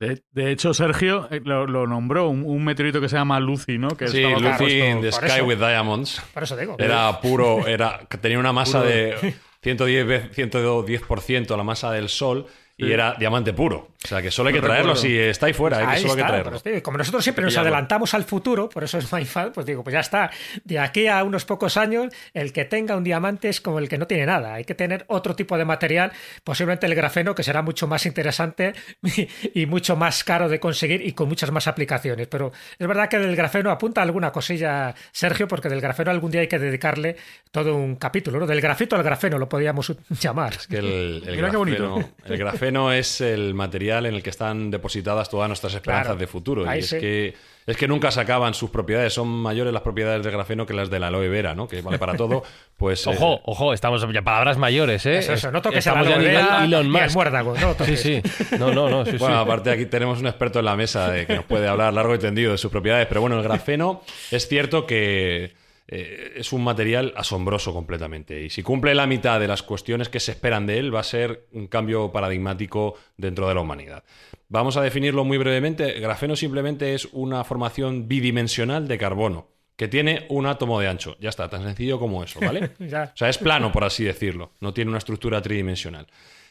De, 0.00 0.50
hecho, 0.50 0.72
Sergio 0.72 1.28
eh, 1.30 1.42
lo, 1.44 1.86
nombró 1.86 2.30
un, 2.30 2.64
meteorito 2.64 3.02
que 3.02 3.10
se 3.10 3.16
llama 3.16 3.38
Lucy, 3.38 3.76
¿no? 3.76 3.90
Que 3.90 4.08
sí, 4.08 4.22
Lucy 4.22 4.80
in 4.80 5.02
the 5.02 5.12
Sky 5.12 5.42
with 5.42 5.58
Diamonds. 5.58 6.22
Por 6.32 6.42
eso 6.42 6.56
digo. 6.56 6.76
Era 6.78 7.20
puro, 7.20 7.66
era, 7.66 8.00
tenía 8.20 8.38
una 8.38 8.54
masa 8.54 8.82
de 8.82 9.34
110, 9.62 10.34
110% 10.34 11.56
la 11.56 11.62
masa 11.62 11.92
del 11.92 12.08
Sol 12.08 12.46
y 12.86 12.92
era 12.92 13.14
diamante 13.18 13.52
puro. 13.52 13.90
O 14.02 14.08
sea, 14.08 14.22
que 14.22 14.30
solo 14.30 14.48
hay 14.48 14.54
que 14.54 14.62
traerlo 14.62 14.96
si 14.96 15.18
está 15.18 15.46
ahí 15.46 15.52
fuera, 15.52 15.78
hay 15.78 15.96
que 15.96 16.08
solo 16.08 16.16
que 16.16 16.22
traerlo. 16.22 16.82
como 16.82 16.96
nosotros 16.96 17.22
siempre 17.22 17.44
nos 17.44 17.56
adelantamos 17.58 18.14
al 18.14 18.24
futuro, 18.24 18.70
por 18.70 18.82
eso 18.82 18.96
es 18.96 19.12
MyFan, 19.12 19.52
pues 19.52 19.66
digo, 19.66 19.84
pues 19.84 19.92
ya 19.92 20.00
está. 20.00 20.30
De 20.64 20.78
aquí 20.78 21.06
a 21.06 21.22
unos 21.22 21.44
pocos 21.44 21.76
años, 21.76 22.08
el 22.32 22.52
que 22.54 22.64
tenga 22.64 22.96
un 22.96 23.04
diamante 23.04 23.50
es 23.50 23.60
como 23.60 23.78
el 23.78 23.90
que 23.90 23.98
no 23.98 24.06
tiene 24.06 24.24
nada. 24.24 24.54
Hay 24.54 24.64
que 24.64 24.74
tener 24.74 25.04
otro 25.08 25.36
tipo 25.36 25.58
de 25.58 25.66
material, 25.66 26.12
posiblemente 26.44 26.86
el 26.86 26.94
grafeno, 26.94 27.34
que 27.34 27.42
será 27.42 27.60
mucho 27.60 27.86
más 27.86 28.06
interesante 28.06 28.72
y, 29.54 29.66
mucho 29.66 29.96
más 29.96 30.24
caro 30.24 30.48
de 30.48 30.58
conseguir 30.58 31.06
y 31.06 31.12
con 31.12 31.28
muchas 31.28 31.50
más 31.50 31.66
aplicaciones. 31.66 32.26
Pero 32.26 32.52
es 32.78 32.88
verdad 32.88 33.08
que 33.08 33.18
del 33.18 33.36
grafeno 33.36 33.70
apunta 33.70 34.00
alguna 34.00 34.32
cosilla, 34.32 34.94
Sergio, 35.12 35.46
porque 35.46 35.68
del 35.68 35.82
grafeno 35.82 36.10
algún 36.10 36.30
día 36.30 36.40
hay 36.40 36.48
que 36.48 36.58
dedicarle 36.58 37.16
todo 37.50 37.76
un 37.76 37.96
capítulo, 37.96 38.40
¿no? 38.40 38.46
Del 38.46 38.62
grafito 38.62 38.96
al 38.96 39.02
grafeno 39.02 39.38
lo 39.38 39.48
podíamos 39.48 39.92
llamar. 40.20 40.54
Es 40.54 40.66
que 40.66 40.78
el, 40.78 41.22
el 41.26 41.36
grafeno, 41.36 42.12
el 42.24 42.38
grafeno 42.38 42.69
grafeno 42.70 42.92
es 42.92 43.20
el 43.20 43.54
material 43.54 44.06
en 44.06 44.14
el 44.14 44.22
que 44.22 44.30
están 44.30 44.70
depositadas 44.70 45.28
todas 45.28 45.48
nuestras 45.48 45.74
esperanzas 45.74 46.18
de 46.18 46.26
futuro. 46.26 46.64
y 46.74 46.78
es 46.78 46.90
que 46.90 47.34
es 47.66 47.76
que 47.76 47.86
nunca 47.86 48.10
se 48.10 48.20
acaban 48.20 48.54
sus 48.54 48.70
propiedades. 48.70 49.12
Son 49.12 49.28
mayores 49.28 49.72
las 49.72 49.82
propiedades 49.82 50.24
del 50.24 50.32
grafeno 50.32 50.66
que 50.66 50.72
las 50.74 50.90
de 50.90 50.98
la 50.98 51.08
aloe 51.08 51.28
vera, 51.28 51.54
¿no? 51.54 51.68
Que 51.68 51.82
vale 51.82 51.98
para 51.98 52.16
todo. 52.16 52.42
Pues, 52.80 53.06
ojo, 53.06 53.34
eh, 53.34 53.42
ojo, 53.44 53.74
estamos 53.74 54.02
ya 54.10 54.22
palabras 54.22 54.56
mayores, 54.56 55.04
¿eh? 55.04 55.18
Eso, 55.18 55.34
eso. 55.34 55.52
No 55.52 55.60
toques 55.60 55.86
a 55.86 55.92
la 55.92 56.00
aloe 56.00 56.18
vera 56.18 56.64
y 56.66 56.72
el 56.72 56.88
muérdago. 56.88 57.54
No 57.54 57.84
sí, 57.84 57.94
sí. 57.98 58.22
No, 58.58 58.72
no, 58.72 58.88
no. 58.88 59.04
bueno, 59.18 59.38
aparte 59.38 59.70
aquí 59.70 59.84
tenemos 59.84 60.18
un 60.18 60.28
experto 60.28 60.60
en 60.60 60.64
la 60.64 60.76
mesa 60.76 61.10
de 61.10 61.26
que 61.26 61.36
nos 61.36 61.44
puede 61.44 61.68
hablar 61.68 61.92
largo 61.92 62.14
y 62.14 62.18
tendido 62.18 62.52
de 62.52 62.58
sus 62.58 62.70
propiedades. 62.70 63.06
Pero 63.06 63.20
bueno, 63.20 63.36
el 63.36 63.42
grafeno 63.42 64.00
es 64.30 64.48
cierto 64.48 64.86
que 64.86 65.52
eh, 65.92 66.34
es 66.36 66.52
un 66.52 66.62
material 66.62 67.12
asombroso 67.16 67.72
completamente. 67.72 68.40
Y 68.44 68.50
si 68.50 68.62
cumple 68.62 68.94
la 68.94 69.08
mitad 69.08 69.40
de 69.40 69.48
las 69.48 69.64
cuestiones 69.64 70.08
que 70.08 70.20
se 70.20 70.30
esperan 70.30 70.64
de 70.64 70.78
él, 70.78 70.94
va 70.94 71.00
a 71.00 71.04
ser 71.04 71.48
un 71.52 71.66
cambio 71.66 72.12
paradigmático 72.12 72.94
dentro 73.16 73.48
de 73.48 73.54
la 73.56 73.60
humanidad. 73.60 74.04
Vamos 74.48 74.76
a 74.76 74.82
definirlo 74.82 75.24
muy 75.24 75.36
brevemente. 75.36 75.98
grafeno 75.98 76.36
simplemente 76.36 76.94
es 76.94 77.08
una 77.10 77.42
formación 77.42 78.06
bidimensional 78.06 78.86
de 78.86 78.98
carbono 78.98 79.48
que 79.74 79.88
tiene 79.88 80.26
un 80.28 80.46
átomo 80.46 80.78
de 80.78 80.86
ancho. 80.86 81.16
Ya 81.18 81.30
está, 81.30 81.50
tan 81.50 81.64
sencillo 81.64 81.98
como 81.98 82.22
eso, 82.22 82.38
¿vale? 82.38 82.70
o 82.80 83.16
sea, 83.16 83.28
es 83.28 83.38
plano, 83.38 83.72
por 83.72 83.82
así 83.82 84.04
decirlo. 84.04 84.52
No 84.60 84.72
tiene 84.72 84.90
una 84.90 84.98
estructura 84.98 85.42
tridimensional. 85.42 86.06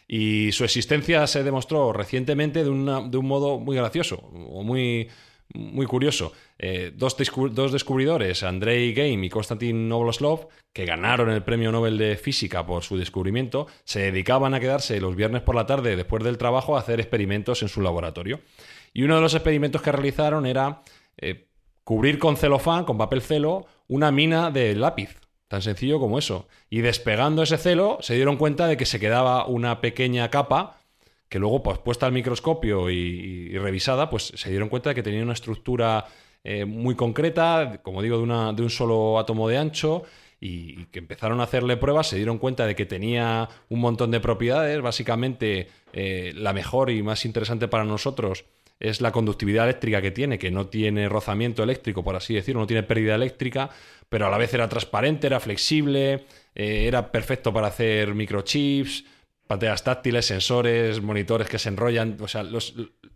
Y 0.05 0.51
su 0.51 0.65
existencia 0.65 1.25
se 1.27 1.43
demostró 1.43 1.93
recientemente 1.93 2.59
de, 2.59 2.65
de 2.65 3.17
un 3.17 3.25
modo 3.25 3.57
muy 3.57 3.77
gracioso 3.77 4.17
o 4.17 4.63
muy 4.63 5.07
muy 5.53 5.85
curioso. 5.85 6.33
Eh, 6.57 6.91
dos, 6.95 7.17
descubridores, 7.17 8.43
Andrei 8.43 8.93
Game 8.93 9.25
y 9.25 9.29
Konstantin 9.29 9.89
Novoslov, 9.89 10.47
que 10.73 10.85
ganaron 10.85 11.29
el 11.29 11.43
premio 11.43 11.71
Nobel 11.71 11.97
de 11.97 12.17
Física 12.17 12.65
por 12.65 12.83
su 12.83 12.97
descubrimiento, 12.97 13.67
se 13.83 13.99
dedicaban 13.99 14.53
a 14.53 14.59
quedarse 14.59 15.01
los 15.01 15.15
viernes 15.15 15.41
por 15.41 15.55
la 15.55 15.65
tarde 15.65 15.95
después 15.95 16.23
del 16.23 16.37
trabajo 16.37 16.75
a 16.75 16.79
hacer 16.79 16.99
experimentos 16.99 17.61
en 17.63 17.69
su 17.69 17.81
laboratorio. 17.81 18.41
Y 18.93 19.03
uno 19.03 19.15
de 19.15 19.21
los 19.21 19.33
experimentos 19.33 19.81
que 19.81 19.91
realizaron 19.91 20.45
era 20.45 20.83
eh, 21.17 21.47
cubrir 21.83 22.19
con 22.19 22.37
celofán, 22.37 22.85
con 22.85 22.97
papel 22.97 23.21
celo, 23.21 23.65
una 23.87 24.11
mina 24.11 24.51
de 24.51 24.75
lápiz. 24.75 25.19
Tan 25.47 25.63
sencillo 25.63 25.99
como 25.99 26.19
eso. 26.19 26.47
Y 26.69 26.81
despegando 26.81 27.41
ese 27.41 27.57
celo, 27.57 27.97
se 28.01 28.13
dieron 28.13 28.37
cuenta 28.37 28.67
de 28.67 28.77
que 28.77 28.85
se 28.85 28.99
quedaba 28.99 29.47
una 29.47 29.81
pequeña 29.81 30.29
capa 30.29 30.78
que 31.29 31.39
luego, 31.39 31.61
pues 31.63 31.77
puesta 31.77 32.07
al 32.07 32.11
microscopio 32.11 32.89
y, 32.89 33.57
revisada, 33.57 34.09
pues 34.09 34.33
se 34.35 34.49
dieron 34.49 34.67
cuenta 34.67 34.89
de 34.89 34.95
que 34.95 35.03
tenía 35.03 35.23
una 35.23 35.33
estructura 35.33 36.05
eh, 36.43 36.65
muy 36.65 36.95
concreta, 36.95 37.79
como 37.83 38.01
digo, 38.01 38.17
de, 38.17 38.23
una, 38.23 38.51
de 38.51 38.63
un 38.63 38.69
solo 38.69 39.19
átomo 39.19 39.47
de 39.47 39.57
ancho, 39.57 40.03
y, 40.41 40.85
que 40.85 40.99
empezaron 40.99 41.39
a 41.39 41.43
hacerle 41.43 41.77
pruebas, 41.77 42.07
se 42.07 42.15
dieron 42.15 42.37
cuenta 42.37 42.65
de 42.65 42.75
que 42.75 42.85
tenía 42.85 43.47
un 43.69 43.79
montón 43.79 44.09
de 44.11 44.19
propiedades, 44.19 44.81
básicamente 44.81 45.67
eh, 45.93 46.33
la 46.35 46.53
mejor 46.53 46.89
y 46.89 47.03
más 47.03 47.25
interesante 47.25 47.67
para 47.67 47.83
nosotros 47.83 48.45
es 48.79 49.01
la 49.01 49.11
conductividad 49.11 49.65
eléctrica 49.65 50.01
que 50.01 50.11
tiene, 50.11 50.39
que 50.39 50.51
no 50.51 50.67
tiene 50.67 51.09
rozamiento 51.09 51.63
eléctrico, 51.63 52.03
por 52.03 52.15
así 52.15 52.33
decirlo, 52.33 52.61
no 52.61 52.67
tiene 52.67 52.83
pérdida 52.83 53.15
eléctrica, 53.15 53.69
pero 54.07 54.27
a 54.27 54.29
la 54.29 54.37
vez 54.37 54.53
era 54.53 54.69
transparente, 54.69 55.27
era 55.27 55.39
flexible, 55.39 56.25
eh, 56.55 56.85
era 56.87 57.11
perfecto 57.11 57.51
para 57.51 57.67
hacer 57.67 58.15
microchips, 58.15 59.03
pantallas 59.49 59.83
táctiles, 59.83 60.27
sensores, 60.27 61.01
monitores 61.01 61.49
que 61.49 61.57
se 61.57 61.69
enrollan. 61.69 62.17
O 62.21 62.27
sea, 62.27 62.43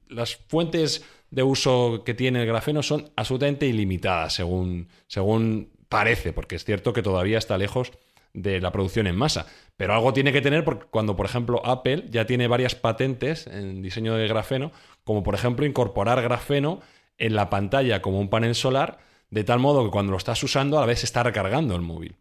las 0.09 0.35
fuentes 0.35 1.05
de 1.29 1.43
uso 1.43 2.01
que 2.03 2.15
tiene 2.15 2.41
el 2.41 2.47
grafeno 2.47 2.81
son 2.81 3.11
absolutamente 3.15 3.67
ilimitadas, 3.67 4.33
según, 4.33 4.87
según 5.05 5.69
parece, 5.89 6.33
porque 6.33 6.55
es 6.55 6.65
cierto 6.65 6.91
que 6.91 7.03
todavía 7.03 7.37
está 7.37 7.55
lejos 7.59 7.91
de 8.33 8.59
la 8.59 8.71
producción 8.71 9.05
en 9.05 9.15
masa. 9.15 9.45
Pero 9.77 9.93
algo 9.93 10.11
tiene 10.11 10.33
que 10.33 10.41
tener 10.41 10.65
porque 10.65 10.87
cuando, 10.89 11.15
por 11.15 11.27
ejemplo, 11.27 11.63
Apple 11.63 12.05
ya 12.09 12.25
tiene 12.25 12.47
varias 12.47 12.73
patentes 12.73 13.45
en 13.45 13.83
diseño 13.83 14.15
de 14.15 14.27
grafeno, 14.27 14.71
como 15.03 15.21
por 15.21 15.35
ejemplo 15.35 15.67
incorporar 15.67 16.19
grafeno 16.23 16.79
en 17.19 17.35
la 17.35 17.51
pantalla 17.51 18.01
como 18.01 18.19
un 18.19 18.31
panel 18.31 18.55
solar, 18.55 18.97
de 19.29 19.43
tal 19.43 19.59
modo 19.59 19.83
que 19.85 19.91
cuando 19.91 20.11
lo 20.11 20.17
estás 20.17 20.41
usando 20.41 20.79
a 20.79 20.81
la 20.81 20.87
vez 20.87 21.03
está 21.03 21.21
recargando 21.21 21.75
el 21.75 21.83
móvil. 21.83 22.15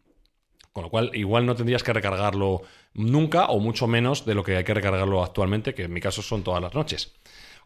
Con 0.72 0.84
lo 0.84 0.90
cual, 0.90 1.10
igual 1.14 1.44
no 1.44 1.54
tendrías 1.54 1.82
que 1.82 1.92
recargarlo 1.92 2.62
nunca 2.94 3.46
o 3.46 3.60
mucho 3.60 3.86
menos 3.86 4.24
de 4.24 4.34
lo 4.34 4.42
que 4.42 4.56
hay 4.56 4.64
que 4.64 4.74
recargarlo 4.74 5.22
actualmente, 5.22 5.74
que 5.74 5.84
en 5.84 5.92
mi 5.92 6.00
caso 6.00 6.22
son 6.22 6.42
todas 6.42 6.62
las 6.62 6.74
noches. 6.74 7.12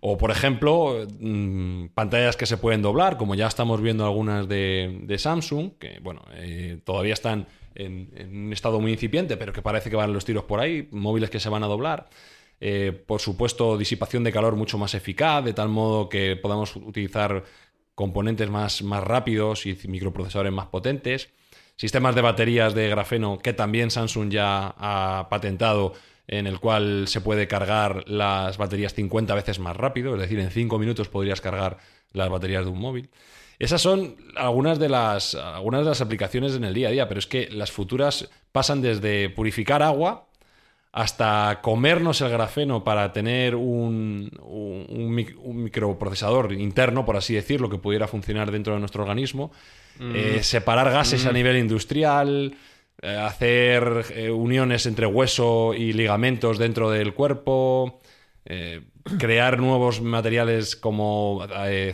O, 0.00 0.18
por 0.18 0.30
ejemplo, 0.30 1.06
mm, 1.20 1.86
pantallas 1.94 2.36
que 2.36 2.46
se 2.46 2.56
pueden 2.56 2.82
doblar, 2.82 3.16
como 3.16 3.34
ya 3.34 3.46
estamos 3.46 3.80
viendo 3.80 4.04
algunas 4.04 4.48
de, 4.48 5.16
Samsung, 5.18 5.72
que 5.78 6.00
bueno, 6.02 6.22
eh, 6.34 6.80
todavía 6.84 7.14
están 7.14 7.46
en, 7.74 8.10
un 8.46 8.52
estado 8.52 8.80
muy 8.80 8.92
incipiente, 8.92 9.36
pero 9.36 9.52
que 9.52 9.62
parece 9.62 9.88
que 9.88 9.96
van 9.96 10.12
los 10.12 10.24
tiros 10.24 10.44
por 10.44 10.60
ahí, 10.60 10.88
móviles 10.90 11.30
que 11.30 11.40
se 11.40 11.48
van 11.48 11.62
a 11.62 11.66
doblar. 11.66 12.08
Eh, 12.60 12.92
por 13.06 13.20
supuesto, 13.20 13.78
disipación 13.78 14.24
de 14.24 14.32
calor 14.32 14.56
mucho 14.56 14.78
más 14.78 14.94
eficaz, 14.94 15.44
de 15.44 15.52
tal 15.52 15.68
modo 15.68 16.08
que 16.08 16.36
podamos 16.36 16.74
utilizar 16.76 17.44
componentes 17.94 18.50
más, 18.50 18.82
más 18.82 19.04
rápidos 19.04 19.64
y 19.66 19.78
microprocesadores 19.88 20.52
más 20.52 20.66
potentes 20.66 21.30
sistemas 21.76 22.14
de 22.14 22.22
baterías 22.22 22.74
de 22.74 22.88
grafeno 22.88 23.38
que 23.38 23.52
también 23.52 23.90
Samsung 23.90 24.30
ya 24.30 24.74
ha 24.78 25.28
patentado, 25.28 25.94
en 26.26 26.46
el 26.46 26.58
cual 26.58 27.06
se 27.06 27.20
puede 27.20 27.46
cargar 27.46 28.04
las 28.08 28.56
baterías 28.58 28.94
50 28.94 29.34
veces 29.34 29.58
más 29.58 29.76
rápido, 29.76 30.14
es 30.14 30.20
decir, 30.20 30.40
en 30.40 30.50
5 30.50 30.78
minutos 30.78 31.08
podrías 31.08 31.40
cargar 31.40 31.78
las 32.12 32.28
baterías 32.28 32.64
de 32.64 32.70
un 32.70 32.80
móvil. 32.80 33.10
Esas 33.58 33.80
son 33.80 34.16
algunas 34.36 34.78
de, 34.78 34.88
las, 34.88 35.34
algunas 35.34 35.82
de 35.82 35.88
las 35.88 36.00
aplicaciones 36.00 36.54
en 36.54 36.64
el 36.64 36.74
día 36.74 36.88
a 36.88 36.90
día, 36.90 37.08
pero 37.08 37.20
es 37.20 37.26
que 37.26 37.48
las 37.50 37.72
futuras 37.72 38.28
pasan 38.52 38.82
desde 38.82 39.30
purificar 39.30 39.82
agua 39.82 40.26
hasta 40.96 41.60
comernos 41.60 42.22
el 42.22 42.30
grafeno 42.30 42.82
para 42.82 43.12
tener 43.12 43.54
un, 43.54 44.30
un, 44.40 45.62
microprocesador 45.62 46.54
interno, 46.54 47.04
por 47.04 47.18
así 47.18 47.34
decirlo, 47.34 47.68
que 47.68 47.76
pudiera 47.76 48.08
funcionar 48.08 48.50
dentro 48.50 48.72
de 48.72 48.80
nuestro 48.80 49.02
organismo, 49.02 49.52
eh, 50.00 50.38
mm. 50.38 50.42
separar 50.42 50.90
gases 50.90 51.26
a 51.26 51.32
mm. 51.32 51.34
nivel 51.34 51.58
industrial, 51.58 52.56
eh, 53.02 53.14
hacer 53.14 54.06
eh, 54.14 54.30
uniones 54.30 54.86
entre 54.86 55.04
hueso 55.04 55.74
y 55.74 55.92
ligamentos 55.92 56.56
dentro 56.56 56.90
del 56.90 57.12
cuerpo, 57.12 58.00
crear 59.18 59.58
nuevos 59.58 60.00
materiales 60.00 60.76
como 60.76 61.46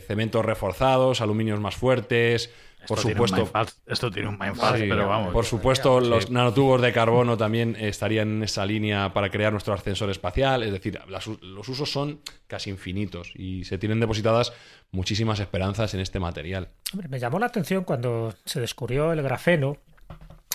cementos 0.07 0.45
reforzados, 0.45 1.21
aluminios 1.21 1.59
más 1.59 1.75
fuertes, 1.75 2.51
por 2.87 2.99
supuesto. 2.99 3.51
esto 3.87 4.11
tiene 4.11 4.28
un 4.28 4.39
mindfuck, 4.39 4.78
pero 4.78 5.09
vamos. 5.09 5.33
Por 5.33 5.45
supuesto, 5.45 6.01
los 6.01 6.30
nanotubos 6.30 6.80
de 6.80 6.93
carbono 6.93 7.37
también 7.37 7.76
estarían 7.78 8.28
en 8.37 8.43
esa 8.43 8.64
línea 8.66 9.12
para 9.12 9.30
crear 9.30 9.53
nuestro 9.53 9.74
ascensor 9.74 10.11
espacial. 10.11 10.62
Es 10.62 10.72
decir, 10.72 10.99
los 11.09 11.68
usos 11.68 11.91
son 11.91 12.20
casi 12.47 12.70
infinitos 12.70 13.33
y 13.35 13.64
se 13.64 13.78
tienen 13.78 14.01
depositadas 14.01 14.53
muchísimas 14.91 15.41
esperanzas 15.41 15.95
en 15.95 16.01
este 16.01 16.20
material. 16.20 16.68
me 17.09 17.18
llamó 17.18 17.39
la 17.39 17.47
atención 17.47 17.85
cuando 17.85 18.35
se 18.45 18.61
descubrió 18.61 19.12
el 19.12 19.22
grafeno, 19.22 19.78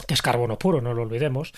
que 0.07 0.13
es 0.13 0.21
carbono 0.21 0.59
puro, 0.59 0.79
no 0.81 0.93
lo 0.93 1.01
olvidemos, 1.01 1.53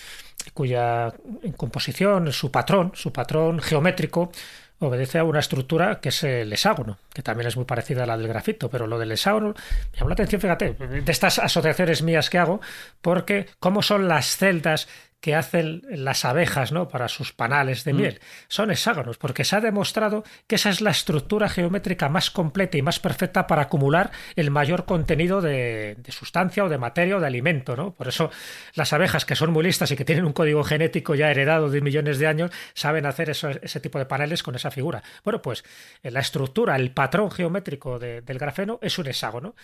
cuya 0.54 1.12
en 1.42 1.52
composición, 1.52 2.32
su 2.32 2.50
patrón, 2.50 2.92
su 2.94 3.12
patrón 3.12 3.60
geométrico, 3.60 4.32
obedece 4.80 5.18
a 5.18 5.24
una 5.24 5.40
estructura 5.40 6.00
que 6.00 6.08
es 6.08 6.22
el 6.24 6.52
hexágono, 6.52 6.98
que 7.12 7.22
también 7.22 7.46
es 7.48 7.56
muy 7.56 7.66
parecida 7.66 8.04
a 8.04 8.06
la 8.06 8.16
del 8.16 8.28
grafito, 8.28 8.68
pero 8.70 8.86
lo 8.86 8.98
del 8.98 9.12
hexágono 9.12 9.54
me 10.00 10.06
la 10.06 10.12
atención, 10.14 10.40
fíjate, 10.40 10.74
de 10.74 11.12
estas 11.12 11.38
asociaciones 11.38 12.02
mías 12.02 12.30
que 12.30 12.38
hago, 12.38 12.60
porque 13.00 13.46
cómo 13.60 13.82
son 13.82 14.08
las 14.08 14.36
celdas 14.36 14.88
que 15.20 15.34
hacen 15.34 15.82
las 15.90 16.24
abejas 16.24 16.72
¿no? 16.72 16.88
para 16.88 17.08
sus 17.08 17.32
panales 17.32 17.84
de 17.84 17.92
mm. 17.92 17.96
miel. 17.96 18.20
Son 18.48 18.70
hexágonos, 18.70 19.18
porque 19.18 19.44
se 19.44 19.56
ha 19.56 19.60
demostrado 19.60 20.24
que 20.46 20.54
esa 20.54 20.70
es 20.70 20.80
la 20.80 20.90
estructura 20.90 21.48
geométrica 21.48 22.08
más 22.08 22.30
completa 22.30 22.78
y 22.78 22.82
más 22.82 22.98
perfecta 23.00 23.46
para 23.46 23.62
acumular 23.62 24.10
el 24.36 24.50
mayor 24.50 24.86
contenido 24.86 25.40
de, 25.40 25.96
sustancia 26.08 26.64
o 26.64 26.68
de 26.68 26.78
materia 26.78 27.16
o 27.16 27.20
de 27.20 27.26
alimento. 27.26 27.76
¿no? 27.76 27.92
Por 27.92 28.08
eso 28.08 28.30
las 28.74 28.92
abejas, 28.92 29.24
que 29.24 29.36
son 29.36 29.52
muy 29.52 29.64
listas 29.64 29.90
y 29.90 29.96
que 29.96 30.04
tienen 30.04 30.24
un 30.24 30.32
código 30.32 30.64
genético 30.64 31.14
ya 31.14 31.30
heredado 31.30 31.68
de 31.68 31.80
millones 31.80 32.18
de 32.18 32.26
años, 32.26 32.50
saben 32.74 33.06
hacer 33.06 33.30
ese 33.30 33.80
tipo 33.80 33.98
de 33.98 34.06
paneles 34.06 34.42
con 34.42 34.54
esa 34.54 34.70
figura. 34.70 35.02
Bueno, 35.22 35.42
pues 35.42 35.64
la 36.02 36.20
estructura, 36.20 36.76
el 36.76 36.92
patrón 36.92 37.30
geométrico 37.30 37.98
del 37.98 38.38
grafeno 38.38 38.78
es 38.82 38.98
un 38.98 39.06
hexágono. 39.06 39.54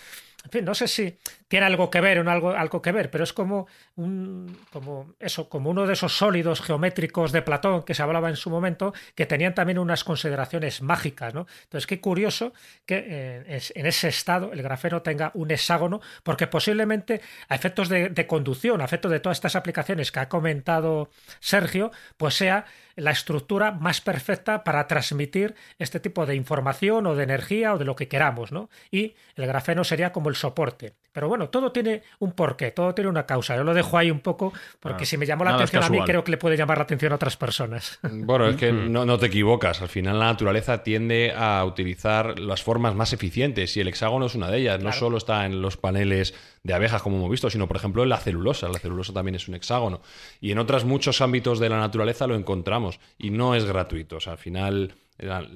En 0.46 0.50
fin, 0.50 0.64
no 0.64 0.74
sé 0.74 0.86
si 0.86 1.18
tiene 1.48 1.66
algo 1.66 1.90
que 1.90 2.00
ver 2.00 2.20
o 2.20 2.24
no 2.24 2.30
algo, 2.30 2.50
algo 2.52 2.80
que 2.80 2.92
ver, 2.92 3.10
pero 3.10 3.24
es 3.24 3.32
como 3.32 3.66
un 3.96 4.56
como 4.72 5.14
eso, 5.18 5.48
como 5.48 5.70
uno 5.70 5.86
de 5.86 5.94
esos 5.94 6.16
sólidos 6.16 6.60
geométricos 6.60 7.32
de 7.32 7.42
Platón 7.42 7.82
que 7.82 7.94
se 7.94 8.02
hablaba 8.02 8.28
en 8.28 8.36
su 8.36 8.48
momento, 8.48 8.94
que 9.16 9.26
tenían 9.26 9.56
también 9.56 9.80
unas 9.80 10.04
consideraciones 10.04 10.82
mágicas, 10.82 11.34
¿no? 11.34 11.48
Entonces, 11.64 11.88
qué 11.88 12.00
curioso 12.00 12.52
que 12.84 13.04
eh, 13.08 13.60
en 13.74 13.86
ese 13.86 14.08
estado 14.08 14.52
el 14.52 14.62
grafeno 14.62 15.02
tenga 15.02 15.32
un 15.34 15.50
hexágono, 15.50 16.00
porque 16.22 16.46
posiblemente 16.46 17.20
a 17.48 17.56
efectos 17.56 17.88
de, 17.88 18.08
de 18.10 18.26
conducción, 18.28 18.80
a 18.80 18.84
efectos 18.84 19.10
de 19.10 19.18
todas 19.18 19.38
estas 19.38 19.56
aplicaciones 19.56 20.12
que 20.12 20.20
ha 20.20 20.28
comentado 20.28 21.10
Sergio, 21.40 21.90
pues 22.16 22.34
sea 22.34 22.66
la 22.96 23.10
estructura 23.10 23.72
más 23.72 24.00
perfecta 24.00 24.64
para 24.64 24.86
transmitir 24.88 25.54
este 25.78 26.00
tipo 26.00 26.26
de 26.26 26.34
información 26.34 27.06
o 27.06 27.14
de 27.14 27.24
energía 27.24 27.74
o 27.74 27.78
de 27.78 27.84
lo 27.84 27.94
que 27.94 28.08
queramos, 28.08 28.52
¿no? 28.52 28.70
Y 28.90 29.14
el 29.36 29.46
grafeno 29.46 29.84
sería 29.84 30.12
como 30.12 30.28
el 30.30 30.34
soporte. 30.34 30.94
Pero 31.12 31.28
bueno, 31.28 31.48
todo 31.48 31.72
tiene 31.72 32.02
un 32.18 32.32
porqué, 32.32 32.72
todo 32.72 32.94
tiene 32.94 33.08
una 33.08 33.24
causa. 33.24 33.56
Yo 33.56 33.64
lo 33.64 33.72
dejo 33.72 33.96
ahí 33.96 34.10
un 34.10 34.20
poco 34.20 34.52
porque 34.80 35.06
si 35.06 35.16
me 35.16 35.24
llamó 35.24 35.44
la 35.44 35.54
atención 35.54 35.82
a 35.82 35.88
mí, 35.88 36.00
creo 36.04 36.24
que 36.24 36.30
le 36.30 36.36
puede 36.36 36.56
llamar 36.56 36.78
la 36.78 36.84
atención 36.84 37.12
a 37.12 37.14
otras 37.14 37.36
personas. 37.36 37.98
Bueno, 38.26 38.48
es 38.48 38.56
que 38.56 38.72
mm. 38.72 38.92
no, 38.92 39.04
no, 39.06 39.18
te 39.18 39.26
equivocas. 39.26 39.80
Al 39.82 39.88
final 39.88 40.18
la 40.18 40.26
naturaleza 40.26 40.82
tiende 40.82 41.32
a 41.36 41.64
utilizar 41.64 42.38
las 42.38 42.62
formas 42.62 42.94
más 42.94 43.12
eficientes 43.12 43.76
y 43.76 43.80
el 43.80 43.88
hexágono 43.88 44.26
es 44.26 44.34
una 44.34 44.50
de 44.50 44.58
ellas. 44.58 44.82
No 44.82 44.92
solo 44.92 45.18
está 45.18 45.46
en 45.46 45.62
los 45.62 45.76
paneles 45.76 46.34
de 46.66 46.74
abejas, 46.74 47.00
como 47.00 47.16
hemos 47.16 47.30
visto, 47.30 47.48
sino 47.48 47.68
por 47.68 47.76
ejemplo 47.76 48.02
en 48.02 48.08
la 48.08 48.18
celulosa. 48.18 48.68
La 48.68 48.80
celulosa 48.80 49.12
también 49.12 49.36
es 49.36 49.46
un 49.46 49.54
hexágono. 49.54 50.00
Y 50.40 50.50
en 50.50 50.58
otros 50.58 50.84
muchos 50.84 51.20
ámbitos 51.20 51.60
de 51.60 51.68
la 51.68 51.78
naturaleza 51.78 52.26
lo 52.26 52.34
encontramos. 52.34 52.98
Y 53.18 53.30
no 53.30 53.54
es 53.54 53.64
gratuito. 53.64 54.16
O 54.16 54.20
sea, 54.20 54.32
al 54.32 54.38
final 54.38 54.96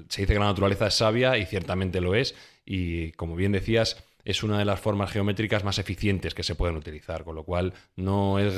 se 0.08 0.22
dice 0.22 0.32
que 0.32 0.38
la 0.38 0.46
naturaleza 0.46 0.86
es 0.86 0.94
sabia 0.94 1.36
y 1.36 1.46
ciertamente 1.46 2.00
lo 2.00 2.14
es. 2.14 2.36
Y 2.64 3.10
como 3.12 3.34
bien 3.34 3.50
decías, 3.50 4.04
es 4.24 4.44
una 4.44 4.56
de 4.56 4.64
las 4.64 4.78
formas 4.78 5.10
geométricas 5.10 5.64
más 5.64 5.80
eficientes 5.80 6.32
que 6.32 6.44
se 6.44 6.54
pueden 6.54 6.76
utilizar, 6.76 7.24
con 7.24 7.34
lo 7.34 7.42
cual 7.42 7.74
no 7.96 8.38
es, 8.38 8.54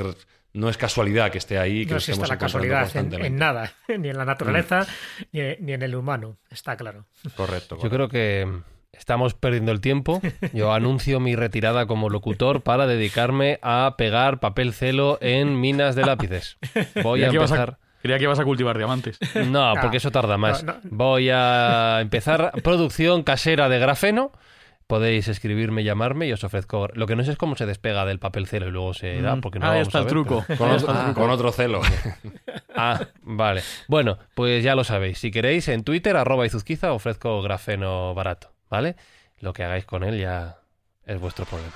no 0.52 0.68
es 0.68 0.76
casualidad 0.76 1.32
que 1.32 1.38
esté 1.38 1.58
ahí. 1.58 1.86
Que 1.86 1.92
no 1.92 1.96
existe 1.96 2.26
la 2.26 2.36
casualidad 2.36 2.94
en, 2.94 3.36
nada, 3.36 3.72
ni 3.88 4.10
en 4.10 4.18
la 4.18 4.26
naturaleza 4.26 4.86
mm. 5.32 5.64
ni, 5.64 5.72
en 5.72 5.82
el 5.82 5.94
humano, 5.94 6.36
está 6.50 6.76
claro. 6.76 7.06
Correcto, 7.34 7.78
Yo 7.82 7.88
creo 7.88 8.10
que 8.10 8.46
estamos 8.92 9.34
perdiendo 9.34 9.72
el 9.72 9.80
tiempo. 9.80 10.20
Yo 10.52 10.72
anuncio 10.72 11.20
mi 11.20 11.36
retirada 11.36 11.86
como 11.86 12.08
locutor 12.08 12.62
para 12.62 12.86
dedicarme 12.86 13.58
a 13.62 13.94
pegar 13.96 14.40
papel 14.40 14.72
celo 14.72 15.18
en 15.20 15.60
minas 15.60 15.94
de 15.94 16.06
lápices. 16.06 16.58
Voy 17.02 17.24
a 17.24 17.28
empezar... 17.28 17.78
Creía 18.02 18.18
que 18.18 18.24
ibas 18.24 18.40
a 18.40 18.44
cultivar 18.44 18.76
diamantes. 18.76 19.16
No, 19.46 19.74
porque 19.80 19.98
eso 19.98 20.10
tarda 20.10 20.36
más. 20.36 20.64
Voy 20.82 21.30
a 21.30 22.00
empezar 22.00 22.50
producción 22.64 23.22
casera 23.22 23.68
de 23.68 23.78
grafeno 23.78 24.32
podéis 24.92 25.26
escribirme, 25.28 25.84
llamarme 25.84 26.26
y 26.26 26.32
os 26.32 26.44
ofrezco. 26.44 26.86
Lo 26.92 27.06
que 27.06 27.16
no 27.16 27.24
sé 27.24 27.32
es 27.32 27.38
cómo 27.38 27.56
se 27.56 27.64
despega 27.64 28.04
del 28.04 28.18
papel 28.18 28.46
celo 28.46 28.68
y 28.68 28.70
luego 28.70 28.92
se 28.92 29.22
da, 29.22 29.36
mm. 29.36 29.40
porque 29.40 29.58
no 29.58 29.70
ah, 29.70 29.80
está 29.80 30.00
el 30.00 30.06
truco. 30.06 30.44
Con, 30.58 31.30
otro, 31.30 31.50
celo. 31.50 31.80
ah, 32.76 33.00
vale. 33.22 33.62
Bueno, 33.88 34.18
pues 34.34 34.62
ya 34.62 34.74
lo 34.74 34.84
sabéis. 34.84 35.16
Si 35.16 35.30
queréis, 35.30 35.68
en 35.68 35.82
Twitter, 35.82 36.14
arroba 36.14 36.44
izuzquiza, 36.44 36.92
ofrezco 36.92 37.40
grafeno 37.40 38.12
barato, 38.12 38.51
¿vale? 38.72 38.96
Lo 39.40 39.52
que 39.52 39.64
hagáis 39.64 39.84
con 39.84 40.02
él 40.02 40.18
ya 40.18 40.56
es 41.04 41.20
vuestro 41.20 41.44
problema. 41.44 41.74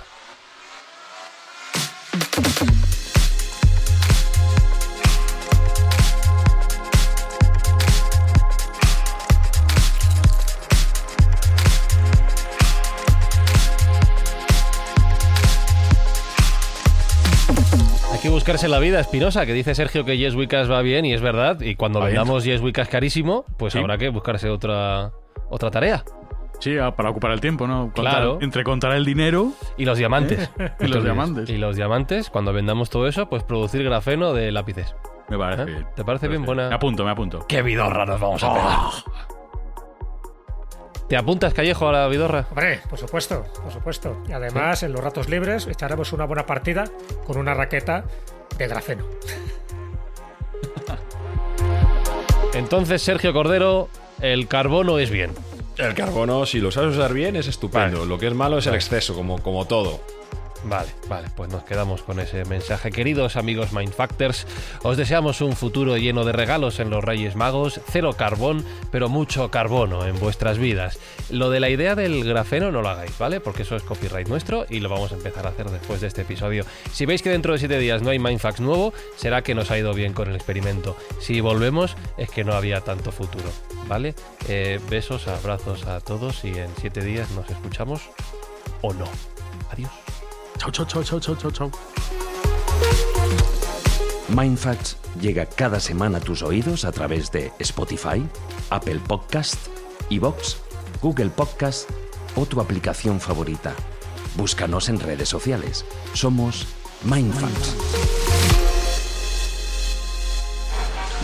buscarse 18.29 18.69
la 18.69 18.79
vida, 18.81 19.01
Espinosa, 19.01 19.47
que 19.47 19.53
dice 19.53 19.75
Sergio 19.75 20.05
que 20.05 20.19
Yes 20.19 20.35
va 20.35 20.83
bien 20.83 21.05
y 21.05 21.15
es 21.15 21.21
verdad. 21.21 21.61
Y 21.61 21.77
cuando 21.77 22.01
vendamos 22.01 22.45
Yes 22.45 22.61
carísimo, 22.91 23.45
pues 23.57 23.77
habrá 23.77 23.99
que 23.99 24.09
buscarse 24.09 24.51
otra, 24.51 25.13
otra 25.49 25.71
tarea. 25.71 26.05
Sí, 26.61 26.77
para 26.97 27.11
ocupar 27.11 27.33
el 27.33 27.41
tiempo, 27.41 27.67
¿no? 27.67 27.93
claro. 27.93 28.39
Entre 28.41 28.65
contar 28.65 28.93
el 28.93 29.05
dinero 29.05 29.53
y 29.77 29.85
los 29.85 29.99
diamantes. 29.99 30.51
y 30.81 30.87
los 30.87 31.05
diamantes. 31.05 31.49
Y 31.51 31.59
los 31.59 31.77
diamantes, 31.77 32.31
cuando 32.31 32.53
vendamos 32.53 32.91
todo 32.91 33.07
eso, 33.07 33.29
pues 33.29 33.43
producir 33.43 33.85
grafeno 33.85 34.33
de 34.33 34.53
lápices. 34.53 34.95
Me 35.29 35.39
parece 35.39 35.63
¿Eh? 35.63 35.67
bien. 35.67 35.87
¿Te 35.95 36.05
parece 36.05 36.29
bien? 36.29 36.45
Buena. 36.45 36.69
Me 36.69 36.75
apunto, 36.75 37.05
me 37.05 37.11
apunto. 37.11 37.45
¡Qué 37.49 37.63
vidorra 37.63 38.07
nos 38.07 38.21
vamos 38.21 38.43
a 38.45 38.55
pegar! 38.55 39.27
¿Te 41.09 41.17
apuntas, 41.17 41.55
Callejo, 41.55 41.89
a 41.89 41.93
la 41.93 42.09
vidorra? 42.09 42.47
Hombre, 42.51 42.81
por 42.91 42.99
supuesto, 42.99 43.45
por 43.63 43.73
supuesto. 43.73 44.23
Y 44.29 44.33
además, 44.33 44.83
en 44.83 44.93
los 44.93 45.03
ratos 45.03 45.29
libres 45.29 45.69
echaremos 45.69 46.13
una 46.13 46.25
buena 46.25 46.47
partida 46.47 46.85
con 47.27 47.37
una 47.39 47.55
raqueta 47.55 48.05
de 48.59 48.67
grafeno. 48.67 49.05
Entonces, 52.55 53.03
Sergio 53.03 53.33
Cordero, 53.33 53.89
el 54.21 54.49
carbono 54.49 54.99
es 54.99 55.11
bien. 55.11 55.31
El 55.79 55.95
carbono, 55.95 56.47
si 56.47 56.59
lo 56.59 56.71
sabes 56.71 56.97
usar 56.97 57.13
bien, 57.13 57.37
es 57.37 57.49
estupendo. 57.49 58.07
Lo 58.07 58.19
que 58.19 58.29
es 58.29 58.35
malo 58.35 58.59
es 58.59 58.67
el 58.67 58.75
exceso, 58.75 59.15
como, 59.15 59.43
como 59.43 59.67
todo. 59.67 60.01
Vale, 60.69 60.89
vale, 61.09 61.29
pues 61.37 61.49
nos 61.49 61.63
quedamos 61.63 62.03
con 62.03 62.19
ese 62.19 62.45
mensaje. 62.45 62.91
Queridos 62.91 63.37
amigos 63.37 63.73
Mindfactors, 63.73 64.49
os 64.83 64.97
deseamos 64.97 65.41
un 65.41 65.55
futuro 65.55 65.97
lleno 65.97 66.25
de 66.25 66.33
regalos 66.33 66.81
en 66.81 66.91
los 66.91 67.05
Reyes 67.05 67.37
Magos, 67.37 67.81
cero 67.89 68.15
carbón, 68.15 68.65
pero 68.91 69.09
mucho 69.09 69.49
carbono 69.53 70.05
en 70.07 70.19
vuestras 70.19 70.59
vidas. 70.59 70.99
Lo 71.31 71.51
de 71.51 71.61
la 71.61 71.71
idea 71.71 71.95
del 71.95 72.25
grafeno 72.25 72.73
no 72.73 72.83
lo 72.83 72.89
hagáis, 72.89 73.17
¿vale? 73.17 73.39
Porque 73.39 73.63
eso 73.63 73.77
es 73.77 73.85
copyright 73.85 74.27
nuestro 74.27 74.67
y 74.69 74.81
lo 74.81 74.89
vamos 74.89 75.13
a 75.13 75.15
empezar 75.15 75.47
a 75.47 75.51
hacer 75.51 75.71
después 75.71 76.01
de 76.01 76.09
este 76.09 76.23
episodio. 76.23 76.65
Si 76.93 77.07
veis 77.07 77.23
que 77.23 77.31
dentro 77.31 77.53
de 77.53 77.61
siete 77.61 77.79
días 77.79 78.03
no 78.03 78.11
hay 78.11 78.19
Mindfacts 78.19 78.61
nuevo, 78.61 78.93
será 79.17 79.43
que 79.43 79.55
nos 79.55 79.71
ha 79.71 79.79
ido 79.79 79.95
bien 79.95 80.15
con 80.15 80.29
el 80.29 80.35
experimento. 80.35 80.97
Si 81.21 81.41
volvemos, 81.41 81.97
es 82.19 82.29
que 82.29 82.43
no 82.43 82.55
había 82.55 82.81
tanto 82.81 83.13
futuro, 83.13 83.49
¿vale? 83.87 84.17
Eh, 84.49 84.81
besos, 84.91 85.29
abrazos 85.29 85.87
a 85.87 86.01
todos 86.01 86.45
y 86.45 86.59
en 86.59 86.71
siete 86.81 87.05
días 87.05 87.31
nos 87.31 87.49
escuchamos 87.51 88.03
o 88.83 88.93
no. 88.93 89.07
Adiós. 89.71 90.06
Chao, 90.67 90.73
chao, 90.73 90.85
chao, 90.87 91.03
chao, 91.05 91.21
chao, 91.21 91.37
chao, 91.37 91.51
chao. 91.51 91.71
Mindfacts 94.29 94.97
llega 95.21 95.47
cada 95.47 95.79
semana 95.79 96.19
a 96.19 96.21
tus 96.21 96.43
oídos 96.43 96.85
a 96.85 96.91
través 96.91 97.31
de 97.31 97.53
Spotify, 97.61 98.27
Apple 98.71 99.01
Podcast, 99.07 99.69
Evox, 100.11 100.57
Google 101.01 101.31
Podcast 101.31 101.89
o 102.35 102.47
tu 102.47 102.61
aplicación 102.61 103.21
favorita. 103.21 103.75
Búscanos 104.35 104.89
en 104.89 104.99
redes 104.99 105.29
sociales. 105.29 105.85
Somos 106.15 106.67
Mindfacts. 107.05 107.77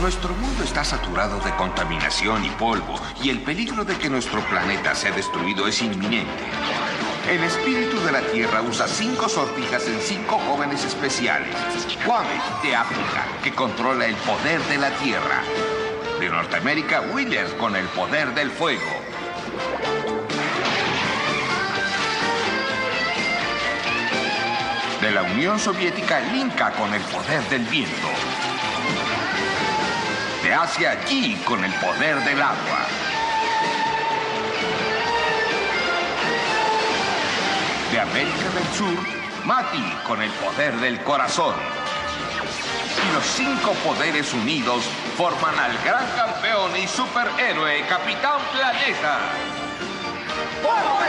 Nuestro 0.01 0.35
mundo 0.35 0.63
está 0.63 0.85
saturado 0.85 1.41
de 1.41 1.55
contaminación 1.57 2.45
y 2.45 2.51
polvo 2.51 2.95
y 3.21 3.31
el 3.31 3.43
peligro 3.43 3.85
de 3.85 3.97
que 3.99 4.09
nuestro 4.09 4.41
planeta 4.49 4.95
sea 4.95 5.11
destruido 5.11 5.67
es 5.67 5.83
inminente. 5.83 6.45
El 7.29 7.43
espíritu 7.45 8.01
de 8.01 8.13
la 8.13 8.21
Tierra 8.21 8.63
usa 8.63 8.89
cinco 8.89 9.29
sortijas 9.29 9.87
en 9.87 10.01
cinco 10.01 10.41
jóvenes 10.41 10.85
especiales. 10.85 11.55
Kwame, 12.05 12.29
de 12.65 12.75
África, 12.75 13.27
que 13.43 13.53
controla 13.53 14.07
el 14.07 14.17
poder 14.17 14.61
de 14.65 14.77
la 14.77 14.91
Tierra. 14.97 15.43
De 16.19 16.29
Norteamérica, 16.29 17.01
Wheeler, 17.13 17.57
con 17.57 17.77
el 17.77 17.87
poder 17.87 18.35
del 18.35 18.51
fuego. 18.51 18.83
De 25.01 25.11
la 25.13 25.23
Unión 25.23 25.61
Soviética, 25.61 26.21
Linka, 26.21 26.73
con 26.73 26.93
el 26.93 27.03
poder 27.03 27.43
del 27.49 27.63
viento. 27.67 28.09
De 30.43 30.53
Asia, 30.53 31.05
Yi, 31.07 31.37
con 31.45 31.65
el 31.65 31.73
poder 31.75 32.17
del 32.25 32.43
agua. 32.43 33.02
América 38.03 38.49
del 38.55 38.67
Sur, 38.77 38.99
Mati 39.45 39.97
con 40.05 40.21
el 40.21 40.31
poder 40.33 40.75
del 40.81 41.01
corazón. 41.03 41.55
Y 42.99 43.15
los 43.15 43.25
cinco 43.25 43.73
poderes 43.85 44.33
unidos 44.35 44.83
forman 45.17 45.57
al 45.57 45.79
gran 45.85 46.05
campeón 46.17 46.77
y 46.77 46.89
superhéroe 46.89 47.87
Capitán 47.87 48.41
Planeta. 48.53 49.19
¡Planeta! 50.63 51.03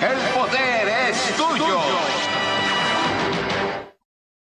El 0.00 0.18
poder 0.32 0.88
es 1.10 1.36
tuyo. 1.36 1.80